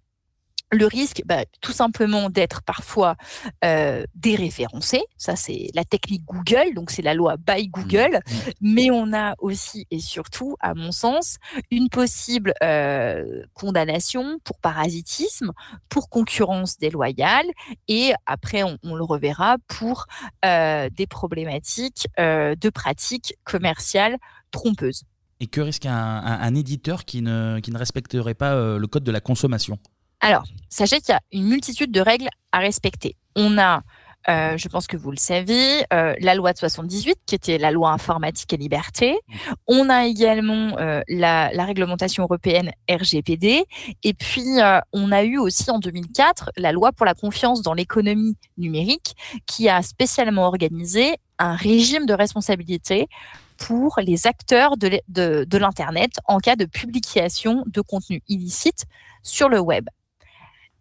le 0.73 0.87
risque, 0.87 1.21
bah, 1.25 1.43
tout 1.61 1.71
simplement 1.71 2.29
d'être 2.29 2.61
parfois 2.63 3.15
euh, 3.63 4.03
déréférencé. 4.15 5.01
Ça, 5.17 5.35
c'est 5.35 5.69
la 5.73 5.85
technique 5.85 6.23
Google, 6.25 6.73
donc 6.73 6.91
c'est 6.91 7.01
la 7.01 7.13
loi 7.13 7.35
by 7.37 7.67
Google. 7.67 8.19
Mmh, 8.25 8.35
mmh. 8.35 8.51
Mais 8.61 8.91
on 8.91 9.13
a 9.13 9.35
aussi 9.39 9.87
et 9.91 9.99
surtout, 9.99 10.55
à 10.59 10.73
mon 10.73 10.91
sens, 10.91 11.37
une 11.71 11.89
possible 11.89 12.53
euh, 12.63 13.43
condamnation 13.53 14.39
pour 14.43 14.59
parasitisme, 14.59 15.51
pour 15.89 16.09
concurrence 16.09 16.77
déloyale, 16.77 17.45
et 17.87 18.13
après, 18.25 18.63
on, 18.63 18.77
le 18.95 19.03
reverra 19.03 19.57
pour 19.67 20.05
euh, 20.45 20.89
des 20.91 21.07
problématiques 21.07 22.07
de 22.17 22.69
pratiques 22.69 23.35
commerciales 23.43 24.17
trompeuses. 24.51 25.03
Et 25.39 25.47
que 25.47 25.61
risque 25.61 25.85
un, 25.85 26.55
éditeur 26.55 27.05
qui 27.05 27.21
ne, 27.21 27.59
qui 27.59 27.71
ne 27.71 27.77
respecterait 27.77 28.35
pas 28.35 28.77
le 28.77 28.87
code 28.87 29.03
de 29.03 29.11
la 29.11 29.19
consommation? 29.19 29.79
Alors, 30.23 30.45
sachez 30.69 31.01
qu'il 31.01 31.09
y 31.09 31.17
a 31.17 31.21
une 31.33 31.49
multitude 31.49 31.91
de 31.91 31.99
règles 31.99 32.29
à 32.53 32.59
respecter. 32.59 33.17
On 33.35 33.57
a, 33.57 33.81
euh, 34.29 34.55
je 34.55 34.69
pense 34.69 34.87
que 34.87 34.95
vous 34.95 35.11
le 35.11 35.17
savez, 35.17 35.83
euh, 35.91 36.15
la 36.21 36.33
loi 36.33 36.53
de 36.53 36.57
78, 36.59 37.17
qui 37.25 37.35
était 37.35 37.57
la 37.57 37.71
loi 37.71 37.91
informatique 37.91 38.53
et 38.53 38.57
liberté. 38.57 39.19
On 39.67 39.89
a 39.89 40.05
également 40.05 40.77
euh, 40.79 41.01
la, 41.09 41.49
réglementation 41.65 42.23
européenne 42.23 42.71
RGPD. 42.89 43.65
Et 44.03 44.13
puis, 44.13 44.45
on 44.93 45.11
a 45.11 45.23
eu 45.23 45.37
aussi 45.37 45.69
en 45.69 45.79
2004 45.79 46.51
la 46.55 46.71
loi 46.71 46.93
pour 46.93 47.05
la 47.05 47.15
confiance 47.15 47.61
dans 47.61 47.73
l'économie 47.73 48.37
numérique, 48.57 49.17
qui 49.45 49.67
a 49.67 49.81
spécialement 49.81 50.45
organisé 50.45 51.17
un 51.37 51.57
régime 51.57 52.05
de 52.05 52.13
responsabilité 52.13 53.07
pour 53.57 53.99
les 54.01 54.25
acteurs 54.25 54.77
de, 54.77 55.01
de 55.09 55.57
l'Internet 55.57 56.11
en 56.29 56.37
cas 56.37 56.55
de 56.55 56.63
publication 56.63 57.65
de 57.67 57.81
contenu 57.81 58.21
illicite 58.29 58.85
sur 59.21 59.49
le 59.49 59.59
web 59.59 59.85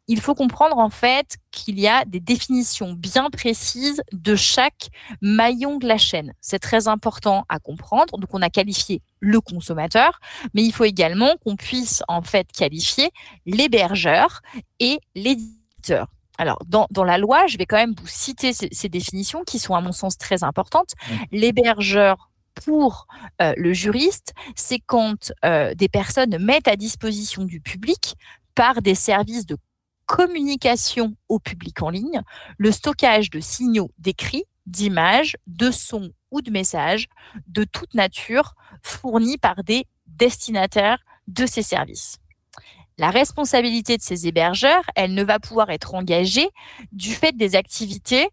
il 0.09 0.21
faut 0.21 0.35
comprendre 0.35 0.79
en 0.79 0.91
fait 0.91 1.37
qu'il 1.51 1.79
y 1.79 1.87
a 1.87 2.05
des 2.05 2.21
définitions 2.21 2.93
bien 2.93 3.31
précises 3.31 4.03
de 4.13 4.35
chaque 4.35 4.89
maillon 5.21 5.79
de 5.79 5.87
la 5.87 5.99
chaîne. 5.99 6.33
C'est 6.41 6.59
très 6.59 6.89
important 6.89 7.45
à 7.49 7.59
comprendre. 7.59 8.19
Donc 8.19 8.31
on 8.33 8.43
a 8.43 8.51
qualifié 8.51 9.01
le 9.21 9.41
consommateur, 9.41 10.19
mais 10.55 10.63
il 10.63 10.73
faut 10.73 10.85
également 10.85 11.37
qu'on 11.45 11.57
puisse 11.57 12.03
en 12.09 12.23
fait 12.23 12.51
qualifier 12.53 13.11
l'hébergeur 13.47 14.41
et 14.81 14.99
l'éditeur. 15.15 16.09
Alors, 16.39 16.59
dans, 16.67 17.05
la 17.05 17.19
loi, 17.19 17.47
je 17.47 17.59
vais 17.59 17.67
quand 17.67 17.77
même 17.77 17.95
vous 17.97 18.07
citer 18.07 18.53
ces, 18.53 18.89
définitions 18.89 19.45
qui 19.45 19.59
sont 19.59 19.75
à 19.75 19.81
mon 19.81 19.93
sens 19.93 20.17
très 20.17 20.43
importantes. 20.43 20.93
L'hébergeur 21.31 22.31
pour 22.55 23.07
euh, 23.41 23.53
le 23.57 23.73
juriste, 23.73 24.33
c'est 24.57 24.81
quand 24.81 25.33
euh, 25.45 25.75
des 25.75 25.89
personnes 25.89 26.39
mettent 26.39 26.69
à 26.69 26.77
disposition 26.77 27.45
du 27.45 27.61
public 27.61 28.17
par 28.55 28.83
des 28.83 28.95
services 28.95 29.47
de 29.47 29.57
communication 30.13 31.17
au 31.31 31.39
public 31.39 31.83
en 31.83 31.89
ligne, 31.89 32.21
le 32.59 32.71
stockage 32.71 33.31
de 33.31 33.41
signaux 33.41 33.91
d'écrit, 33.97 34.45
d'images, 34.67 35.39
de 35.47 35.71
sons 35.71 36.13
ou 36.31 36.43
de 36.43 36.51
messages 36.51 37.07
de 37.47 37.65
toute 37.65 37.95
nature 37.95 38.53
fournis 38.83 39.39
par 39.39 39.65
des 39.65 39.87
destinataires 40.07 40.99
de 41.29 41.47
ces 41.47 41.63
services. 41.63 42.19
La 42.99 43.11
responsabilité 43.11 43.97
de 43.97 44.03
ces 44.03 44.29
hébergeurs, 44.29 44.85
elle 44.97 45.15
ne 45.15 45.25
va 45.25 45.39
pouvoir 45.41 45.71
être 45.71 45.95
engagée 45.95 46.51
du 46.93 47.15
fait 47.15 47.35
des 47.35 47.57
activités 47.57 48.29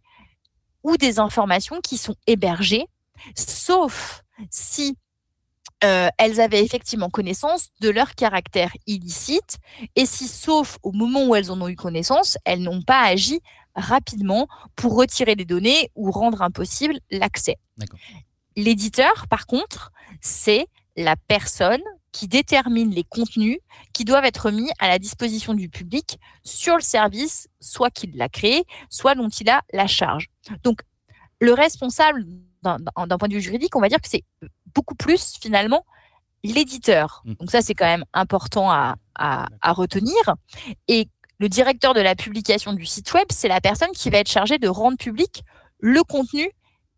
ou 0.84 0.98
des 0.98 1.18
informations 1.18 1.80
qui 1.80 1.96
sont 1.96 2.15
hébergées, 2.28 2.88
sauf 3.36 4.24
si 4.52 4.98
euh, 5.84 6.10
elles 6.18 6.42
avaient 6.42 6.63
effectivement 6.63 7.10
connaissance 7.10 7.70
de 7.80 7.89
leur 7.89 8.15
caractère 8.15 8.72
illicite 8.86 9.58
et 9.96 10.06
si, 10.06 10.28
sauf 10.28 10.78
au 10.84 10.92
moment 10.92 11.26
où 11.26 11.36
elles 11.36 11.52
en 11.52 11.62
ont 11.62 11.70
eu 11.70 11.76
connaissance, 11.76 12.38
elles 12.44 12.62
n'ont 12.62 12.82
pas 12.82 13.02
agi 13.02 13.39
rapidement 13.76 14.48
pour 14.76 14.96
retirer 14.96 15.36
les 15.36 15.46
données 15.46 15.89
ou 15.96 16.12
rendre 16.12 16.42
impossible 16.42 17.00
l'accès. 17.12 17.58
L'éditeur, 18.56 19.28
par 19.30 19.46
contre, 19.46 19.92
c'est 20.22 20.68
la 20.98 21.15
personne 21.15 21.82
qui 22.12 22.28
détermine 22.28 22.92
les 22.92 23.04
contenus 23.04 23.60
qui 23.94 24.04
doivent 24.04 24.26
être 24.26 24.52
mis 24.52 24.70
à 24.80 24.88
la 24.88 25.00
disposition 25.00 25.54
du 25.54 25.70
public 25.70 26.20
sur 26.44 26.76
le 26.76 26.82
service, 26.82 27.48
soit 27.62 27.92
qu'il 27.92 28.18
l'a 28.18 28.28
créé, 28.28 28.63
soit 28.89 29.15
dont 29.15 29.30
il 29.30 29.50
a 29.50 29.62
la 29.72 29.88
charge. 29.88 30.28
Donc, 30.63 30.82
le 31.39 31.54
responsable 31.54 32.26
d'un 32.63 33.18
point 33.18 33.30
de 33.30 33.36
vue 33.36 33.42
juridique, 33.42 33.76
on 33.76 33.82
va 33.82 33.88
dire 33.88 34.02
que 34.02 34.10
c'est 34.10 34.24
beaucoup 34.73 34.95
plus 34.95 35.38
finalement 35.41 35.86
l'éditeur. 36.43 37.21
Mmh. 37.25 37.34
Donc 37.36 37.51
ça, 37.51 37.62
c'est 37.62 37.73
quand 37.73 37.86
même 37.86 38.05
important 38.13 38.71
à, 38.71 38.95
retenir. 39.63 40.15
Et 40.88 41.10
le 41.39 41.49
directeur 41.49 41.93
de 41.93 42.01
la 42.01 42.15
publication 42.15 42.73
du 42.73 42.86
site 42.86 43.13
web, 43.13 43.25
c'est 43.29 43.49
la 43.49 43.60
personne 43.60 43.91
qui 43.91 44.10
va 44.10 44.19
être 44.19 44.29
chargée 44.29 44.58
de 44.58 44.67
rendre 44.69 44.97
public 44.97 45.43
le 45.79 46.03
contenu 46.03 46.49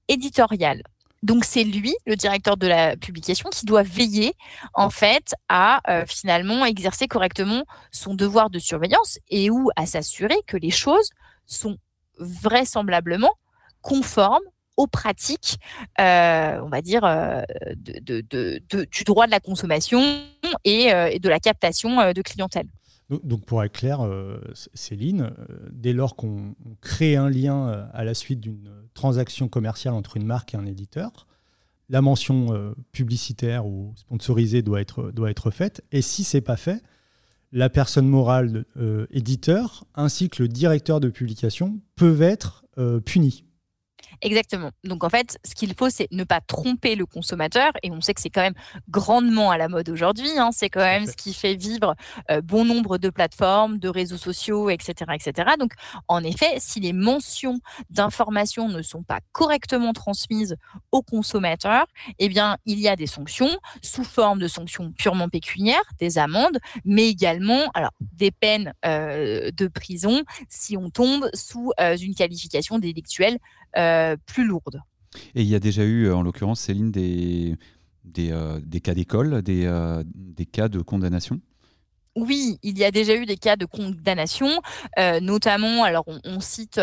éditorial. 0.08 0.84
Donc 1.24 1.46
c'est 1.46 1.64
lui, 1.64 1.96
le 2.06 2.16
directeur 2.16 2.58
de 2.58 2.68
la 2.68 2.98
publication, 2.98 3.50
qui 3.50 3.66
doit 3.66 3.84
veiller 3.84 4.34
en 4.74 4.90
fait 4.90 5.34
à 5.50 5.82
euh, 5.90 6.06
finalement 6.08 6.66
exercer 6.66 7.08
correctement 7.08 7.64
son 7.92 8.16
devoir 8.16 8.50
de 8.50 8.60
surveillance 8.60 9.20
et 9.30 9.50
ou 9.50 9.70
à 9.76 9.86
s'assurer 9.86 10.38
que 10.48 10.58
les 10.58 10.72
choses 10.72 11.10
sont 11.46 11.78
vraisemblablement 12.18 13.34
conformes 13.82 14.44
aux 14.82 14.88
pratiques, 14.88 15.60
euh, 16.00 16.60
on 16.64 16.70
va 16.70 16.82
dire, 16.82 17.04
euh, 17.04 17.42
du 17.76 19.04
droit 19.06 19.26
de 19.26 19.32
la 19.32 19.40
consommation 19.40 20.02
et, 20.66 20.92
de 21.20 21.30
la 21.30 21.40
captation 21.40 22.12
de 22.12 22.22
clientèle. 22.22 22.68
Donc, 23.24 23.46
pour 23.46 23.64
être 23.64 23.74
clair, 23.74 24.00
Céline, 24.74 25.32
dès 25.72 25.94
lors 25.94 26.16
qu'on 26.16 26.56
crée 26.80 27.16
un 27.16 27.30
lien 27.30 27.90
à 27.94 28.04
la 28.04 28.14
suite 28.14 28.40
d'une 28.40 28.72
transaction 28.94 29.50
commerciale 29.50 29.94
entre 29.94 30.18
une 30.18 30.26
marque 30.26 30.54
et 30.54 30.58
un 30.58 30.66
éditeur, 30.66 31.28
la 31.90 32.02
mention 32.02 32.74
publicitaire 32.94 33.66
ou 33.66 33.94
sponsorisée 33.98 34.62
doit 34.62 34.80
être, 34.80 35.12
doit 35.12 35.30
être 35.30 35.52
faite. 35.52 35.84
Et 35.92 36.02
si 36.02 36.24
ce 36.24 36.38
n'est 36.38 36.42
pas 36.42 36.56
fait, 36.58 36.82
la 37.52 37.70
personne 37.70 38.08
morale 38.08 38.66
éditeur 39.10 39.84
ainsi 39.94 40.30
que 40.30 40.44
le 40.44 40.48
directeur 40.48 41.02
de 41.02 41.10
publication 41.10 41.80
peuvent 41.98 42.22
être 42.22 42.66
punis. 43.06 43.44
Exactement. 44.24 44.72
Donc 44.84 45.04
en 45.04 45.10
fait, 45.10 45.40
ce 45.44 45.56
qu'il 45.56 45.74
faut, 45.74 45.90
c'est 45.90 46.08
ne 46.12 46.24
pas 46.24 46.42
tromper 46.42 46.96
le 46.96 47.06
consommateur. 47.06 47.72
Et 47.82 47.92
on 47.92 48.02
sait 48.02 48.14
que 48.14 48.22
c'est 48.22 48.30
quand 48.30 48.42
même 48.42 48.54
grandement 48.90 49.50
à 49.50 49.58
la 49.58 49.68
mode 49.68 49.90
aujourd'hui. 49.90 50.30
Hein. 50.38 50.50
C'est 50.52 50.70
quand 50.70 50.82
même 50.82 51.08
ce 51.08 51.16
qui 51.16 51.34
fait 51.34 51.56
vivre 51.56 51.96
euh, 52.30 52.42
bon 52.42 52.64
nombre 52.64 52.98
de 52.98 53.10
plateformes, 53.10 53.80
de 53.80 53.90
réseaux 53.90 54.18
sociaux, 54.18 54.70
etc., 54.70 55.12
etc. 55.14 55.52
Donc 55.60 55.74
en 56.08 56.24
effet, 56.24 56.56
si 56.58 56.80
les 56.80 56.94
mentions 56.94 57.60
d'informations 57.90 58.68
ne 58.68 58.82
sont 58.82 59.02
pas 59.04 59.20
correctement 59.32 59.94
transmises 59.94 60.56
au 60.92 61.02
consommateur, 61.02 61.86
eh 62.20 62.30
bien 62.30 62.58
il 62.66 62.80
y 62.80 62.88
a 62.88 62.96
des 62.96 63.08
sanctions 63.08 63.58
sous 63.82 64.04
forme 64.04 64.40
de 64.40 64.48
sanctions 64.48 64.92
purement 64.92 65.30
pécuniaires, 65.30 65.82
des 66.00 66.20
amendes, 66.20 66.60
mais 66.86 67.08
également 67.08 67.72
alors 67.74 67.92
des 68.00 68.32
peines 68.32 68.74
euh, 68.86 69.50
de 69.52 69.68
prison 69.68 70.22
si 70.50 70.78
on 70.78 70.90
tombe 70.90 71.30
sous 71.34 71.72
euh, 71.80 71.98
une 71.98 72.14
qualification 72.14 72.78
délictuelle 72.78 73.40
plus 73.74 74.46
lourde. 74.46 74.82
Et 75.36 75.42
il 75.42 75.48
y 75.48 75.56
a 75.56 75.60
déjà 75.60 75.84
eu, 75.84 76.12
en 76.12 76.22
l'occurrence, 76.22 76.62
Céline, 76.62 76.92
des, 76.92 77.58
des, 78.04 78.32
euh, 78.32 78.60
des 78.64 78.82
cas 78.82 78.94
d'école, 78.94 79.42
des, 79.42 79.66
euh, 79.66 80.04
des 80.06 80.46
cas 80.46 80.68
de 80.68 80.80
condamnation? 80.82 81.40
Oui, 82.16 82.58
il 82.62 82.78
y 82.78 82.84
a 82.84 82.92
déjà 82.92 83.16
eu 83.16 83.26
des 83.26 83.38
cas 83.38 83.56
de 83.56 83.66
condamnation, 83.66 84.50
notamment, 85.22 85.86
alors 85.86 86.04
on, 86.26 86.42
cite 86.42 86.76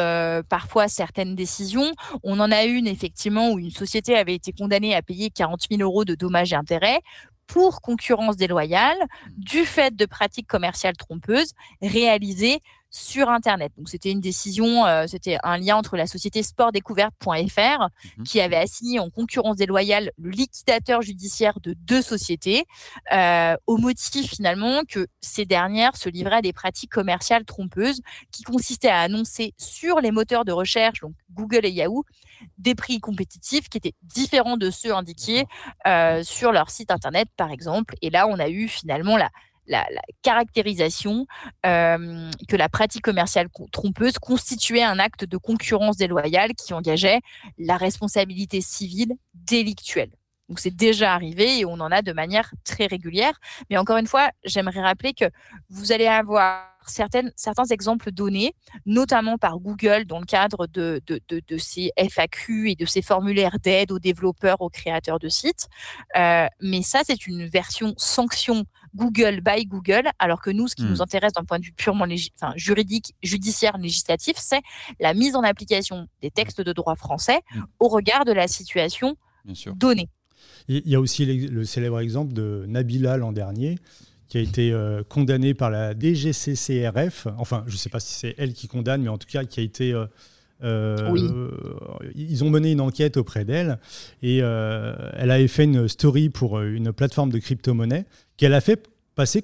parfois 0.48 0.88
certaines 0.88 1.34
décisions. 1.34 1.92
On 2.22 2.40
en 2.40 2.50
a 2.50 2.64
une 2.64 2.86
effectivement 2.86 3.50
où 3.50 3.58
une 3.58 3.70
société 3.70 4.16
avait 4.16 4.34
été 4.34 4.52
condamnée 4.52 4.94
à 4.94 5.02
payer 5.02 5.28
40 5.28 5.66
000 5.70 5.82
euros 5.82 6.06
de 6.06 6.14
dommages 6.14 6.54
et 6.54 6.56
intérêts 6.56 7.02
pour 7.46 7.82
concurrence 7.82 8.36
déloyale 8.36 8.96
du 9.36 9.66
fait 9.66 9.94
de 9.94 10.06
pratiques 10.06 10.46
commerciales 10.46 10.96
trompeuses 10.96 11.52
réalisées 11.82 12.60
sur 12.90 13.28
Internet. 13.28 13.72
Donc 13.76 13.88
c'était 13.88 14.10
une 14.10 14.20
décision, 14.20 14.86
euh, 14.86 15.06
c'était 15.06 15.38
un 15.42 15.58
lien 15.58 15.76
entre 15.76 15.96
la 15.96 16.06
société 16.06 16.42
sportdécouverte.fr 16.42 17.28
mmh 17.28 18.22
qui 18.24 18.40
avait 18.40 18.56
assigné 18.56 18.98
en 18.98 19.10
concurrence 19.10 19.56
déloyale 19.56 20.10
le 20.18 20.30
liquidateur 20.30 21.02
judiciaire 21.02 21.60
de 21.60 21.74
deux 21.74 22.02
sociétés 22.02 22.64
euh, 23.12 23.56
au 23.66 23.76
motif 23.76 24.30
finalement 24.30 24.82
que 24.88 25.06
ces 25.20 25.44
dernières 25.44 25.96
se 25.96 26.08
livraient 26.08 26.36
à 26.36 26.42
des 26.42 26.52
pratiques 26.52 26.90
commerciales 26.90 27.44
trompeuses 27.44 28.00
qui 28.32 28.42
consistaient 28.42 28.88
à 28.88 29.00
annoncer 29.00 29.54
sur 29.56 30.00
les 30.00 30.10
moteurs 30.10 30.44
de 30.44 30.52
recherche, 30.52 31.00
donc 31.00 31.14
Google 31.30 31.64
et 31.64 31.70
Yahoo, 31.70 32.04
des 32.58 32.74
prix 32.74 33.00
compétitifs 33.00 33.68
qui 33.68 33.78
étaient 33.78 33.94
différents 34.02 34.56
de 34.56 34.70
ceux 34.70 34.94
indiqués 34.94 35.46
euh, 35.86 36.22
sur 36.22 36.52
leur 36.52 36.70
site 36.70 36.90
Internet 36.90 37.28
par 37.36 37.50
exemple. 37.50 37.94
Et 38.02 38.10
là, 38.10 38.26
on 38.26 38.38
a 38.38 38.48
eu 38.48 38.68
finalement 38.68 39.16
la, 39.16 39.30
la, 39.68 39.86
caractérisation 40.22 41.26
que 41.62 42.56
la 42.56 42.68
pratique 42.68 43.02
commerciale 43.02 43.48
trompeuse 43.72 44.18
constituait 44.18 44.82
un 44.82 44.98
acte 44.98 45.24
de 45.24 45.36
concurrence 45.36 45.96
déloyale 45.96 46.54
qui 46.54 46.74
engageait 46.74 47.20
la 47.58 47.76
responsabilité 47.76 48.60
civile 48.60 49.14
délictuelle. 49.34 50.10
Donc 50.48 50.60
c'est 50.60 50.74
déjà 50.74 51.14
arrivé 51.14 51.58
et 51.58 51.64
on 51.64 51.74
en 51.74 51.90
a 51.92 52.02
de 52.02 52.12
manière 52.12 52.50
très 52.64 52.86
régulière. 52.86 53.38
Mais 53.68 53.76
encore 53.76 53.98
une 53.98 54.06
fois, 54.06 54.30
j'aimerais 54.44 54.80
rappeler 54.80 55.12
que 55.12 55.26
vous 55.68 55.92
allez 55.92 56.06
avoir 56.06 56.64
certaines, 56.86 57.32
certains 57.36 57.66
exemples 57.66 58.10
donnés, 58.10 58.54
notamment 58.86 59.36
par 59.36 59.58
Google 59.58 60.06
dans 60.06 60.20
le 60.20 60.24
cadre 60.24 60.66
de, 60.66 61.02
de, 61.06 61.58
FAQ 62.08 62.70
et 62.70 62.76
de 62.76 62.86
ces 62.86 63.02
formulaires 63.02 63.58
d'aide 63.62 63.92
aux 63.92 63.98
développeurs, 63.98 64.62
aux 64.62 64.70
créateurs 64.70 65.18
de 65.18 65.28
sites. 65.28 65.68
Mais 66.16 66.82
ça, 66.82 67.02
c'est 67.04 67.26
une 67.26 67.46
version 67.46 67.92
sanction 67.98 68.64
Google 68.98 69.40
by 69.40 69.64
Google, 69.66 70.08
alors 70.18 70.42
que 70.42 70.50
nous, 70.50 70.68
ce 70.68 70.74
qui 70.74 70.84
nous 70.84 70.96
hmm. 70.96 71.02
intéresse 71.02 71.32
d'un 71.32 71.44
point 71.44 71.58
de 71.58 71.64
vue 71.64 71.72
purement 71.72 72.06
juridique, 72.56 73.14
judiciaire, 73.22 73.78
législatif, 73.78 74.36
c'est 74.38 74.60
la 75.00 75.14
mise 75.14 75.36
en 75.36 75.42
application 75.42 76.08
des 76.20 76.30
textes 76.30 76.60
de 76.60 76.72
droit 76.72 76.96
français 76.96 77.40
hmm. 77.54 77.62
au 77.80 77.88
regard 77.88 78.24
de 78.24 78.32
la 78.32 78.48
situation 78.48 79.16
donnée. 79.76 80.08
Il 80.68 80.88
y 80.88 80.94
a 80.94 81.00
aussi 81.00 81.24
le 81.24 81.64
célèbre 81.64 82.00
exemple 82.00 82.34
de 82.34 82.64
Nabila 82.68 83.16
l'an 83.16 83.32
dernier, 83.32 83.78
qui 84.28 84.38
a 84.38 84.40
été 84.40 84.72
euh, 84.72 85.02
condamnée 85.08 85.54
par 85.54 85.70
la 85.70 85.94
DGCCRF. 85.98 87.28
Enfin, 87.38 87.64
je 87.66 87.72
ne 87.72 87.78
sais 87.78 87.88
pas 87.88 88.00
si 88.00 88.12
c'est 88.12 88.34
elle 88.38 88.52
qui 88.52 88.68
condamne, 88.68 89.02
mais 89.02 89.08
en 89.08 89.18
tout 89.18 89.28
cas, 89.30 89.44
qui 89.44 89.60
a 89.60 89.62
été. 89.62 89.92
Euh, 89.92 90.06
euh, 90.64 91.50
ils 92.16 92.42
ont 92.42 92.50
mené 92.50 92.72
une 92.72 92.80
enquête 92.80 93.16
auprès 93.16 93.44
d'elle 93.44 93.78
et 94.22 94.38
elle 94.38 95.30
avait 95.30 95.46
fait 95.46 95.64
une 95.64 95.86
story 95.86 96.30
pour 96.30 96.60
une 96.60 96.92
plateforme 96.92 97.30
de 97.30 97.38
crypto-monnaie 97.38 98.06
qu'elle 98.36 98.54
a 98.54 98.60
fait 98.60 98.88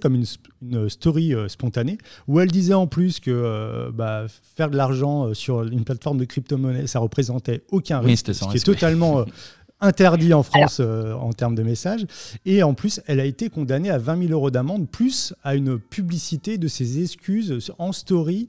comme 0.01 0.15
une, 0.15 0.89
story 0.89 1.35
euh, 1.35 1.49
spontanée, 1.49 1.99
où 2.29 2.41
elle 2.41 2.51
disait 2.51 2.75
en 2.75 2.87
plus 2.87 3.21
que 3.21 3.31
euh, 3.31 3.91
bah, 3.93 4.27
faire 4.57 4.71
de 4.71 4.77
l'argent 4.77 5.27
euh, 5.27 5.35
sur 5.35 5.63
une 5.63 5.85
plateforme 5.85 6.19
de 6.19 6.25
crypto-monnaie, 6.25 6.87
ça 6.87 6.99
représentait 7.01 7.65
aucun 7.71 8.01
risque, 8.01 8.35
ce 8.35 8.45
qui 8.47 8.57
est 8.57 8.65
totalement 8.65 9.25
interdit 9.81 10.33
en 10.33 10.43
France 10.43 10.81
en 10.81 11.33
termes 11.33 11.55
de 11.55 11.63
messages. 11.63 12.07
Et 12.47 12.63
en 12.63 12.75
plus, 12.75 13.01
elle 13.07 13.21
a 13.21 13.25
été 13.25 13.51
condamnée 13.51 13.91
à 13.91 13.99
20 13.99 14.29
000 14.29 14.33
euros 14.33 14.51
d'amende, 14.51 14.89
plus 14.89 15.35
à 15.43 15.55
une 15.57 15.79
publicité 15.79 16.57
de 16.57 16.69
ses 16.69 17.03
excuses 17.03 17.73
en 17.79 17.93
story. 17.93 18.49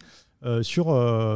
sur, 0.61 0.85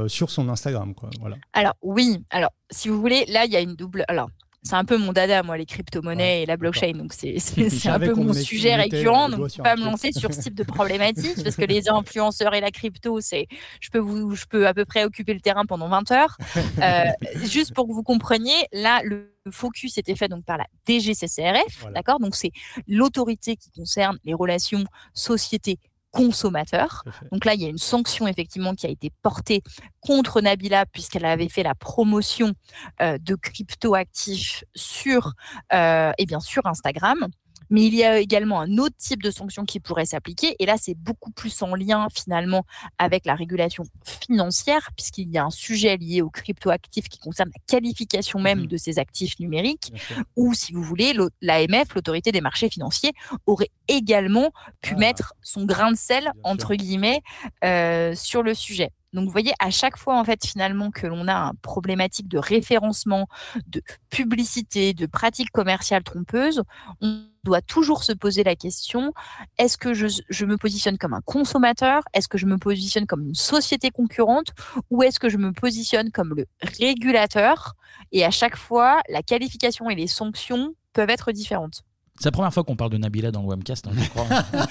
sur 0.07 0.29
son 0.29 0.49
Instagram. 0.49 0.93
Quoi. 0.93 1.09
Voilà. 1.19 1.37
Alors 1.53 1.73
oui, 1.81 2.23
alors 2.29 2.51
si 2.69 2.89
vous 2.89 3.01
voulez, 3.01 3.25
là 3.27 3.45
il 3.45 3.51
y 3.51 3.55
a 3.55 3.61
une 3.61 3.75
double. 3.75 4.05
Alors 4.07 4.29
c'est 4.61 4.75
un 4.75 4.83
peu 4.83 4.97
mon 4.97 5.13
dada, 5.13 5.41
moi, 5.43 5.57
les 5.57 5.65
crypto-monnaies 5.65 6.43
et 6.43 6.45
la 6.45 6.57
blockchain. 6.57 6.91
Donc, 6.91 7.13
c'est 7.13 7.37
un 7.87 7.99
peu 7.99 8.13
mon 8.13 8.33
sujet 8.33 8.75
récurrent. 8.75 9.29
Donc, 9.29 9.49
je 9.49 9.59
ne 9.59 9.63
pas 9.63 9.75
me 9.75 9.83
lancer 9.83 10.11
sur 10.11 10.33
ce 10.33 10.41
type 10.41 10.55
de 10.55 10.63
problématique 10.79 11.41
parce 11.43 11.55
que 11.55 11.65
les 11.65 11.89
influenceurs 11.89 12.53
et 12.53 12.61
la 12.61 12.71
crypto, 12.71 13.21
c'est, 13.21 13.47
je 13.79 13.89
peux 13.89 13.99
vous, 13.99 14.35
je 14.35 14.45
peux 14.45 14.67
à 14.67 14.73
peu 14.73 14.85
près 14.85 15.05
occuper 15.05 15.33
le 15.33 15.39
terrain 15.39 15.65
pendant 15.65 15.87
20 15.87 16.11
heures. 16.11 16.37
Euh, 16.81 17.03
juste 17.43 17.73
pour 17.73 17.87
que 17.87 17.93
vous 17.93 18.03
compreniez, 18.03 18.55
là, 18.71 19.01
le 19.03 19.33
focus 19.51 19.97
était 19.97 20.15
fait 20.15 20.27
donc 20.27 20.45
par 20.45 20.57
la 20.57 20.65
DGCCRF, 20.87 21.87
d'accord? 21.93 22.19
Donc, 22.19 22.35
c'est 22.35 22.51
l'autorité 22.87 23.57
qui 23.57 23.69
concerne 23.71 24.17
les 24.23 24.33
relations 24.33 24.83
société 25.13 25.77
consommateur. 26.11 27.03
Donc 27.31 27.45
là, 27.45 27.53
il 27.53 27.61
y 27.61 27.65
a 27.65 27.69
une 27.69 27.77
sanction 27.77 28.27
effectivement 28.27 28.73
qui 28.75 28.85
a 28.85 28.89
été 28.89 29.11
portée 29.21 29.61
contre 30.01 30.41
Nabila 30.41 30.85
puisqu'elle 30.85 31.25
avait 31.25 31.49
fait 31.49 31.63
la 31.63 31.75
promotion 31.75 32.53
euh, 33.01 33.17
de 33.19 33.35
cryptoactifs 33.35 34.63
sur, 34.75 35.33
euh, 35.73 36.11
et 36.17 36.25
bien 36.25 36.39
sur 36.39 36.65
Instagram. 36.65 37.27
Mais 37.69 37.85
il 37.85 37.95
y 37.95 38.03
a 38.03 38.19
également 38.19 38.61
un 38.61 38.77
autre 38.77 38.95
type 38.97 39.21
de 39.21 39.31
sanction 39.31 39.65
qui 39.65 39.79
pourrait 39.79 40.05
s'appliquer. 40.05 40.55
Et 40.59 40.65
là, 40.65 40.75
c'est 40.77 40.95
beaucoup 40.95 41.31
plus 41.31 41.61
en 41.61 41.75
lien 41.75 42.07
finalement 42.13 42.65
avec 42.97 43.25
la 43.25 43.35
régulation 43.35 43.83
financière, 44.03 44.89
puisqu'il 44.95 45.29
y 45.29 45.37
a 45.37 45.45
un 45.45 45.49
sujet 45.49 45.97
lié 45.97 46.21
aux 46.21 46.29
cryptoactifs 46.29 47.09
qui 47.09 47.19
concerne 47.19 47.49
la 47.49 47.61
qualification 47.67 48.39
même 48.39 48.63
mmh 48.63 48.67
de 48.69 48.77
ces 48.77 48.99
actifs 48.99 49.39
numériques, 49.39 49.93
ou 50.35 50.53
si 50.53 50.73
vous 50.73 50.83
voulez, 50.83 51.13
l'AMF, 51.41 51.93
l'autorité 51.95 52.31
des 52.31 52.41
marchés 52.41 52.69
financiers, 52.69 53.13
aurait 53.45 53.71
également 53.87 54.51
pu 54.81 54.93
ah. 54.95 54.99
mettre 54.99 55.33
son 55.41 55.65
grain 55.65 55.91
de 55.91 55.97
sel, 55.97 56.31
entre 56.43 56.75
guillemets, 56.75 57.21
euh, 57.63 58.13
sur 58.15 58.43
le 58.43 58.53
sujet. 58.53 58.91
Donc, 59.13 59.25
vous 59.25 59.31
voyez, 59.31 59.53
à 59.59 59.71
chaque 59.71 59.97
fois, 59.97 60.19
en 60.19 60.23
fait, 60.23 60.45
finalement, 60.45 60.91
que 60.91 61.07
l'on 61.07 61.27
a 61.27 61.33
une 61.33 61.57
problématique 61.61 62.27
de 62.27 62.37
référencement, 62.37 63.27
de 63.67 63.81
publicité, 64.09 64.93
de 64.93 65.05
pratiques 65.05 65.51
commerciales 65.51 66.03
trompeuses, 66.03 66.63
on 67.01 67.23
doit 67.43 67.61
toujours 67.61 68.03
se 68.03 68.11
poser 68.11 68.43
la 68.43 68.55
question, 68.55 69.13
est-ce 69.57 69.77
que 69.77 69.93
je, 69.93 70.45
me 70.45 70.57
positionne 70.57 70.97
comme 70.97 71.13
un 71.13 71.21
consommateur? 71.21 72.03
Est-ce 72.13 72.27
que 72.27 72.37
je 72.37 72.45
me 72.45 72.57
positionne 72.57 73.07
comme 73.07 73.23
une 73.23 73.35
société 73.35 73.89
concurrente? 73.89 74.49
Ou 74.91 75.03
est-ce 75.03 75.19
que 75.19 75.29
je 75.29 75.37
me 75.37 75.53
positionne 75.53 76.11
comme 76.11 76.33
le 76.35 76.45
régulateur? 76.61 77.73
Et 78.11 78.25
à 78.25 78.31
chaque 78.31 78.57
fois, 78.57 79.01
la 79.09 79.23
qualification 79.23 79.89
et 79.89 79.95
les 79.95 80.07
sanctions 80.07 80.75
peuvent 80.93 81.09
être 81.09 81.31
différentes. 81.31 81.83
C'est 82.19 82.25
la 82.25 82.31
première 82.31 82.53
fois 82.53 82.65
qu'on 82.65 82.75
parle 82.75 82.91
de 82.91 82.97
Nabila 82.97 83.31
dans 83.31 83.41
le 83.41 83.47
webcast, 83.47 83.87
hein, 83.87 83.91
je 83.97 84.09
crois. 84.09 84.27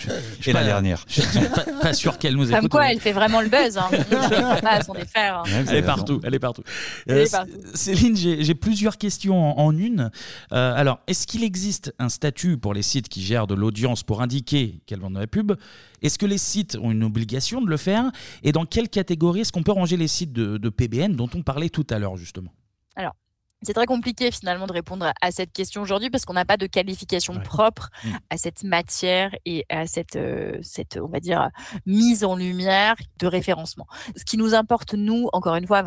Et 0.46 0.53
la 0.53 0.64
dernière. 0.64 1.03
Je 1.09 1.22
suis 1.22 1.40
pas, 1.80 1.94
sûr 1.94 2.18
qu'elle 2.18 2.34
nous 2.34 2.51
écoute. 2.51 2.61
Comme 2.61 2.68
quoi, 2.68 2.92
elle 2.92 3.01
fait 3.01 3.12
vraiment 3.12 3.40
le 3.40 3.49
buzz. 3.49 3.78
Hein. 3.78 3.88
pas 4.62 4.70
à 4.72 4.82
s'en 4.82 4.92
défaire. 4.92 5.38
Hein. 5.38 5.64
Elle, 5.66 5.76
est 5.76 5.82
partout, 5.82 6.20
elle 6.22 6.34
est 6.34 6.38
partout. 6.38 6.62
Euh, 7.09 7.24
Céline, 7.72 8.14
j'ai 8.16 8.55
plusieurs 8.55 8.99
questions 8.99 9.59
en, 9.59 9.76
une. 9.76 10.11
Euh, 10.53 10.74
alors, 10.76 11.01
est-ce 11.07 11.26
qu'il 11.26 11.42
existe 11.42 11.94
un 11.99 12.11
statut 12.11 12.59
pour 12.59 12.74
les 12.74 12.82
sites 12.82 13.09
qui 13.09 13.22
gèrent 13.22 13.46
de 13.46 13.55
l'audience 13.55 14.03
pour 14.03 14.20
indiquer 14.20 14.80
qu'elles 14.84 15.01
vendent 15.01 15.14
de 15.14 15.20
la 15.20 15.26
pub? 15.26 15.53
Est-ce 16.03 16.18
que 16.18 16.26
les 16.26 16.38
sites 16.38 16.76
ont 16.82 16.90
une 16.90 17.03
obligation 17.03 17.62
de 17.62 17.70
le 17.70 17.78
faire? 17.78 18.11
Et 18.42 18.53
dans 18.53 18.66
quelle 18.66 18.90
catégorie 18.90 19.40
est-ce 19.40 19.53
qu'on 19.53 19.62
peut 19.62 19.72
ranger 19.72 19.96
les 19.96 20.09
sites 20.09 20.34
de, 20.34 20.59
de 20.59 20.68
PBN 20.68 21.16
dont 21.16 21.30
on 21.34 21.42
parlait 21.42 21.70
tout 21.70 21.86
à 21.88 21.99
l'heure, 21.99 22.18
justement? 22.18 22.53
Alors, 22.94 23.14
c'est 23.63 23.73
très 23.73 23.87
compliqué 23.87 24.31
finalement 24.31 24.67
de 24.67 24.73
répondre 24.73 25.13
à 25.21 25.31
cette 25.33 25.53
question 25.53 25.83
aujourd'hui 25.83 26.11
parce 26.11 26.25
qu'on 26.25 26.35
n'a 26.35 26.45
pas 26.45 26.57
de 26.57 26.67
qualification 26.67 27.41
propre 27.41 27.91
mmh. 28.05 28.09
à 28.31 28.37
cette 28.37 28.63
matière 28.63 29.35
et 29.45 29.67
à 29.69 29.87
cette, 29.87 30.15
euh, 30.15 30.57
cette, 30.63 30.99
on 31.03 31.09
va 31.09 31.19
dire, 31.19 31.51
mise 31.85 32.25
en 32.25 32.37
lumière 32.37 32.95
de 33.19 33.27
référencement. 33.27 33.87
Ce 34.17 34.25
qui 34.25 34.37
nous 34.37 34.55
importe, 34.55 34.95
nous, 34.95 35.29
encore 35.33 35.57
une 35.57 35.67
fois, 35.67 35.83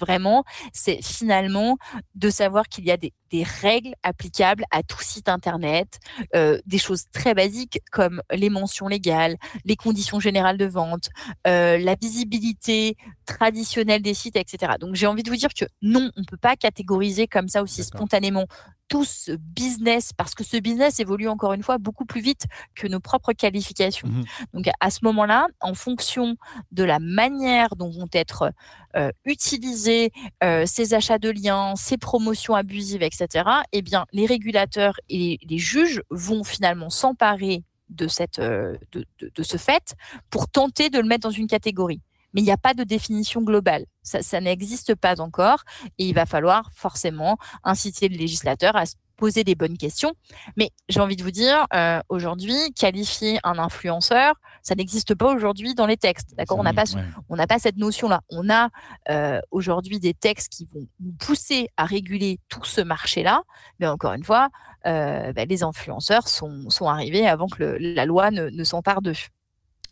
vraiment, 0.00 0.44
c'est 0.72 1.00
finalement 1.02 1.76
de 2.14 2.30
savoir 2.30 2.68
qu'il 2.68 2.86
y 2.86 2.90
a 2.90 2.96
des, 2.96 3.12
des, 3.30 3.42
règles 3.42 3.94
applicables 4.02 4.64
à 4.70 4.82
tout 4.82 5.02
site 5.02 5.28
Internet, 5.28 5.98
euh, 6.34 6.58
des 6.66 6.78
choses 6.78 7.04
très 7.12 7.34
basiques 7.34 7.80
comme 7.90 8.22
les 8.30 8.50
mentions 8.50 8.88
légales, 8.88 9.36
les 9.64 9.76
conditions 9.76 10.20
générales 10.20 10.56
de 10.56 10.66
vente, 10.66 11.08
euh, 11.46 11.76
la 11.78 11.94
visibilité 11.94 12.96
traditionnelle 13.26 14.02
des 14.02 14.14
sites, 14.14 14.36
etc. 14.36 14.74
Donc 14.80 14.94
j'ai 14.94 15.06
envie 15.06 15.22
de 15.22 15.30
vous 15.30 15.36
dire 15.36 15.52
que 15.54 15.64
non, 15.82 16.10
on 16.16 16.20
ne 16.20 16.26
peut 16.26 16.36
pas 16.36 16.56
catégoriser 16.56 17.01
comme 17.26 17.48
ça 17.48 17.62
aussi 17.62 17.84
spontanément 17.84 18.46
tout 18.88 19.04
ce 19.04 19.32
business, 19.32 20.12
parce 20.12 20.34
que 20.34 20.44
ce 20.44 20.58
business 20.58 21.00
évolue 21.00 21.28
encore 21.28 21.54
une 21.54 21.62
fois 21.62 21.78
beaucoup 21.78 22.04
plus 22.04 22.20
vite 22.20 22.44
que 22.74 22.86
nos 22.86 23.00
propres 23.00 23.32
qualifications. 23.32 24.08
Mmh 24.08 24.24
Donc 24.52 24.66
à 24.80 24.90
ce 24.90 24.98
moment-là, 25.04 25.46
en 25.60 25.72
fonction 25.72 26.36
de 26.72 26.84
la 26.84 26.98
manière 26.98 27.74
dont 27.76 27.90
vont 27.90 28.08
être 28.12 28.52
euh, 28.96 29.10
utilisés 29.24 30.10
euh, 30.44 30.64
ces 30.66 30.92
achats 30.92 31.18
de 31.18 31.30
liens, 31.30 31.74
ces 31.74 31.96
promotions 31.96 32.54
abusives, 32.54 33.02
etc., 33.02 33.44
eh 33.72 33.80
bien, 33.80 34.04
les 34.12 34.26
régulateurs 34.26 35.00
et 35.08 35.38
les, 35.48 35.58
juges 35.58 36.02
vont 36.10 36.44
finalement 36.44 36.90
s'emparer 36.90 37.64
de, 37.88 38.08
cette, 38.08 38.40
euh, 38.40 38.76
de 38.92 39.42
ce 39.42 39.56
fait 39.56 39.94
pour 40.28 40.48
tenter 40.48 40.90
de 40.90 40.98
le 40.98 41.06
mettre 41.06 41.28
dans 41.28 41.34
une 41.34 41.46
catégorie 41.46 42.02
mais 42.32 42.40
il 42.40 42.44
n'y 42.44 42.52
a 42.52 42.56
pas 42.56 42.74
de 42.74 42.84
définition 42.84 43.42
globale. 43.42 43.84
Ça, 44.02 44.40
n'existe 44.40 44.94
pas 44.94 45.20
encore 45.20 45.62
et 45.98 46.06
il 46.06 46.14
va 46.14 46.26
falloir 46.26 46.70
forcément 46.74 47.38
inciter 47.62 48.08
le 48.08 48.16
législateur 48.16 48.74
à 48.74 48.86
se 48.86 48.94
poser 49.16 49.44
des 49.44 49.54
bonnes 49.54 49.78
questions. 49.78 50.14
Mais 50.56 50.70
j'ai 50.88 50.98
envie 50.98 51.14
de 51.14 51.22
vous 51.22 51.30
dire, 51.30 51.66
euh, 51.74 52.00
aujourd'hui, 52.08 52.56
qualifier 52.74 53.38
un 53.44 53.58
influenceur, 53.58 54.34
ça 54.62 54.74
n'existe 54.74 55.14
pas 55.14 55.32
aujourd'hui 55.32 55.74
dans 55.74 55.86
les 55.86 55.96
textes. 55.96 56.34
D'accord? 56.36 56.58
On 56.58 56.64
n'a 56.64 56.72
pas, 56.72 56.84
on 57.28 57.36
n'a 57.36 57.46
pas 57.46 57.60
cette 57.60 57.76
notion-là. 57.76 58.22
On 58.30 58.50
a 58.50 58.70
euh, 59.10 59.40
aujourd'hui 59.52 60.00
des 60.00 60.14
textes 60.14 60.48
qui 60.48 60.64
vont 60.64 60.88
nous 60.98 61.12
pousser 61.12 61.68
à 61.76 61.84
réguler 61.84 62.40
tout 62.48 62.64
ce 62.64 62.80
marché-là, 62.80 63.42
mais 63.78 63.86
encore 63.86 64.14
une 64.14 64.24
fois, 64.24 64.48
euh, 64.86 65.32
bah, 65.32 65.44
les 65.44 65.62
influenceurs 65.62 66.26
sont, 66.26 66.68
sont 66.68 66.88
arrivés 66.88 67.28
avant 67.28 67.46
que 67.46 67.76
la 67.78 68.04
loi 68.06 68.32
ne, 68.32 68.48
ne 68.48 68.64
s'empare 68.64 69.02
d'eux. 69.02 69.12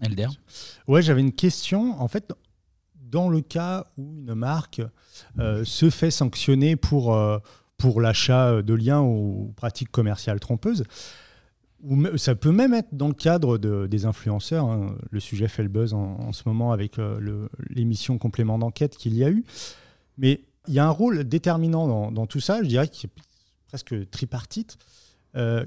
Elder 0.01 0.28
Ouais, 0.88 1.03
j'avais 1.03 1.20
une 1.20 1.32
question. 1.32 2.01
En 2.01 2.09
fait, 2.09 2.32
dans 3.11 3.28
le 3.28 3.40
cas 3.40 3.86
où 3.98 4.14
une 4.16 4.34
marque 4.34 4.80
euh, 5.38 5.64
se 5.64 5.90
fait 5.90 6.11
sanctionner 6.11 6.76
pour, 6.76 7.14
euh, 7.14 7.38
pour 7.76 8.01
l'achat 8.01 8.62
de 8.62 8.74
liens 8.74 9.03
ou 9.03 9.53
pratiques 9.57 9.90
commerciales 9.90 10.40
trompeuses, 10.40 10.84
ça 12.16 12.34
peut 12.34 12.53
même 12.53 12.74
être 12.74 12.90
dans 12.92 13.09
le 13.09 13.14
cadre 13.14 13.59
de, 13.59 13.86
des 13.86 14.05
influenceurs. 14.05 14.66
Hein. 14.66 14.96
Le 15.11 15.20
sujet 15.20 15.48
fait 15.48 15.62
le 15.62 15.70
buzz 15.70 15.94
en, 15.94 16.32
ce 16.32 16.42
moment 16.46 16.72
avec 16.72 16.98
euh, 16.98 17.48
l'émission 17.70 18.18
complément 18.18 18.59
d'enquête 18.59 18.96
qu'il 18.96 19.14
y 19.14 19.24
a 19.24 19.30
eu. 19.30 19.44
Mais 20.18 20.42
il 20.68 20.74
y 20.74 20.78
a 20.78 20.86
un 20.86 20.90
rôle 20.90 21.24
déterminant 21.24 21.88
dans, 21.88 22.12
dans 22.12 22.26
tout 22.26 22.40
ça, 22.40 22.62
je 22.62 22.68
dirais, 22.68 22.88
qui 22.88 23.07
est 23.07 23.11
presque 23.68 24.11
tripartite, 24.11 24.76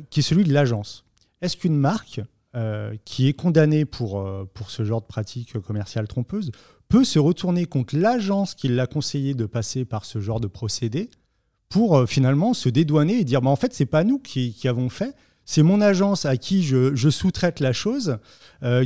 qui 0.10 0.20
est 0.20 0.24
celui 0.24 0.44
de 0.44 0.54
l'agence. 0.54 1.04
Est-ce 1.42 1.58
qu'une 1.58 1.78
marque 1.78 2.22
euh, 2.56 2.96
qui 3.04 3.28
est 3.28 3.34
condamné 3.34 3.84
pour, 3.84 4.20
euh, 4.20 4.48
pour 4.54 4.70
ce 4.70 4.84
genre 4.84 5.02
de 5.02 5.08
pratique 5.08 5.60
commerciale 5.60 6.08
trompeuse 6.08 6.52
peut 6.88 7.04
se 7.04 7.18
retourner 7.18 7.66
contre 7.66 7.98
l'agence 7.98 8.54
qui 8.54 8.68
l'a 8.68 8.86
conseillé 8.86 9.34
de 9.34 9.48
passer 9.48 9.86
par 9.86 10.06
ce 10.06 10.20
genre 10.20 10.40
de 10.40 10.46
procédé 10.46 11.10
pour 11.70 11.98
euh, 11.98 12.06
finalement 12.06 12.54
se 12.54 12.70
dédouaner 12.70 13.22
et 13.22 13.24
dire 13.24 13.42
bah, 13.42 13.50
en 13.50 13.56
fait, 13.56 13.74
c'est 13.74 13.88
pas 13.88 14.04
nous 14.04 14.20
qui, 14.20 14.56
avons 14.68 14.90
fait, 14.90 15.16
c'est 15.46 15.64
mon 15.64 15.82
agence 15.82 16.26
à 16.28 16.38
qui 16.38 16.62
je, 16.62 16.94
je 16.94 17.10
sous-traite 17.10 17.60
la 17.60 17.74
chose, 17.74 18.20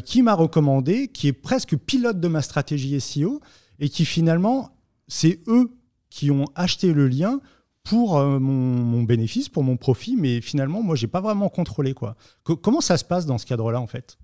qui 0.06 0.22
m'a 0.24 0.34
recommandé, 0.34 1.10
qui 1.10 1.28
est 1.28 1.34
presque 1.34 1.76
pilote 1.76 2.22
de 2.22 2.28
ma 2.30 2.42
stratégie 2.42 3.00
SEO 3.02 3.42
et 3.80 3.90
qui 3.90 4.06
finalement, 4.06 4.72
c'est 5.10 5.42
eux 5.48 5.72
qui 6.10 6.32
ont 6.32 6.46
acheté 6.56 6.94
le 6.94 7.10
lien 7.10 7.42
pour 7.88 8.18
euh, 8.18 8.40
mon, 8.40 9.04
bénéfice, 9.04 9.50
pour 9.50 9.64
mon 9.64 9.78
profit, 9.78 10.16
mais 10.18 10.42
finalement, 10.42 10.82
moi, 10.84 10.96
j'ai 10.96 11.08
pas 11.08 11.22
vraiment 11.22 11.50
contrôlé. 11.50 11.94
Quoi. 11.94 12.16
comment 12.44 12.82
ça 12.82 12.98
se 12.98 13.06
passe 13.06 13.26
dans 13.26 13.38
ce 13.38 13.46
cadre-là, 13.46 13.80
en 13.80 13.88
fait? 13.88 14.18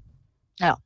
Alors, 0.60 0.80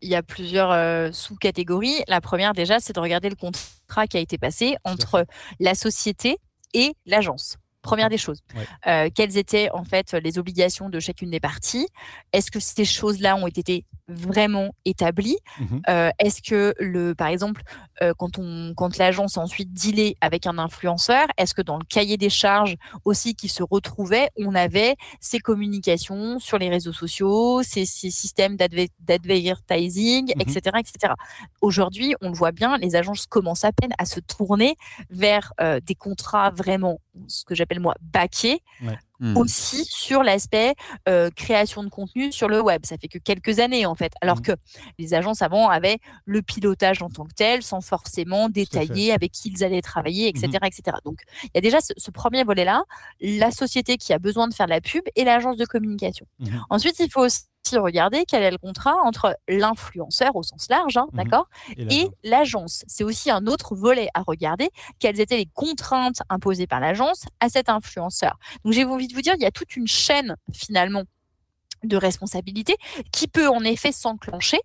il 0.00 0.08
y 0.08 0.14
a 0.14 0.22
plusieurs 0.22 0.70
euh, 0.70 1.10
sous-catégories. 1.12 2.02
La 2.08 2.20
première, 2.20 2.52
déjà, 2.52 2.78
c'est 2.78 2.92
de 2.92 3.00
regarder 3.00 3.28
le 3.28 3.36
contrat 3.36 4.06
qui 4.06 4.16
a 4.16 4.20
été 4.20 4.38
passé 4.38 4.76
entre 4.84 5.26
la 5.58 5.74
société 5.74 6.38
et 6.72 6.94
l'agence. 7.04 7.58
Première 7.82 8.10
des 8.10 8.18
choses. 8.18 8.40
Euh, 8.86 9.08
quelles 9.14 9.38
étaient 9.38 9.70
en 9.72 9.84
fait 9.84 10.12
les 10.12 10.38
obligations 10.38 10.90
de 10.90 11.00
chacune 11.00 11.30
des 11.30 11.40
parties? 11.40 11.88
Est-ce 12.32 12.50
que 12.50 12.60
ces 12.60 12.84
choses-là 12.84 13.36
ont 13.36 13.46
été 13.46 13.86
vraiment 14.10 14.70
établies 14.84 15.38
mmh 15.58 15.64
euh, 15.88 16.10
Est-ce 16.18 16.42
que 16.42 16.74
le, 16.78 17.14
par 17.14 17.28
exemple, 17.28 17.62
euh, 18.02 18.12
quand 18.18 18.38
on, 18.38 18.74
quand 18.76 18.96
l'agence 18.98 19.36
ensuite 19.36 19.72
dealait 19.72 20.16
avec 20.20 20.46
un 20.46 20.58
influenceur, 20.58 21.26
est-ce 21.36 21.54
que 21.54 21.62
dans 21.62 21.78
le 21.78 21.84
cahier 21.84 22.16
des 22.16 22.30
charges 22.30 22.76
aussi 23.04 23.34
qui 23.34 23.48
se 23.48 23.62
retrouvait, 23.62 24.30
on 24.36 24.54
avait 24.54 24.96
ces 25.20 25.38
communications 25.38 26.38
sur 26.38 26.58
les 26.58 26.68
réseaux 26.68 26.92
sociaux, 26.92 27.62
ces, 27.62 27.84
ces 27.84 28.10
systèmes 28.10 28.56
d'advertising, 28.56 30.32
etc., 30.38 30.60
mmh 30.74 30.78
etc. 30.78 31.14
Aujourd'hui, 31.60 32.14
on 32.20 32.28
le 32.28 32.34
voit 32.34 32.52
bien, 32.52 32.78
les 32.78 32.96
agences 32.96 33.26
commencent 33.26 33.64
à 33.64 33.72
peine 33.72 33.92
à 33.98 34.04
se 34.04 34.20
tourner 34.20 34.76
vers 35.10 35.52
des 35.84 35.94
contrats 35.94 36.50
vraiment, 36.50 37.00
ce 37.26 37.44
que 37.44 37.54
j'appelle 37.54 37.80
moi 37.80 37.94
baquer 38.00 38.62
hmm. 39.20 39.36
aussi 39.36 39.84
sur 39.84 40.22
l'aspect 40.22 40.74
euh, 41.08 41.30
création 41.34 41.82
de 41.82 41.88
contenu 41.88 42.32
sur 42.32 42.48
le 42.48 42.60
web. 42.60 42.82
Ça 42.84 42.96
fait 42.98 43.08
que 43.08 43.18
quelques 43.18 43.60
années 43.60 43.86
en 43.86 43.94
fait, 43.94 44.12
alors 44.20 44.38
hmm. 44.38 44.42
que 44.42 44.52
les 44.98 45.14
agences 45.14 45.42
avant 45.42 45.68
avaient 45.68 45.98
le 46.24 46.42
pilotage 46.42 47.02
en 47.02 47.08
tant 47.08 47.24
que 47.24 47.34
tel, 47.34 47.62
sans 47.62 47.80
forcément 47.80 48.48
détailler 48.48 49.12
avec 49.12 49.32
qui 49.32 49.50
ils 49.50 49.64
allaient 49.64 49.82
travailler, 49.82 50.28
etc., 50.28 50.48
hmm. 50.48 50.66
etc. 50.66 50.96
Donc 51.04 51.20
il 51.44 51.50
y 51.54 51.58
a 51.58 51.60
déjà 51.60 51.78
ce, 51.80 52.10
premier 52.10 52.44
volet 52.44 52.64
là, 52.64 52.82
la 53.20 53.50
société 53.50 53.96
qui 53.96 54.12
a 54.12 54.18
besoin 54.18 54.48
de 54.48 54.54
faire 54.54 54.66
de 54.66 54.70
la 54.70 54.80
pub 54.80 55.02
et 55.14 55.24
l'agence 55.24 55.56
de 55.56 55.64
communication. 55.64 56.26
Ensuite, 56.68 56.98
il 56.98 57.10
faut 57.10 57.24
aussi 57.24 57.42
regarder 57.78 58.24
quel 58.26 58.42
est 58.42 58.50
le 58.50 58.58
contrat 58.58 58.96
entre 59.04 59.36
l'influenceur 59.48 60.34
au 60.36 60.42
sens 60.42 60.68
large, 60.68 60.96
hein, 60.96 61.06
mmh 61.12 61.16
d'accord, 61.16 61.48
et 61.76 62.08
l'agence. 62.22 62.84
C'est 62.86 63.04
aussi 63.04 63.30
un 63.30 63.46
autre 63.46 63.74
volet 63.74 64.08
à 64.14 64.22
regarder. 64.22 64.70
Quelles 64.98 65.20
étaient 65.20 65.36
les 65.36 65.48
contraintes 65.54 66.22
imposées 66.28 66.66
par 66.66 66.80
l'agence 66.80 67.24
à 67.40 67.48
cet 67.48 67.68
influenceur 67.68 68.38
Donc 68.64 68.72
j'ai 68.72 68.84
envie 68.84 69.08
de 69.08 69.14
vous 69.14 69.22
dire, 69.22 69.34
il 69.36 69.42
y 69.42 69.46
a 69.46 69.50
toute 69.50 69.76
une 69.76 69.86
chaîne 69.86 70.36
finalement 70.52 71.04
de 71.84 71.96
responsabilité 71.96 72.76
qui 73.12 73.28
peut 73.28 73.48
en 73.48 73.62
effet 73.64 73.92
s'enclencher 73.92 74.60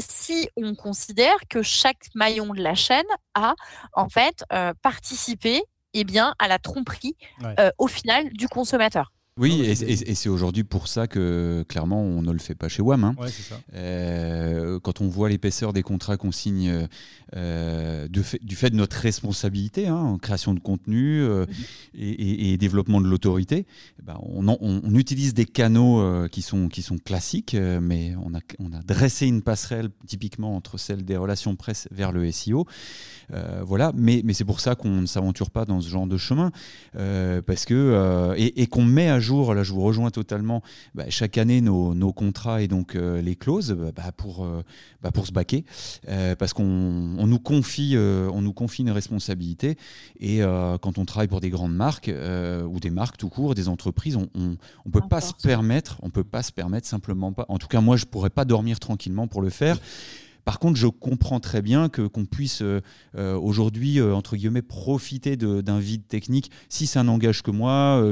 si 0.00 0.48
on 0.56 0.74
considère 0.74 1.36
que 1.48 1.62
chaque 1.62 2.08
maillon 2.14 2.52
de 2.52 2.60
la 2.60 2.74
chaîne 2.74 3.06
a 3.34 3.54
en 3.92 4.08
fait 4.08 4.44
participé 4.82 5.62
eh 5.92 6.02
bien, 6.02 6.34
à 6.40 6.48
la 6.48 6.58
tromperie 6.58 7.16
au 7.78 7.86
final 7.86 8.32
du 8.32 8.48
consommateur. 8.48 9.12
Oui, 9.36 9.62
et, 9.62 9.74
c'est 10.14 10.28
aujourd'hui 10.28 10.62
pour 10.62 10.86
ça 10.86 11.08
que 11.08 11.64
clairement 11.68 12.00
on 12.00 12.22
ne 12.22 12.30
le 12.30 12.38
fait 12.38 12.54
pas 12.54 12.68
chez 12.68 12.82
WAM. 12.82 13.02
Hein. 13.02 13.16
Euh, 13.74 14.78
quand 14.78 15.00
on 15.00 15.08
voit 15.08 15.28
l'épaisseur 15.28 15.72
des 15.72 15.82
contrats 15.82 16.16
qu'on 16.16 16.30
signe 16.30 16.86
euh, 17.34 18.06
du, 18.06 18.22
fait, 18.22 18.70
de 18.70 18.76
notre 18.76 18.96
responsabilité 18.96 19.88
hein, 19.88 19.96
en 19.96 20.18
création 20.18 20.54
de 20.54 20.60
contenu 20.60 21.20
euh, 21.20 21.46
et, 21.98 22.56
développement 22.58 23.00
de 23.00 23.08
l'autorité, 23.08 23.66
eh 23.98 24.02
ben 24.02 24.16
on, 24.22 24.94
utilise 24.94 25.34
des 25.34 25.46
canaux 25.46 26.28
qui, 26.28 26.40
sont, 26.40 26.68
qui 26.68 26.82
sont 26.82 26.98
classiques, 26.98 27.56
mais 27.82 28.14
on 28.24 28.34
a, 28.36 28.40
on 28.60 28.72
a 28.72 28.82
dressé 28.82 29.26
une 29.26 29.42
passerelle 29.42 29.88
typiquement 30.06 30.54
entre 30.54 30.78
celle 30.78 31.04
des 31.04 31.16
relations 31.16 31.56
presse 31.56 31.88
vers 31.90 32.12
le 32.12 32.30
SEO. 32.30 32.66
voilà, 33.62 33.90
mais, 33.96 34.22
mais 34.24 34.32
c'est 34.32 34.44
pour 34.44 34.60
ça 34.60 34.76
qu'on 34.76 35.00
ne 35.00 35.06
s'aventure 35.06 35.50
pas 35.50 35.64
dans 35.64 35.80
ce 35.80 35.88
genre 35.88 36.06
de 36.06 36.16
chemin, 36.16 36.52
parce 36.92 37.64
que 37.64 38.32
et, 38.36 38.66
qu'on 38.68 38.84
met 38.84 39.08
à 39.08 39.18
jour, 39.24 39.54
là 39.54 39.62
je 39.62 39.72
vous 39.72 39.82
rejoins 39.82 40.10
totalement, 40.10 40.62
bah, 40.94 41.04
chaque 41.08 41.38
année 41.38 41.60
nos, 41.60 41.94
nos, 41.94 42.12
contrats 42.12 42.62
et 42.62 42.68
donc 42.68 42.94
euh, 42.94 43.20
les 43.20 43.34
clauses 43.34 43.72
bah, 43.72 43.90
bah 43.94 44.12
pour, 44.16 44.44
euh, 44.44 44.62
bah, 45.02 45.10
pour 45.10 45.26
se 45.26 45.32
baquer, 45.32 45.64
euh, 46.08 46.36
parce 46.36 46.52
qu'on 46.52 46.62
on 47.18 47.26
nous, 47.26 47.38
confie, 47.38 47.96
on 47.96 48.42
nous 48.42 48.52
confie 48.52 48.82
une 48.82 48.90
responsabilité 48.90 49.76
et 50.20 50.40
quand 50.80 50.98
on 50.98 51.04
travaille 51.04 51.28
pour 51.28 51.40
des 51.40 51.50
grandes 51.50 51.74
marques 51.74 52.10
ou 52.10 52.80
des 52.80 52.90
marques 52.90 53.16
tout 53.16 53.28
court, 53.28 53.54
des 53.54 53.68
entreprises, 53.68 54.16
on 54.16 54.28
ne 54.36 54.90
peut 54.90 55.08
pas 55.08 55.20
se 55.20 55.32
permettre, 55.32 55.98
on 56.02 56.10
peut 56.10 56.24
pas 56.24 56.42
se 56.42 56.52
permettre 56.52 56.86
simplement 56.86 57.32
pas, 57.32 57.46
en 57.48 57.58
tout 57.58 57.68
cas 57.68 57.80
moi 57.80 57.96
je 57.96 58.04
pourrais 58.04 58.30
pas 58.30 58.44
dormir 58.44 58.78
tranquillement 58.78 59.26
pour 59.26 59.42
le 59.42 59.50
faire. 59.50 59.78
Par 60.44 60.58
contre, 60.58 60.78
je 60.78 60.86
comprends 60.86 61.40
très 61.40 61.62
bien 61.62 61.88
que 61.88 62.06
qu'on 62.06 62.26
puisse 62.26 62.62
euh, 62.62 62.80
euh, 63.16 63.34
aujourd'hui 63.36 63.98
euh, 63.98 64.14
entre 64.14 64.36
guillemets 64.36 64.62
profiter 64.62 65.36
d'un 65.36 65.78
vide 65.78 66.06
technique. 66.06 66.50
Si 66.68 66.86
ça 66.86 67.02
n'engage 67.02 67.42
que 67.42 67.50
moi 67.50 68.02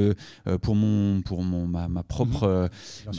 pour 0.63 0.75
mon 0.75 1.23
pour 1.23 1.43
mon 1.43 1.67
ma, 1.67 2.03
propre 2.03 2.71
mmh 3.07 3.13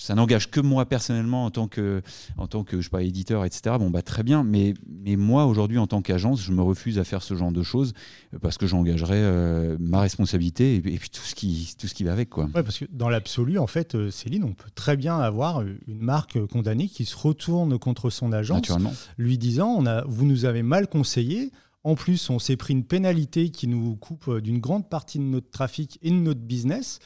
ça 0.00 0.14
n'engage 0.14 0.50
que 0.50 0.60
moi 0.60 0.86
personnellement 0.86 1.44
en 1.44 1.50
tant 1.50 1.68
que, 1.68 2.02
en 2.38 2.46
tant 2.46 2.64
que 2.64 2.78
je 2.78 2.84
sais 2.84 2.90
pas, 2.90 3.02
éditeur, 3.02 3.44
etc. 3.44 3.76
Bon, 3.78 3.90
bah, 3.90 4.00
très 4.00 4.22
bien. 4.22 4.42
Mais, 4.42 4.72
mais 4.88 5.16
moi, 5.16 5.44
aujourd'hui, 5.44 5.76
en 5.76 5.86
tant 5.86 6.00
qu'agence, 6.00 6.42
je 6.42 6.52
me 6.52 6.62
refuse 6.62 6.98
à 6.98 7.04
faire 7.04 7.22
ce 7.22 7.34
genre 7.34 7.52
de 7.52 7.62
choses 7.62 7.92
euh, 8.32 8.38
parce 8.38 8.56
que 8.56 8.66
j'engagerais 8.66 9.20
euh, 9.20 9.76
ma 9.78 10.00
responsabilité 10.00 10.76
et, 10.76 10.80
puis 10.80 11.10
tout 11.10 11.22
ce, 11.22 11.34
qui, 11.34 11.74
tout 11.78 11.86
ce 11.86 11.92
qui 11.92 12.04
va 12.04 12.12
avec. 12.12 12.30
Quoi. 12.30 12.44
Ouais, 12.54 12.62
parce 12.62 12.78
que 12.78 12.86
dans 12.90 13.10
l'absolu, 13.10 13.58
en 13.58 13.66
fait, 13.66 13.94
euh, 13.94 14.10
Céline, 14.10 14.44
on 14.44 14.54
peut 14.54 14.70
très 14.74 14.96
bien 14.96 15.18
avoir 15.18 15.62
une 15.62 16.00
marque 16.00 16.44
condamnée 16.46 16.88
qui 16.88 17.04
se 17.04 17.16
retourne 17.16 17.78
contre 17.78 18.08
son 18.08 18.32
agence, 18.32 18.72
lui 19.18 19.36
disant 19.36 19.68
on 19.78 19.86
a, 19.86 20.04
Vous 20.06 20.24
nous 20.24 20.46
avez 20.46 20.62
mal 20.62 20.88
conseillé. 20.88 21.52
En 21.84 21.94
plus, 21.94 22.28
on 22.30 22.38
s'est 22.38 22.56
pris 22.56 22.72
une 22.74 22.84
pénalité 22.84 23.50
qui 23.50 23.66
nous 23.66 23.96
coupe 23.96 24.38
d'une 24.38 24.60
grande 24.60 24.88
partie 24.88 25.18
de 25.18 25.24
notre 25.24 25.50
trafic 25.50 25.98
et 26.02 26.10
de 26.10 26.14
notre 26.14 26.40
business. 26.40 26.98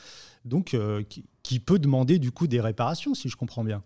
Donc, 0.45 0.77
qui 1.09 1.25
peut 1.65 1.79
demander 1.79 2.19
du 2.19 2.31
coup 2.31 2.47
des 2.47 2.61
réparations, 2.61 3.15
si 3.15 3.29
je 3.29 3.37
comprends 3.37 3.65
bien. 3.65 3.83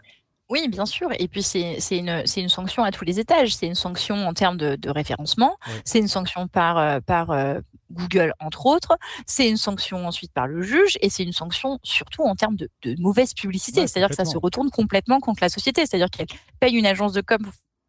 Oui, 0.50 0.66
bien 0.68 0.86
sûr. 0.86 1.10
Et 1.18 1.28
puis, 1.28 1.42
c'est 1.42 1.76
une, 1.90 2.22
une, 2.36 2.48
sanction 2.48 2.82
à 2.82 2.90
tous 2.90 3.04
les 3.04 3.20
étages. 3.20 3.54
C'est 3.54 3.66
une 3.66 3.74
sanction 3.74 4.26
en 4.26 4.32
termes 4.32 4.56
de, 4.56 4.88
référencement. 4.88 5.58
C'est 5.84 5.98
une 5.98 6.08
sanction 6.08 6.48
par, 6.48 6.78
euh, 6.78 7.00
par 7.00 7.30
euh, 7.30 7.60
Google, 7.92 8.32
entre 8.40 8.64
autres. 8.64 8.96
C'est 9.26 9.48
une 9.48 9.58
sanction 9.58 10.06
ensuite 10.06 10.32
par 10.32 10.46
le 10.46 10.62
juge. 10.62 10.96
Et 11.02 11.10
c'est 11.10 11.22
une 11.22 11.32
sanction 11.32 11.78
surtout 11.82 12.22
en 12.22 12.34
termes 12.34 12.56
de, 12.56 12.70
mauvaise 12.98 13.34
publicité. 13.34 13.86
C'est-à-dire 13.86 14.08
que 14.08 14.14
ça 14.14 14.24
se 14.24 14.38
retourne 14.38 14.70
complètement 14.70 15.20
contre 15.20 15.42
la 15.42 15.50
société. 15.50 15.84
C'est-à-dire 15.84 16.08
qu'elle 16.10 16.28
paye 16.60 16.74
une 16.74 16.86
agence 16.86 17.12
de 17.12 17.20
com 17.20 17.38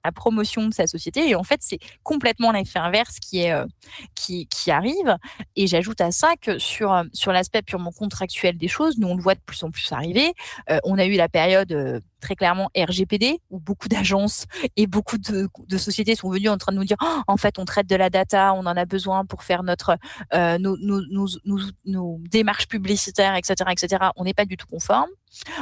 la 0.04 0.12
promotion 0.12 0.68
de 0.68 0.74
sa 0.74 0.88
société. 0.88 1.30
Et 1.30 1.36
en 1.36 1.44
fait, 1.44 1.60
c'est 1.62 1.80
complètement 2.04 2.52
l'effet 2.52 2.80
inverse 2.80 3.20
qui, 3.20 3.42
est, 3.42 3.52
euh, 3.52 3.66
qui, 4.16 4.48
qui, 4.48 4.72
arrive. 4.72 5.18
Et 5.56 5.68
j'ajoute 5.68 6.02
à 6.02 6.12
ça 6.12 6.34
que 6.42 6.60
sur, 6.60 6.94
euh, 6.94 7.04
sur 7.14 7.32
l'aspect 7.32 7.62
purement 7.62 7.92
contractuel 7.92 8.58
des 8.58 8.68
choses, 8.68 8.98
nous, 8.98 9.08
on 9.08 9.16
le 9.16 9.22
voit 9.22 9.36
de 9.36 9.42
plus 9.46 9.62
en 9.64 9.72
plus 9.72 9.92
arriver. 9.92 10.34
Euh, 10.70 10.80
on 10.84 10.98
a 10.98 11.06
eu 11.06 11.16
la 11.16 11.30
période 11.30 12.02
très 12.20 12.36
clairement 12.36 12.70
RGPD, 12.76 13.40
où 13.50 13.60
beaucoup 13.60 13.88
d'agences 13.88 14.46
et 14.76 14.88
beaucoup 14.88 15.18
de, 15.18 15.50
sociétés 15.78 16.16
sont 16.16 16.30
venues 16.30 16.50
en 16.50 16.58
train 16.58 16.72
de 16.72 16.78
nous 16.78 16.86
dire 16.86 16.98
oh, 17.02 17.22
en 17.28 17.38
fait, 17.38 17.60
on 17.60 17.66
traite 17.66 17.88
de 17.88 17.96
la 17.96 18.10
data, 18.10 18.54
on 18.54 18.66
en 18.66 18.78
a 18.78 18.86
besoin 18.86 19.26
pour 19.26 19.44
faire 19.44 19.64
notre, 19.64 19.98
nos, 20.34 20.78
nos, 20.78 21.28
nos, 21.86 22.20
démarches 22.30 22.68
publicitaires, 22.68 23.36
etc. 23.36 23.56
etc. 23.72 24.06
On 24.16 24.24
n'est 24.24 24.34
pas 24.34 24.46
du 24.46 24.58
tout 24.58 24.68
conforme. 24.68 25.10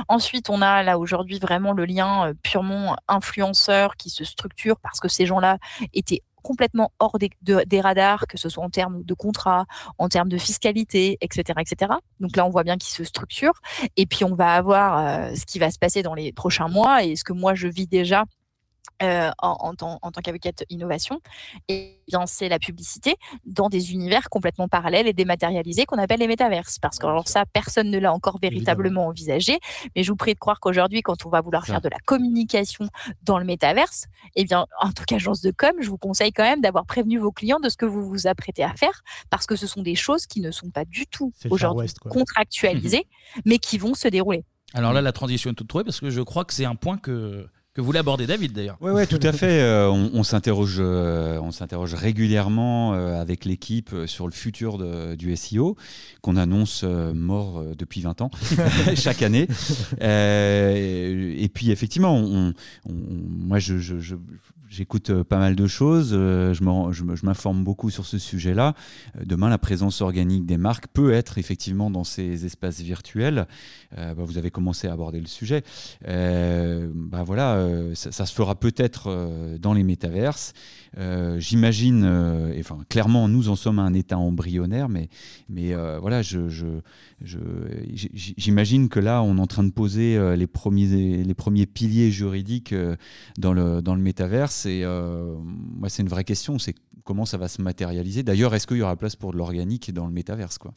Ensuite, 0.07 0.49
on 0.49 0.61
a 0.61 0.83
là 0.83 0.97
aujourd'hui 0.97 1.39
vraiment 1.39 1.73
le 1.73 1.85
lien 1.85 2.33
purement 2.41 2.95
influenceur 3.07 3.95
qui 3.95 4.09
se 4.09 4.23
structure 4.23 4.77
parce 4.79 4.99
que 4.99 5.07
ces 5.07 5.25
gens-là 5.25 5.57
étaient 5.93 6.21
complètement 6.47 6.93
hors 6.99 7.17
des, 7.19 7.81
radars, 7.81 8.25
que 8.27 8.37
ce 8.37 8.47
soit 8.47 8.63
en 8.63 8.69
termes 8.69 9.03
de 9.03 9.13
contrat, 9.13 9.65
en 9.97 10.07
termes 10.07 10.29
de 10.29 10.37
fiscalité, 10.37 11.17
etc., 11.19 11.59
etc. 11.59 11.91
Donc 12.21 12.37
là, 12.37 12.45
on 12.45 12.49
voit 12.49 12.63
bien 12.63 12.77
qu'il 12.77 12.89
se 12.89 13.03
structure. 13.03 13.59
Et 13.97 14.05
puis, 14.05 14.23
on 14.23 14.33
va 14.33 14.53
avoir 14.53 15.35
ce 15.35 15.45
qui 15.45 15.59
va 15.59 15.71
se 15.71 15.77
passer 15.77 16.03
dans 16.03 16.13
les 16.13 16.31
prochains 16.31 16.69
mois 16.69 17.03
et 17.03 17.17
ce 17.17 17.25
que 17.25 17.33
moi, 17.33 17.53
je 17.53 17.67
vis 17.67 17.85
déjà 17.85 18.23
euh, 19.03 19.29
en, 19.39 19.75
tant, 19.75 19.99
qu'avocate 20.23 20.63
innovation, 20.69 21.21
et 21.67 22.01
bien 22.07 22.25
c'est 22.25 22.49
la 22.49 22.57
publicité 22.57 23.15
dans 23.45 23.69
des 23.69 23.91
univers 23.91 24.29
complètement 24.29 24.67
parallèles 24.67 25.07
et 25.07 25.13
dématérialisés 25.13 25.85
qu'on 25.85 25.97
appelle 25.97 26.19
les 26.19 26.27
métaverses. 26.27 26.79
Parce 26.79 26.97
que 26.97 27.05
alors 27.05 27.27
ça, 27.27 27.45
personne 27.45 27.91
ne 27.91 27.99
l'a 27.99 28.11
encore 28.11 28.39
véritablement 28.41 29.07
envisagé. 29.07 29.59
Mais 29.95 30.03
je 30.03 30.11
vous 30.11 30.15
prie 30.15 30.33
de 30.33 30.39
croire 30.39 30.59
qu'aujourd'hui, 30.59 31.01
quand 31.01 31.25
on 31.25 31.29
va 31.29 31.41
vouloir 31.41 31.65
faire 31.65 31.81
de 31.81 31.89
la 31.89 31.99
communication 32.05 32.87
dans 33.23 33.37
le 33.37 33.45
métaverse, 33.45 34.05
eh 34.35 34.45
bien, 34.45 34.65
en 34.81 34.91
tant 34.91 35.03
qu'agence 35.03 35.41
de 35.41 35.51
com, 35.51 35.73
je 35.79 35.89
vous 35.89 35.97
conseille 35.97 36.31
quand 36.31 36.43
même 36.43 36.61
d'avoir 36.61 36.85
prévenu 36.85 37.19
vos 37.19 37.31
clients 37.31 37.59
de 37.59 37.69
ce 37.69 37.77
que 37.77 37.85
vous 37.85 38.07
vous 38.07 38.27
apprêtez 38.27 38.63
à 38.63 38.73
faire, 38.75 39.03
parce 39.29 39.45
que 39.45 39.55
ce 39.55 39.67
sont 39.67 39.81
des 39.81 39.95
choses 39.95 40.25
qui 40.25 40.41
ne 40.41 40.51
sont 40.51 40.69
pas 40.69 40.85
du 40.85 41.05
tout 41.05 41.33
aujourd'hui 41.49 41.89
contractualisées, 42.09 43.07
mais 43.45 43.59
qui 43.59 43.77
vont 43.77 43.93
se 43.93 44.07
dérouler. 44.07 44.43
Alors 44.73 44.93
là, 44.93 45.01
la 45.01 45.11
transition 45.11 45.51
est 45.51 45.53
toute 45.53 45.67
trouvée 45.67 45.83
parce 45.83 45.99
que 45.99 46.09
je 46.09 46.21
crois 46.21 46.45
que 46.45 46.53
c'est 46.53 46.65
un 46.65 46.75
point 46.75 46.97
que 46.97 47.47
que 47.77 47.81
vous 47.81 47.91
l'abordez, 47.91 48.25
David, 48.25 48.53
d'ailleurs. 48.53 48.77
Oui, 48.81 48.89
ouais, 48.89 49.05
tout 49.05 49.19
à 49.21 49.31
fait. 49.31 49.61
Euh, 49.61 49.87
on, 49.91 50.23
s'interroge, 50.23 50.77
euh, 50.79 51.39
on 51.39 51.51
s'interroge 51.51 51.93
régulièrement 51.93 52.95
euh, 52.95 53.21
avec 53.21 53.45
l'équipe 53.45 53.93
sur 54.07 54.25
le 54.25 54.33
futur 54.33 54.79
du 55.15 55.35
SEO, 55.35 55.77
qu'on 56.21 56.37
annonce 56.37 56.83
mort 56.83 57.63
depuis 57.77 58.01
20 58.01 58.21
ans, 58.21 58.31
chaque 58.95 59.21
année. 59.21 59.47
et 60.01 61.49
puis, 61.53 61.69
effectivement, 61.69 62.15
on, 62.15 62.51
moi, 62.89 63.59
je, 63.59 63.75
j'écoute 64.69 65.09
euh, 65.09 65.23
pas 65.23 65.37
mal 65.37 65.55
de 65.55 65.67
choses, 65.67 66.11
euh, 66.13 66.53
je 66.53 67.25
m'informe 67.25 67.63
beaucoup 67.63 67.89
sur 67.89 68.05
ce 68.05 68.17
sujet-là. 68.17 68.73
Euh, 69.15 69.23
demain, 69.25 69.49
la 69.49 69.57
présence 69.57 70.01
organique 70.01 70.45
des 70.45 70.57
marques 70.57 70.87
peut 70.87 71.13
être 71.13 71.37
effectivement 71.37 71.89
dans 71.89 72.03
ces 72.03 72.45
espaces 72.45 72.81
virtuels. 72.81 73.47
Bah, 73.95 74.13
vous 74.17 74.37
avez 74.37 74.51
commencé 74.51 74.87
à 74.87 74.93
aborder 74.93 75.19
le 75.19 75.27
sujet. 75.27 75.63
bah 76.03 77.23
voilà, 77.23 77.67
ça, 77.93 78.25
se 78.25 78.33
fera 78.33 78.55
peut-être 78.55 79.57
dans 79.59 79.73
les 79.73 79.83
métaverses. 79.83 80.53
J'imagine, 81.37 82.05
enfin 82.59 82.79
clairement, 82.89 83.27
nous 83.27 83.49
en 83.49 83.55
sommes 83.55 83.79
à 83.79 83.83
un 83.83 83.93
état 83.93 84.17
embryonnaire, 84.17 84.89
mais, 84.89 85.09
mais 85.49 85.73
voilà, 85.99 86.21
je, 86.21 86.47
j'imagine 87.21 88.89
que 88.89 88.99
là, 88.99 89.21
on 89.21 89.37
est 89.37 89.41
en 89.41 89.47
train 89.47 89.63
de 89.63 89.71
poser 89.71 90.35
les 90.35 90.47
premiers, 90.47 91.23
les 91.23 91.33
premiers 91.33 91.65
piliers 91.65 92.11
juridiques 92.11 92.73
dans 93.37 93.53
le, 93.53 93.81
dans 93.81 93.95
le 93.95 94.01
métaverse 94.01 94.65
euh, 94.83 95.35
moi, 95.39 95.89
c'est 95.89 96.01
une 96.01 96.09
vraie 96.09 96.23
question. 96.23 96.59
C'est 96.59 96.75
comment 97.03 97.25
ça 97.25 97.37
va 97.37 97.47
se 97.47 97.61
matérialiser. 97.61 98.23
D'ailleurs, 98.23 98.53
est-ce 98.55 98.67
qu'il 98.67 98.77
y 98.77 98.81
aura 98.81 98.95
place 98.95 99.15
pour 99.15 99.31
de 99.31 99.37
l'organique 99.37 99.93
dans 99.93 100.07
le 100.07 100.13
métaverse 100.13 100.57
quoi? 100.57 100.73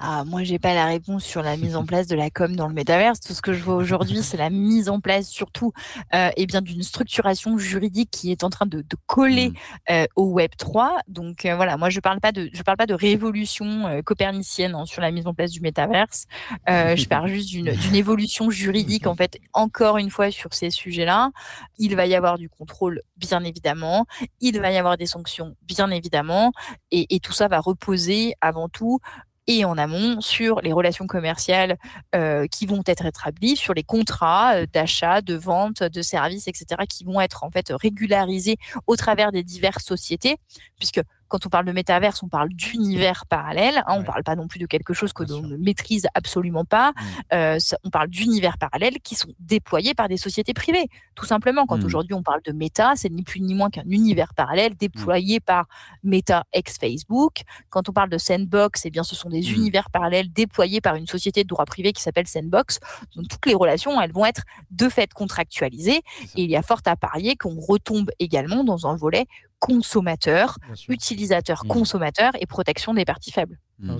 Ah, 0.00 0.24
moi, 0.24 0.44
j'ai 0.44 0.60
pas 0.60 0.74
la 0.74 0.86
réponse 0.86 1.24
sur 1.24 1.42
la 1.42 1.56
mise 1.56 1.74
en 1.74 1.84
place 1.84 2.06
de 2.06 2.14
la 2.14 2.30
com 2.30 2.54
dans 2.54 2.68
le 2.68 2.74
métaverse. 2.74 3.18
Tout 3.18 3.32
ce 3.32 3.42
que 3.42 3.52
je 3.52 3.64
vois 3.64 3.74
aujourd'hui, 3.74 4.22
c'est 4.22 4.36
la 4.36 4.48
mise 4.48 4.88
en 4.88 5.00
place 5.00 5.28
surtout 5.28 5.72
euh, 6.14 6.30
eh 6.36 6.46
bien 6.46 6.62
d'une 6.62 6.84
structuration 6.84 7.58
juridique 7.58 8.10
qui 8.12 8.30
est 8.30 8.44
en 8.44 8.50
train 8.50 8.66
de, 8.66 8.84
coller 9.06 9.50
mmh. 9.50 9.54
euh, 9.90 10.06
au 10.14 10.26
Web 10.26 10.52
3. 10.56 10.98
Donc 11.08 11.44
euh, 11.44 11.56
voilà, 11.56 11.76
moi 11.76 11.90
je 11.90 11.98
parle 11.98 12.20
pas 12.20 12.30
de 12.30 12.48
je 12.52 12.62
parle 12.62 12.76
pas 12.76 12.86
de 12.86 12.94
révolution 12.94 13.88
euh, 13.88 14.02
copernicienne 14.02 14.74
hein, 14.76 14.86
sur 14.86 15.02
la 15.02 15.10
mise 15.10 15.26
en 15.26 15.34
place 15.34 15.50
du 15.50 15.60
métaverse. 15.60 16.26
je 16.68 17.08
parle 17.08 17.28
juste 17.28 17.50
d'une 17.50 17.94
évolution 17.94 18.50
juridique 18.50 19.08
en 19.08 19.16
fait. 19.16 19.38
Encore 19.52 19.98
une 19.98 20.10
fois 20.10 20.30
sur 20.30 20.54
ces 20.54 20.70
sujets-là, 20.70 21.30
il 21.78 21.96
va 21.96 22.06
y 22.06 22.14
avoir 22.14 22.38
du 22.38 22.48
contrôle 22.48 23.02
bien 23.16 23.42
évidemment, 23.42 24.06
il 24.40 24.60
va 24.60 24.70
y 24.70 24.76
avoir 24.76 24.96
des 24.96 25.06
sanctions 25.06 25.56
bien 25.62 25.90
évidemment, 25.90 26.52
et, 26.92 27.14
et 27.14 27.18
tout 27.18 27.32
ça 27.32 27.48
va 27.48 27.58
reposer 27.58 28.34
avant 28.40 28.68
tout 28.68 29.00
et 29.48 29.64
en 29.64 29.76
amont 29.76 30.20
sur 30.20 30.60
les 30.60 30.72
relations 30.72 31.06
commerciales 31.06 31.78
euh, 32.14 32.46
qui 32.46 32.66
vont 32.66 32.82
être 32.86 33.06
établies, 33.06 33.56
sur 33.56 33.74
les 33.74 33.82
contrats 33.82 34.56
euh, 34.56 34.66
d'achat, 34.72 35.22
de 35.22 35.34
vente, 35.34 35.82
de 35.82 36.02
services, 36.02 36.46
etc., 36.46 36.82
qui 36.88 37.04
vont 37.04 37.20
être 37.20 37.42
en 37.42 37.50
fait 37.50 37.72
régularisés 37.72 38.58
au 38.86 38.94
travers 38.94 39.32
des 39.32 39.42
diverses 39.42 39.84
sociétés, 39.84 40.36
puisque 40.76 41.00
quand 41.28 41.46
on 41.46 41.48
parle 41.48 41.66
de 41.66 41.72
métaverse, 41.72 42.22
on 42.22 42.28
parle 42.28 42.48
d'univers 42.50 43.26
parallèle. 43.26 43.78
Hein, 43.78 43.94
On 43.96 44.00
ne 44.00 44.04
parle 44.04 44.22
pas 44.24 44.34
non 44.36 44.48
plus 44.48 44.58
de 44.58 44.66
quelque 44.66 44.94
chose 44.94 45.12
que 45.12 45.22
l'on 45.22 45.42
ne 45.42 45.56
maîtrise 45.56 46.06
absolument 46.14 46.64
pas. 46.64 46.90
Mmh. 46.90 47.04
Euh, 47.34 47.58
on 47.84 47.90
parle 47.90 48.08
d'univers 48.08 48.58
parallèles 48.58 49.00
qui 49.02 49.14
sont 49.14 49.28
déployés 49.38 49.94
par 49.94 50.08
des 50.08 50.16
sociétés 50.16 50.54
privées. 50.54 50.88
Tout 51.14 51.26
simplement, 51.26 51.66
quand 51.66 51.78
Mmh. 51.78 51.84
aujourd'hui 51.84 52.14
on 52.14 52.22
parle 52.22 52.40
de 52.44 52.52
Meta, 52.52 52.92
c'est 52.96 53.10
ni 53.10 53.22
plus 53.22 53.40
ni 53.40 53.54
moins 53.54 53.70
qu'un 53.70 53.84
univers 53.88 54.34
parallèle 54.34 54.74
déployé 54.76 55.40
par 55.40 55.66
Meta 56.02 56.44
ex-Facebook. 56.52 57.42
Quand 57.70 57.88
on 57.88 57.92
parle 57.92 58.10
de 58.10 58.18
Sandbox, 58.18 58.82
eh 58.86 58.90
bien, 58.90 59.02
ce 59.02 59.14
sont 59.14 59.28
des 59.28 59.40
Mmh. 59.42 59.54
univers 59.54 59.90
parallèles 59.90 60.32
déployés 60.32 60.80
par 60.80 60.94
une 60.96 61.06
société 61.06 61.42
de 61.44 61.48
droit 61.48 61.64
privé 61.66 61.92
qui 61.92 62.02
s'appelle 62.02 62.26
Sandbox. 62.26 62.80
Donc 63.16 63.28
toutes 63.28 63.46
les 63.46 63.54
relations, 63.54 64.00
elles 64.00 64.12
vont 64.12 64.24
être 64.26 64.42
de 64.70 64.88
fait 64.88 65.12
contractualisées. 65.12 66.02
Et 66.36 66.42
il 66.44 66.50
y 66.50 66.56
a 66.56 66.62
fort 66.62 66.80
à 66.86 66.96
parier 66.96 67.36
qu'on 67.36 67.58
retombe 67.60 68.10
également 68.18 68.64
dans 68.64 68.86
un 68.86 68.96
volet 68.96 69.26
consommateur, 69.58 70.58
utilisateur, 70.88 71.64
Mmh. 71.64 71.68
consommateur 71.68 72.32
et 72.40 72.46
protection 72.46 72.94
des 72.94 73.04
parties 73.04 73.32
faibles. 73.32 73.58
Mm. 73.80 73.96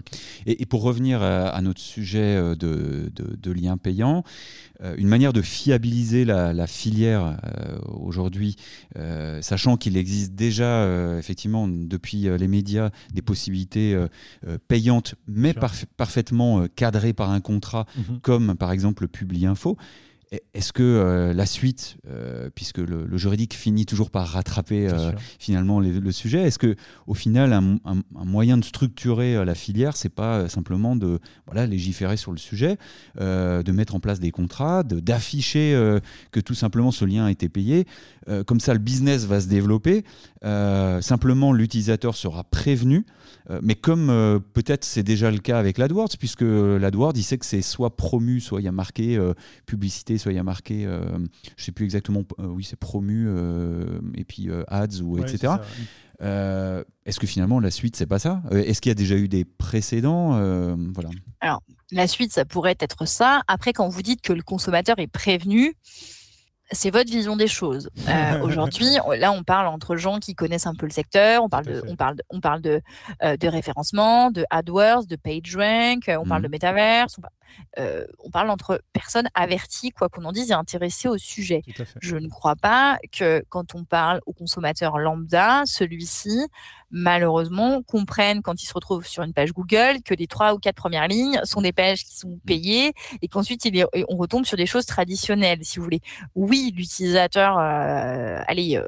Et, 0.46 0.62
et 0.62 0.66
pour 0.66 0.82
revenir 0.82 1.22
à, 1.22 1.48
à 1.50 1.60
notre 1.60 1.80
sujet 1.80 2.18
euh, 2.36 2.56
de, 2.56 3.12
de, 3.14 3.36
de 3.36 3.52
liens 3.52 3.76
payants, 3.76 4.24
euh, 4.82 4.94
une 4.98 5.06
manière 5.06 5.32
de 5.32 5.40
fiabiliser 5.40 6.24
la, 6.24 6.52
la 6.52 6.66
filière 6.66 7.36
euh, 7.44 7.78
aujourd'hui, 7.88 8.56
euh, 8.96 9.40
sachant 9.40 9.76
qu'il 9.76 9.96
existe 9.96 10.32
déjà 10.34 10.64
euh, 10.64 11.18
effectivement 11.18 11.68
depuis 11.68 12.26
euh, 12.28 12.36
les 12.36 12.48
médias 12.48 12.90
des 13.14 13.22
possibilités 13.22 13.94
euh, 13.94 14.08
euh, 14.48 14.58
payantes, 14.66 15.14
mais 15.28 15.52
parf- 15.52 15.84
parfaitement 15.96 16.62
euh, 16.62 16.66
cadrées 16.74 17.12
par 17.12 17.30
un 17.30 17.40
contrat, 17.40 17.86
Mhm. 17.96 18.20
comme 18.20 18.54
par 18.56 18.72
exemple 18.72 19.04
le 19.04 19.08
Publi 19.08 19.46
Info. 19.46 19.76
Est-ce 20.52 20.74
que 20.74 20.82
euh, 20.82 21.32
la 21.32 21.46
suite, 21.46 21.96
euh, 22.06 22.50
puisque 22.54 22.78
le, 22.78 23.06
le 23.06 23.16
juridique 23.16 23.54
finit 23.54 23.86
toujours 23.86 24.10
par 24.10 24.26
rattraper 24.28 24.86
euh, 24.88 24.98
finalement 25.38 25.80
les- 25.80 26.00
le 26.00 26.12
sujet, 26.12 26.42
est-ce 26.42 26.58
que 26.58 26.76
au 27.06 27.14
final 27.14 27.54
un, 27.54 27.76
un- 27.86 28.02
un 28.14 28.24
moyen 28.26 28.58
de 28.58 28.64
structurer 28.64 29.42
la 29.44 29.54
filière, 29.54 29.96
c'est 29.96 30.10
pas 30.10 30.46
simplement 30.50 30.96
de 30.96 31.18
voilà 31.46 31.66
légiférer 31.66 32.18
sur 32.18 32.32
le 32.32 32.38
sujet, 32.38 32.76
de 33.18 33.72
mettre 33.72 33.94
en 33.94 34.00
place 34.00 34.20
des 34.20 34.30
contrats, 34.30 34.82
d'afficher 34.82 35.72
que 36.30 36.40
tout 36.40 36.54
simplement 36.54 36.90
ce 36.90 37.06
lien 37.06 37.24
a 37.24 37.30
été 37.30 37.48
payé, 37.48 37.86
comme 38.46 38.60
ça 38.60 38.74
le 38.74 38.80
business 38.80 39.24
va 39.24 39.40
se 39.40 39.48
développer, 39.48 40.04
simplement 41.00 41.52
l'utilisateur 41.52 42.16
sera 42.16 42.44
prévenu, 42.44 43.06
mais 43.62 43.74
comme 43.74 44.08
peut-être 44.52 44.84
c'est 44.84 45.02
déjà 45.02 45.30
le 45.30 45.38
cas 45.38 45.58
avec 45.58 45.78
l'AdWords, 45.78 46.16
puisque 46.18 46.42
l'AdWords 46.42 47.14
il 47.16 47.22
sait 47.22 47.38
que 47.38 47.46
c'est 47.46 47.62
soit 47.62 47.96
promu, 47.96 48.40
soit 48.40 48.60
il 48.60 48.64
y 48.64 48.68
a 48.68 48.72
marqué 48.72 49.16
euh, 49.16 49.32
publicité, 50.18 50.22
soit 50.22 50.32
il 50.32 50.36
y 50.36 50.38
a 50.38 50.42
marqué, 50.44 50.84
euh, 50.86 51.18
je 51.56 51.64
sais 51.64 51.72
plus 51.72 51.84
exactement, 51.84 52.22
euh, 52.40 52.46
oui 52.46 52.64
c'est 52.64 52.76
promu, 52.78 53.26
euh, 53.28 54.00
et 54.14 54.24
puis 54.24 54.50
euh, 54.50 54.64
ads 54.68 55.00
ou 55.02 55.18
Ouais, 55.18 55.22
etc. 55.22 55.52
ouais. 55.54 55.58
Euh, 56.20 56.82
Est-ce 57.06 57.20
que 57.20 57.26
finalement 57.28 57.60
la 57.60 57.70
suite 57.70 57.94
c'est 57.94 58.06
pas 58.06 58.18
ça? 58.18 58.42
Est-ce 58.50 58.80
qu'il 58.80 58.90
y 58.90 58.92
a 58.92 58.94
déjà 58.96 59.14
eu 59.16 59.28
des 59.28 59.44
précédents? 59.44 60.34
Euh, 60.34 60.74
Voilà. 60.94 61.10
Alors, 61.40 61.62
la 61.92 62.06
suite, 62.08 62.32
ça 62.32 62.44
pourrait 62.44 62.76
être 62.80 63.06
ça. 63.06 63.42
Après, 63.46 63.72
quand 63.72 63.88
vous 63.88 64.02
dites 64.02 64.20
que 64.20 64.32
le 64.32 64.42
consommateur 64.42 64.98
est 64.98 65.06
prévenu, 65.06 65.74
c'est 66.72 66.90
votre 66.90 67.10
vision 67.10 67.34
des 67.36 67.46
choses. 67.46 67.88
Euh, 68.08 68.40
Aujourd'hui, 68.42 68.96
là, 69.18 69.32
on 69.32 69.42
parle 69.44 69.68
entre 69.68 69.96
gens 69.96 70.18
qui 70.18 70.34
connaissent 70.34 70.66
un 70.66 70.74
peu 70.74 70.84
le 70.86 70.92
secteur. 70.92 71.42
On 71.44 71.48
parle 71.48 71.64
de, 71.66 71.82
on 71.86 71.96
parle 71.96 72.16
de, 72.16 72.22
on 72.28 72.40
parle 72.40 72.60
de, 72.60 72.82
euh, 73.22 73.36
de 73.38 73.48
référencement, 73.48 74.30
de 74.30 74.44
AdWords, 74.50 75.06
de 75.06 75.16
PageRank. 75.16 76.10
On 76.20 76.26
parle 76.26 76.42
Mhm. 76.42 76.48
de. 76.50 76.56
On, 77.18 77.22
par- 77.22 77.30
euh, 77.78 78.04
on 78.24 78.30
parle 78.30 78.50
entre 78.50 78.80
personnes 78.92 79.28
averties, 79.34 79.90
quoi 79.90 80.08
qu'on 80.08 80.24
en 80.24 80.32
dise, 80.32 80.50
et 80.50 80.54
intéressées 80.54 81.08
au 81.08 81.18
sujet. 81.18 81.62
Je 82.00 82.16
ne 82.16 82.28
crois 82.28 82.56
pas 82.56 82.98
que 83.12 83.44
quand 83.48 83.74
on 83.74 83.84
parle 83.84 84.20
au 84.26 84.32
consommateur 84.32 84.98
lambda, 84.98 85.62
celui-ci, 85.66 86.46
malheureusement, 86.90 87.82
comprenne 87.82 88.42
quand 88.42 88.62
il 88.62 88.66
se 88.66 88.74
retrouve 88.74 89.06
sur 89.06 89.22
une 89.22 89.32
page 89.32 89.52
Google 89.52 90.02
que 90.04 90.14
les 90.14 90.26
trois 90.26 90.54
ou 90.54 90.58
quatre 90.58 90.76
premières 90.76 91.08
lignes 91.08 91.40
sont 91.44 91.60
des 91.60 91.72
pages 91.72 92.04
qui 92.04 92.16
sont 92.16 92.38
payées 92.46 92.92
et 93.22 93.28
qu'ensuite 93.28 93.64
il 93.64 93.76
est- 93.78 93.86
on 94.08 94.16
retombe 94.16 94.44
sur 94.44 94.56
des 94.56 94.66
choses 94.66 94.86
traditionnelles, 94.86 95.60
si 95.62 95.78
vous 95.78 95.84
voulez. 95.84 96.00
Oui, 96.34 96.72
l'utilisateur, 96.76 97.58
euh, 97.58 98.40
allez, 98.46 98.76
euh, 98.76 98.86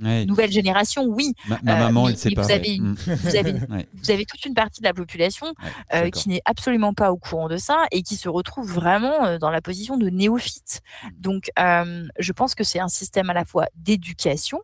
Ouais. 0.00 0.24
nouvelle 0.26 0.52
génération, 0.52 1.04
oui. 1.06 1.32
Ma- 1.48 1.58
ma 1.62 1.76
maman, 1.76 2.04
mais- 2.04 2.10
elle 2.12 2.16
sait 2.18 2.28
mais 2.28 2.34
pas, 2.36 2.42
Vous 2.42 2.48
ouais. 2.48 2.54
avez, 2.54 2.74
une- 2.74 2.90
Mm. 2.90 2.96
vous, 3.06 3.36
avez, 3.36 3.52
Ouais. 3.52 3.88
vous 3.94 4.10
avez 4.10 4.24
toute 4.24 4.44
une 4.44 4.54
partie 4.54 4.80
de 4.80 4.86
la 4.86 4.94
population 4.94 5.46
Ouais, 5.46 5.70
euh, 5.94 6.10
qui 6.10 6.28
n'est 6.28 6.42
absolument 6.44 6.94
pas 6.94 7.10
au 7.12 7.16
courant 7.16 7.48
de 7.48 7.56
ça 7.56 7.84
et 7.90 8.02
qui 8.02 8.16
se 8.16 8.28
retrouve 8.28 8.70
vraiment 8.72 9.24
euh, 9.24 9.38
dans 9.38 9.50
la 9.50 9.60
position 9.60 9.96
de 9.96 10.08
néophyte. 10.08 10.82
Mm. 11.04 11.08
Donc, 11.20 11.50
euh, 11.58 12.06
je 12.18 12.32
pense 12.32 12.54
que 12.54 12.64
c'est 12.64 12.78
un 12.80 12.88
système 12.88 13.28
à 13.30 13.34
la 13.34 13.44
fois 13.44 13.66
d'éducation. 13.76 14.60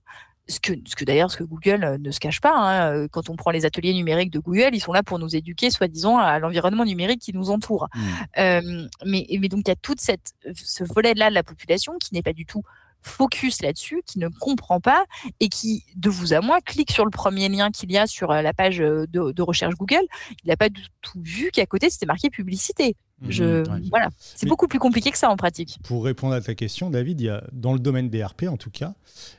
Ce 0.47 0.61
que, 0.61 0.75
ce 0.85 0.95
que 0.95 1.07
d'ailleurs, 1.07 1.31
ce 1.31 1.39
que 1.39 1.43
Google 1.45 1.83
euh, 1.85 1.97
ne 1.99 2.11
se 2.11 2.21
cache 2.21 2.39
pas, 2.43 2.55
hein, 2.55 2.93
euh, 2.93 3.09
quand 3.11 3.31
on 3.31 3.35
prend 3.35 3.51
les 3.51 3.65
ateliers 3.65 3.95
numériques 3.95 4.31
de 4.31 4.39
Google, 4.39 4.71
ils 4.75 4.81
sont 4.81 4.93
là 4.93 5.03
pour 5.03 5.19
nous 5.19 5.35
éduquer, 5.35 5.71
soi-disant, 5.71 6.19
à 6.19 6.39
l'environnement 6.39 6.85
numérique 6.85 7.23
qui 7.23 7.33
nous 7.33 7.49
entoure. 7.51 7.89
Mm. 7.95 8.01
Euh, 8.39 8.89
mais, 9.07 9.27
mais 9.41 9.49
donc, 9.49 9.63
il 9.65 9.69
y 9.69 9.73
a 9.73 9.77
tout 9.77 9.95
cette, 9.97 10.33
ce 10.55 10.85
volet-là 10.85 11.31
de 11.31 11.35
la 11.35 11.43
population 11.43 11.95
qui 11.99 12.13
n'est 12.13 12.21
pas 12.23 12.35
du 12.35 12.45
tout 12.45 12.63
focus 13.05 13.63
là-dessus, 13.63 14.03
qui 14.07 14.19
ne 14.19 14.29
comprend 14.29 14.81
pas 14.81 15.05
et 15.41 15.49
qui, 15.49 15.85
de 15.97 16.11
vous 16.11 16.33
à 16.33 16.41
moi, 16.41 16.61
clique 16.61 16.91
sur 16.91 17.05
le 17.05 17.11
premier 17.11 17.49
lien 17.49 17.71
qu'il 17.71 17.93
y 17.93 17.99
a 17.99 18.07
sur 18.07 18.31
euh, 18.31 18.43
la 18.43 18.53
page 18.53 18.81
euh, 18.81 19.07
de, 19.07 19.33
de 19.33 19.43
recherche 19.43 19.75
Google. 19.75 20.05
Il 20.45 20.49
n'a 20.49 20.57
pas 20.57 20.69
du 20.69 20.83
tout 21.03 21.21
vu 21.23 21.51
qu'à 21.53 21.67
côté, 21.67 21.91
c'était 21.91 22.07
marqué 22.07 22.31
publicité. 22.31 22.97
Je, 23.29 23.45
Mhm, 23.45 23.73
ouais. 23.73 23.89
voilà. 23.91 24.09
C'est 24.19 24.49
beaucoup 24.49 24.69
plus 24.69 24.79
compliqué 24.79 25.11
que 25.11 25.19
ça 25.19 25.31
en 25.31 25.37
pratique. 25.37 25.79
Pour 25.85 26.05
répondre 26.05 26.35
à 26.35 26.41
ta 26.41 26.55
question, 26.55 26.91
David, 26.91 27.21
il 27.21 27.25
y 27.25 27.29
a, 27.29 27.45
dans 27.53 27.73
le 27.73 27.79
domaine 27.79 28.11
des 28.11 28.25
RP, 28.25 28.45
en 28.49 28.57
tout 28.57 28.71
cas, 28.71 28.95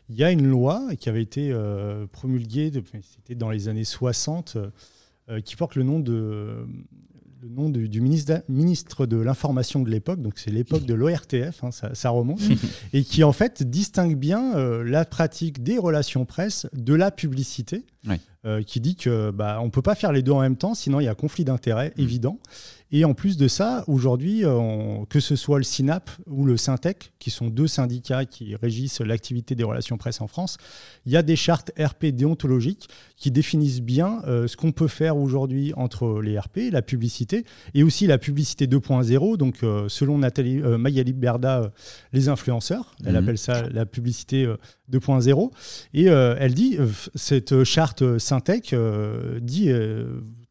il 0.10 0.16
y 0.16 0.24
a 0.24 0.32
une 0.32 0.46
loi 0.48 0.82
qui 1.00 1.10
avait 1.10 1.22
été 1.22 1.50
euh, 1.52 2.08
promulguée, 2.08 2.72
c'était 3.02 3.36
dans 3.36 3.50
les 3.50 3.68
années 3.68 3.84
60, 3.84 4.58
euh, 5.30 5.42
qui 5.42 5.56
porte 5.56 5.76
le 5.76 5.84
nom 5.84 6.00
de 6.00 6.68
le 7.46 7.52
nom 7.52 7.70
du, 7.70 7.88
du 7.90 8.02
ministre, 8.02 8.44
ministre 8.50 9.06
de 9.06 9.18
l'information 9.18 9.82
de 9.82 9.90
l'époque, 9.90 10.20
donc 10.20 10.34
c'est 10.38 10.50
l'époque 10.50 10.84
de 10.84 10.96
l'ORTF, 10.96 11.64
hein, 11.64 11.72
ça, 11.72 11.94
ça 11.94 12.10
remonte, 12.10 12.42
et 12.94 13.04
qui 13.04 13.24
en 13.24 13.34
fait 13.34 13.62
distingue 13.62 14.16
bien 14.18 14.56
euh, 14.56 14.84
la 14.84 15.06
pratique 15.06 15.62
des 15.62 15.78
relations 15.78 16.26
presse 16.26 16.68
de 16.74 16.96
la 16.96 17.12
publicité, 17.12 17.86
euh, 18.46 18.64
qui 18.64 18.80
dit 18.80 18.96
que 18.96 19.32
bah, 19.32 19.60
on 19.62 19.70
peut 19.70 19.84
pas 19.84 19.96
faire 19.96 20.12
les 20.12 20.24
deux 20.24 20.32
en 20.32 20.42
même 20.42 20.58
temps, 20.58 20.74
sinon 20.74 21.00
il 21.00 21.04
y 21.04 21.08
a 21.08 21.16
conflit 21.16 21.46
d'intérêts 21.46 21.94
évident. 21.98 22.40
Et 22.98 23.04
en 23.04 23.14
plus 23.14 23.36
de 23.36 23.50
ça, 23.50 23.84
aujourd'hui, 23.88 24.46
euh, 24.46 25.04
que 25.10 25.20
ce 25.20 25.36
soit 25.36 25.58
le 25.58 25.66
SINAP 25.66 26.10
ou 26.28 26.46
le 26.46 26.56
Syntec, 26.56 27.12
qui 27.20 27.30
sont 27.30 27.48
deux 27.48 27.68
syndicats 27.68 28.24
qui 28.24 28.56
régissent 28.56 29.02
l'activité 29.02 29.54
des 29.54 29.66
relations 29.66 29.98
presse 29.98 30.22
en 30.22 30.28
France, 30.28 30.56
il 31.06 31.12
y 31.12 31.18
a 31.18 31.22
des 31.22 31.36
chartes 31.36 31.74
RP 31.78 32.06
déontologiques 32.06 32.88
qui 33.18 33.32
définissent 33.32 33.82
bien 33.82 34.22
euh, 34.28 34.48
ce 34.48 34.56
qu'on 34.56 34.72
peut 34.72 34.88
faire 34.88 35.18
aujourd'hui 35.18 35.74
entre 35.76 36.22
les 36.22 36.40
RP, 36.40 36.72
la 36.72 36.82
publicité, 36.82 37.44
et 37.74 37.84
aussi 37.84 38.08
la 38.08 38.18
publicité 38.18 38.66
2.0. 38.66 39.36
Donc, 39.36 39.56
euh, 39.64 39.90
selon 39.90 40.20
Nathalie 40.20 40.62
euh, 40.62 40.78
Magali 40.78 41.12
Berda, 41.12 41.74
les 42.14 42.30
influenceurs, 42.30 42.96
elle 43.04 43.16
Mhm. 43.16 43.24
appelle 43.24 43.38
ça 43.38 43.68
la 43.68 43.86
publicité 43.86 44.46
euh, 44.46 44.56
2.0. 44.90 45.52
Et 45.94 46.06
elle 46.06 46.54
dit, 46.54 46.78
cette 47.16 47.66
charte 47.66 48.20
Syntec 48.20 48.74
dit 49.42 49.70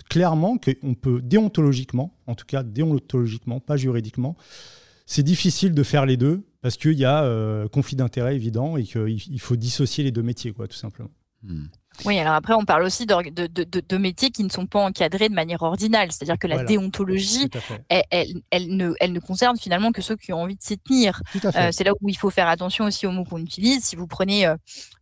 clairement 0.08 0.58
qu'on 0.58 0.94
peut 0.94 1.20
déontologiquement, 1.22 2.14
en 2.26 2.34
tout 2.34 2.46
cas 2.46 2.62
déontologiquement, 2.62 3.60
pas 3.60 3.76
juridiquement, 3.76 4.36
c'est 5.06 5.22
difficile 5.22 5.74
de 5.74 5.82
faire 5.82 6.06
les 6.06 6.16
deux 6.16 6.46
parce 6.62 6.76
qu'il 6.76 6.92
y 6.98 7.04
a 7.04 7.24
euh, 7.24 7.68
conflit 7.68 7.96
d'intérêts 7.96 8.34
évident 8.36 8.76
et 8.76 8.84
qu'il 8.84 9.08
il 9.30 9.40
faut 9.40 9.56
dissocier 9.56 10.02
les 10.04 10.12
deux 10.12 10.22
métiers, 10.22 10.52
quoi, 10.52 10.66
tout 10.68 10.76
simplement. 10.76 11.10
Mm. 11.42 11.64
Oui, 12.06 12.18
alors 12.18 12.32
après, 12.34 12.54
on 12.54 12.64
parle 12.64 12.82
aussi 12.82 13.06
de, 13.06 13.30
de- 13.30 13.46
de- 13.46 13.82
de 13.88 13.96
métiers 13.98 14.30
qui 14.30 14.42
ne 14.42 14.48
sont 14.48 14.66
pas 14.66 14.80
encadrés 14.80 15.28
de 15.28 15.34
manière 15.34 15.62
ordinale. 15.62 16.10
C'est-à-dire 16.10 16.38
que 16.40 16.48
la 16.48 16.56
Voilà. 16.56 16.66
déontologie, 16.68 17.48
elle, 17.88 18.02
elle- 18.10 18.42
elle 18.50 18.76
ne, 18.76 18.94
elle 18.98 19.12
ne 19.12 19.20
concerne 19.20 19.56
finalement 19.58 19.92
que 19.92 20.02
ceux 20.02 20.16
qui 20.16 20.32
ont 20.32 20.42
envie 20.42 20.56
de 20.56 20.62
s'y 20.62 20.76
tenir. 20.76 21.22
Euh, 21.44 21.68
c'est 21.70 21.84
là 21.84 21.92
où 22.00 22.08
il 22.08 22.16
faut 22.16 22.30
faire 22.30 22.48
attention 22.48 22.86
aussi 22.86 23.06
aux 23.06 23.12
mots 23.12 23.22
qu'on 23.24 23.38
utilise. 23.38 23.84
Si 23.84 23.94
vous 23.94 24.08
prenez 24.08 24.44
euh, 24.46 24.56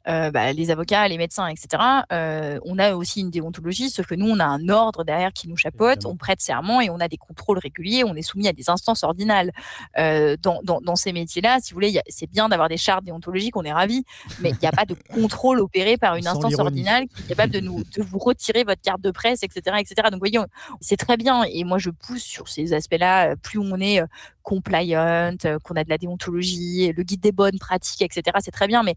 euh, 0.09 0.31
bah, 0.31 0.53
les 0.53 0.71
avocats, 0.71 1.07
les 1.09 1.19
médecins, 1.19 1.47
etc., 1.47 1.83
euh, 2.13 2.59
on 2.65 2.79
a 2.79 2.95
aussi 2.95 3.21
une 3.21 3.31
déontologie, 3.31 3.89
sauf 3.91 4.07
que 4.07 4.15
nous, 4.15 4.29
on 4.29 4.41
a 4.41 4.45
un 4.45 4.69
ordre 4.69 5.05
derrière 5.05 5.33
qui 5.33 5.49
nous 5.49 5.57
chapeaute, 5.57 6.05
on 6.07 6.17
prête 6.17 6.41
serment 6.41 6.81
et 6.81 6.91
on 6.91 6.99
a 7.01 7.09
des 7.09 7.17
contrôles 7.17 7.59
réguliers, 7.59 8.03
on 8.05 8.15
est 8.15 8.23
soumis 8.23 8.49
à 8.49 8.53
des 8.53 8.69
instances 8.71 9.05
ordinales. 9.05 9.53
Euh, 9.99 10.37
dans, 10.41 10.61
dans- 10.65 10.81
dans 10.81 10.97
ces 10.97 11.13
métiers-là, 11.13 11.59
si 11.63 11.73
vous 11.73 11.77
voulez, 11.77 12.01
c'est 12.09 12.29
bien 12.31 12.49
d'avoir 12.49 12.69
des 12.69 12.77
chartes 12.77 13.05
déontologiques, 13.05 13.57
on 13.57 13.63
est 13.65 13.73
ravis, 13.73 14.05
mais 14.41 14.51
il 14.51 14.59
n'y 14.61 14.69
a 14.69 14.73
pas 14.73 14.85
de 14.85 14.95
contrôle 15.15 15.61
opéré 15.61 15.97
par 15.97 16.17
une 16.17 16.25
Sans 16.25 16.31
instance 16.37 16.53
ordinale 16.61 17.05
qui 17.09 17.23
est 17.23 17.27
capable 17.29 17.53
de, 17.53 17.61
nous, 17.61 17.83
de 17.85 18.03
vous 18.03 18.19
retirer 18.19 18.65
votre 18.65 18.81
carte 18.83 19.01
de 19.01 19.11
presse, 19.11 19.43
etc. 19.43 19.77
etc. 19.79 19.95
Donc, 20.11 20.15
vous 20.15 20.19
voyez, 20.31 20.41
c'est 20.81 20.97
très 20.97 21.17
bien. 21.17 21.45
Et 21.45 21.65
moi, 21.65 21.79
je 21.79 21.91
pousse 21.91 22.23
sur 22.23 22.49
ces 22.49 22.73
aspects-là. 22.73 23.31
euh, 23.33 23.37
Plus 23.37 23.59
on 23.59 23.79
est 23.81 24.01
euh, 24.01 24.07
compliant, 24.43 25.37
euh, 25.45 25.59
qu'on 25.63 25.75
a 25.77 25.85
de 25.85 25.89
la 25.89 25.99
déontologie, 25.99 26.93
le 26.97 27.03
guide 27.03 27.21
des 27.21 27.33
bonnes 27.33 27.59
pratiques, 27.59 28.03
etc. 28.03 28.37
C'est 28.41 28.51
très 28.51 28.67
bien, 28.67 28.83
mais 28.83 28.97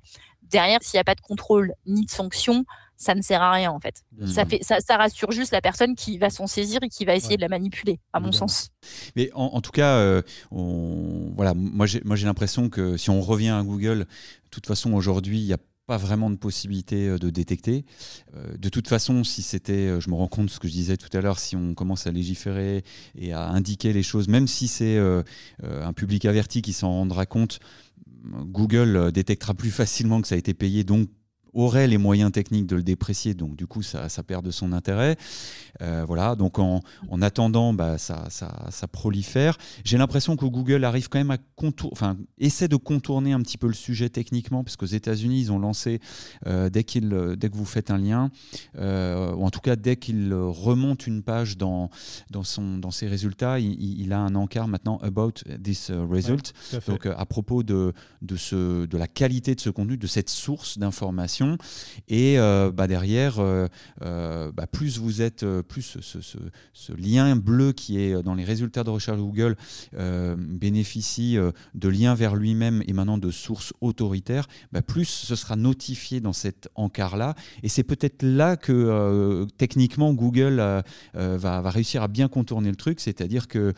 derrière, 0.51 0.79
s'il 0.81 0.97
n'y 0.97 1.01
a 1.01 1.03
pas 1.05 1.15
de 1.15 1.21
contrôle 1.21 1.73
ni 1.85 2.05
de 2.05 2.09
sanction, 2.11 2.65
ça 2.97 3.13
ne 3.13 3.21
sert 3.21 3.41
à 3.41 3.51
rien 3.51 3.71
en 3.71 3.79
fait. 3.81 4.03
Ça, 4.25 4.45
fait 4.45 4.59
ça, 4.63 4.79
ça 4.79 4.95
rassure 4.95 5.31
juste 5.31 5.51
la 5.51 5.59
personne 5.61 5.95
qui 5.95 6.17
va 6.17 6.29
s'en 6.29 6.47
saisir 6.47 6.79
et 6.81 6.87
qui 6.87 7.03
va 7.03 7.13
essayer 7.13 7.31
Ouais. 7.31 7.37
de 7.37 7.41
la 7.41 7.49
manipuler, 7.49 7.99
à 8.13 8.21
mon 8.21 8.31
sens. 8.31 8.69
Mais 9.17 9.29
en, 9.33 9.43
en 9.47 9.59
tout 9.61 9.71
cas, 9.71 9.97
euh, 9.97 10.21
on, 10.51 11.31
voilà, 11.35 11.53
moi 11.55 11.85
j'ai 11.85 12.01
l'impression 12.25 12.69
que 12.69 12.95
si 12.97 13.09
on 13.09 13.21
revient 13.21 13.49
à 13.49 13.63
Google, 13.63 13.99
de 13.99 14.49
toute 14.49 14.65
façon 14.65 14.93
aujourd'hui, 14.93 15.39
il 15.39 15.45
y 15.45 15.53
a 15.53 15.57
pas 15.87 15.97
vraiment 15.97 16.29
de 16.31 16.35
possibilité 16.37 17.09
euh, 17.09 17.17
de 17.19 17.29
détecter. 17.29 17.85
Euh, 18.35 18.55
de 18.57 18.69
toute 18.69 18.87
façon, 18.87 19.23
si 19.25 19.41
c'était, 19.43 19.99
je 19.99 20.09
me 20.09 20.15
rends 20.15 20.27
compte 20.27 20.45
de 20.45 20.51
ce 20.51 20.59
que 20.59 20.67
je 20.67 20.73
disais 20.73 20.95
tout 20.97 21.15
à 21.15 21.21
l'heure, 21.21 21.37
si 21.37 21.55
on 21.57 21.73
commence 21.73 22.07
à 22.07 22.11
légiférer 22.11 22.83
et 23.15 23.33
à 23.33 23.49
indiquer 23.49 23.91
les 23.93 24.03
choses, 24.03 24.27
même 24.29 24.47
si 24.47 24.67
c'est 24.69 24.97
un 25.63 25.93
public 25.93 26.23
averti 26.25 26.61
qui 26.61 26.71
s'en 26.73 26.89
rendra 26.89 27.25
compte, 27.25 27.59
Google 28.45 29.11
détectera 29.11 29.53
plus 29.53 29.71
facilement 29.71 30.21
que 30.21 30.28
ça 30.28 30.36
a 30.36 30.38
été 30.38 30.53
payé, 30.53 30.84
donc 30.84 31.09
aurait 31.56 31.88
les 31.88 31.97
moyens 31.97 32.32
techniques 32.32 32.68
de 32.68 32.76
le 32.76 32.84
déprécier, 32.84 33.34
donc 33.34 33.56
du 33.56 33.66
coup 33.66 33.82
ça, 33.82 34.08
perd 34.28 34.45
de 34.45 34.51
son 34.51 34.74
intérêt. 34.74 35.18
Euh, 35.82 36.03
voilà, 36.06 36.36
donc 36.36 36.60
en, 36.60 36.82
attendant, 37.22 37.74
bah, 37.74 37.97
ça, 37.97 38.26
ça, 38.30 38.88
prolifère. 38.91 39.58
J'ai 39.84 39.97
l'impression 39.97 40.36
que 40.36 40.45
Google 40.45 40.84
arrive 40.84 41.10
quand 41.10 41.18
même 41.18 41.32
à 41.32 41.38
contour, 41.56 41.89
enfin 41.91 42.18
essaie 42.38 42.68
de 42.68 42.76
contourner 42.76 43.34
un 43.34 43.41
petit 43.41 43.58
peu 43.58 43.68
le 43.68 43.74
sujet 43.74 44.10
techniquement, 44.10 44.64
parce 44.64 44.76
qu'aux 44.76 44.86
États-Unis 44.86 45.39
ils 45.39 45.51
ont 45.51 45.60
lancé 45.60 45.99
euh, 46.45 46.70
dès, 46.70 46.84
qu'il, 46.84 47.10
dès 47.38 47.49
que 47.49 47.56
vous 47.56 47.66
faites 47.66 47.89
un 47.89 47.97
lien, 47.97 48.30
euh, 48.78 49.34
ou 49.34 49.45
en 49.45 49.49
tout 49.49 49.62
cas 49.62 49.76
dès 49.76 49.95
qu'il 49.95 50.34
remonte 50.34 51.08
une 51.08 51.24
page 51.24 51.58
dans, 51.58 51.89
dans, 52.30 52.43
son, 52.43 52.78
dans 52.78 52.91
ses 52.91 53.08
résultats, 53.08 53.60
il, 53.60 54.12
a 54.12 54.20
un 54.20 54.36
encart 54.36 54.68
maintenant 54.68 54.99
about 55.01 55.32
this 55.64 55.89
result. 55.91 56.53
donc 56.88 57.06
à 57.06 57.26
propos 57.26 57.64
de, 57.64 57.93
de, 58.22 58.36
ce, 58.36 58.86
de 58.86 58.97
la 58.97 59.08
qualité 59.08 59.56
de 59.56 59.62
ce 59.62 59.70
contenu, 59.70 59.97
de 59.97 60.08
cette 60.08 60.30
source 60.30 60.78
d'information 60.78 61.44
et 62.07 62.39
euh, 62.39 62.71
bah, 62.71 62.87
derrière, 62.87 63.39
euh, 63.39 63.67
euh, 64.01 64.51
bah, 64.51 64.67
plus 64.67 64.97
vous 64.99 65.21
êtes, 65.21 65.45
plus 65.67 65.97
ce, 66.01 66.91
lien 66.93 67.35
bleu 67.35 67.71
qui 67.73 67.99
est 67.99 68.21
dans 68.23 68.35
les 68.35 68.43
résultats 68.43 68.83
de 68.83 68.89
recherche 68.89 69.19
Google 69.19 69.55
bénéficie 70.37 71.37
de 71.73 71.89
liens 71.89 72.15
vers 72.15 72.35
lui-même 72.35 72.83
et 72.87 72.93
maintenant 72.93 73.17
de 73.17 73.31
sources 73.31 73.73
autoritaires, 73.81 74.47
bah, 74.71 74.81
plus 74.81 75.05
ce 75.05 75.35
sera 75.35 75.55
notifié 75.55 76.19
dans 76.19 76.33
cet 76.33 76.69
encart-là. 76.75 77.35
Et 77.63 77.69
c'est 77.69 77.83
peut-être 77.83 78.23
là 78.23 78.55
que 78.55 79.47
techniquement 79.57 80.13
Google 80.13 80.83
va, 81.13 81.69
réussir 81.69 82.03
à 82.03 82.07
bien 82.07 82.27
contourner 82.27 82.69
le 82.69 82.75
truc, 82.75 82.99
c'est-à-dire 82.99 83.47
que 83.47 83.73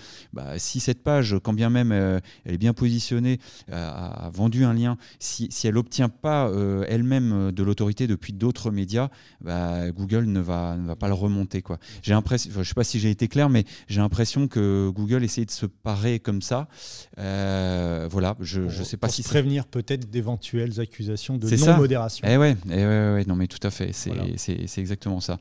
si 0.58 0.80
cette 0.80 1.04
page, 1.04 1.38
quand 1.44 1.54
bien 1.54 1.70
même 1.70 1.92
elle 1.92 2.54
est 2.54 2.58
bien 2.58 2.74
positionnée, 2.74 3.40
a, 3.72 4.30
vendu 4.34 4.64
un 4.66 4.74
lien, 4.74 4.98
si, 5.20 5.48
si 5.52 5.68
elle 5.68 5.76
n'obtient 5.76 6.10
pas 6.10 6.52
elle-même 6.88 7.52
de 7.58 7.64
l'autorité 7.64 8.08
depuis 8.08 8.32
d'autres 8.32 8.72
médias, 8.72 9.10
bah, 9.42 9.92
Google 9.92 10.26
ne 10.26 10.40
va, 10.40 10.78
ne 10.78 10.88
va 10.88 10.96
pas 10.96 11.08
le 11.08 11.14
remonter. 11.14 11.62
Quoi. 11.62 11.80
J'ai 12.02 12.14
l'impression, 12.14 12.52
je 12.54 12.60
ne 12.60 12.64
sais 12.64 12.74
pas 12.74 12.84
si 12.84 13.00
j'ai 13.00 13.10
été 13.10 13.28
clair, 13.28 13.50
mais 13.50 13.66
j'ai 13.88 14.00
l'impression 14.00 14.48
que 14.48 14.90
Google 14.90 15.24
essaie 15.24 15.46
de 15.46 15.52
se 15.52 15.66
parer 15.66 16.20
comme 16.20 16.42
ça. 16.42 16.68
Euh, 17.18 18.08
voilà, 18.10 18.36
je 18.40 18.62
ne 18.62 18.84
sais 18.84 18.98
pas 18.98 19.08
pour 19.08 19.16
si 19.16 19.24
se 19.24 19.30
prévenir 19.30 19.66
peut-être 19.66 20.10
d'éventuelles 20.10 20.80
accusations 20.80 21.38
de 21.38 21.50
non-modération. 21.50 22.26
Eh 22.30 22.38
ouais, 22.38 22.56
eh 22.70 22.86
ouais, 22.86 23.26
non 23.26 23.36
mais 23.36 23.48
tout 23.48 23.66
à 23.66 23.72
fait, 23.72 23.92
c'est 23.92 24.78
exactement 24.78 25.20
ça. 25.20 25.38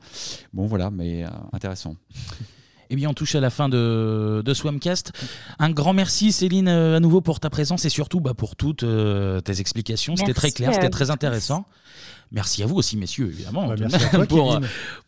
Bon 0.53 0.65
voilà, 0.65 0.89
mais 0.89 1.23
euh, 1.23 1.29
intéressant. 1.53 1.95
Eh 2.89 2.95
bien, 2.95 3.09
on 3.09 3.13
touche 3.13 3.35
à 3.35 3.41
la 3.41 3.49
fin 3.49 3.67
de, 3.67 4.41
de 4.45 4.53
Swamcast. 4.53 5.11
Un 5.59 5.71
grand 5.71 5.91
merci, 5.91 6.31
Céline, 6.31 6.69
euh, 6.69 6.95
à 6.95 7.01
nouveau 7.01 7.19
pour 7.19 7.41
ta 7.41 7.49
présence 7.49 7.83
et 7.83 7.89
surtout 7.89 8.21
bah, 8.21 8.33
pour 8.33 8.55
toutes 8.55 8.85
tes 9.43 9.59
explications. 9.59 10.15
C'était 10.15 10.33
très 10.33 10.51
clair, 10.51 10.73
c'était 10.73 10.89
très 10.89 11.11
intéressant. 11.11 11.65
Merci 12.31 12.63
à 12.63 12.65
vous 12.65 12.75
aussi, 12.75 12.97
messieurs, 12.97 13.27
évidemment, 13.27 13.73
pour, 14.29 14.59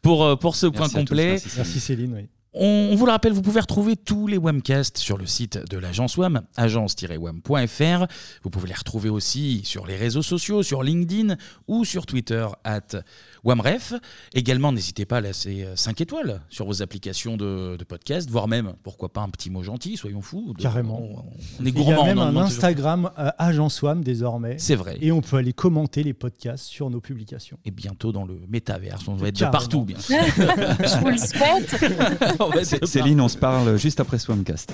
pour, 0.02 0.40
pour, 0.40 0.56
ce 0.56 0.68
point 0.68 0.90
complet. 0.90 1.42
merci, 1.56 1.80
Céline. 1.80 2.28
On, 2.54 2.96
vous 2.96 3.06
le 3.06 3.12
rappelle, 3.12 3.32
vous 3.32 3.44
pouvez 3.44 3.60
retrouver 3.60 3.96
tous 3.96 4.26
les 4.26 4.38
webcasts 4.38 4.98
sur 4.98 5.20
le 5.20 5.28
site 5.28 5.60
de 5.70 5.78
l'agence 5.78 6.18
WAM, 6.18 6.42
agence-wam.fr. 6.58 8.06
Vous 8.44 8.50
pouvez 8.50 8.68
les 8.68 8.74
retrouver 8.74 9.10
aussi 9.10 9.62
sur 9.66 9.86
les 9.86 9.96
réseaux 9.96 10.24
sociaux, 10.24 10.64
sur 10.64 10.82
LinkedIn 10.82 11.36
ou 11.68 11.86
sur 11.86 12.08
Twitter, 12.08 12.48
at 12.64 12.88
WAMREF. 13.44 13.94
Également, 14.34 14.72
n'hésitez 14.72 15.06
pas 15.06 15.18
à 15.18 15.22
laisser 15.22 15.66
5 15.76 16.02
étoiles 16.02 16.42
sur 16.50 16.66
vos 16.66 16.82
applications 16.82 17.38
de, 17.38 17.78
podcast, 17.88 18.30
voire 18.30 18.48
même, 18.48 18.74
pourquoi 18.84 19.10
pas, 19.10 19.22
un 19.22 19.30
petit 19.30 19.50
mot 19.50 19.64
gentil, 19.64 19.98
soyons 19.98 20.22
fous. 20.22 20.54
Carrément. 20.60 21.02
On, 21.60 21.66
est 21.66 21.72
gourmand. 21.72 22.04
Il 22.04 22.08
y 22.08 22.12
a 22.12 22.16
même 22.16 22.20
un 22.20 22.36
Instagram 22.38 23.10
euh, 23.18 23.32
Agence 23.38 23.82
WAM 23.82 24.04
désormais. 24.04 24.58
C'est 24.60 24.76
vrai. 24.76 24.98
Et 25.02 25.12
on 25.12 25.22
peut 25.22 25.38
aller 25.38 25.54
commenter 25.54 26.04
les 26.04 26.14
podcasts 26.14 26.66
sur 26.66 26.90
nos 26.90 27.02
publications. 27.02 27.58
Et 27.66 27.72
bientôt 27.72 28.12
dans 28.12 28.26
le 28.26 28.40
métaverse, 28.48 29.08
on 29.08 29.16
va 29.16 29.30
être 29.30 29.40
de 29.40 29.46
partout, 29.46 29.84
bien 29.84 30.00
sûr. 30.00 30.18
Je 30.38 31.00
vous 31.00 31.10
le 31.10 31.18
souhaite. 31.18 32.86
Céline, 32.86 33.22
on 33.22 33.28
se 33.28 33.38
parle 33.38 33.78
juste 33.78 34.00
après 34.00 34.20
Swamcast. 34.20 34.74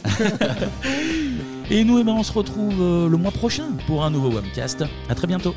Et 1.69 1.83
nous, 1.83 1.99
eh 1.99 2.03
ben, 2.03 2.13
on 2.13 2.23
se 2.23 2.31
retrouve 2.31 2.79
euh, 2.79 3.09
le 3.09 3.17
mois 3.17 3.31
prochain 3.31 3.65
pour 3.87 4.05
un 4.05 4.11
nouveau 4.11 4.29
Webcast. 4.29 4.83
À 5.09 5.15
très 5.15 5.27
bientôt. 5.27 5.55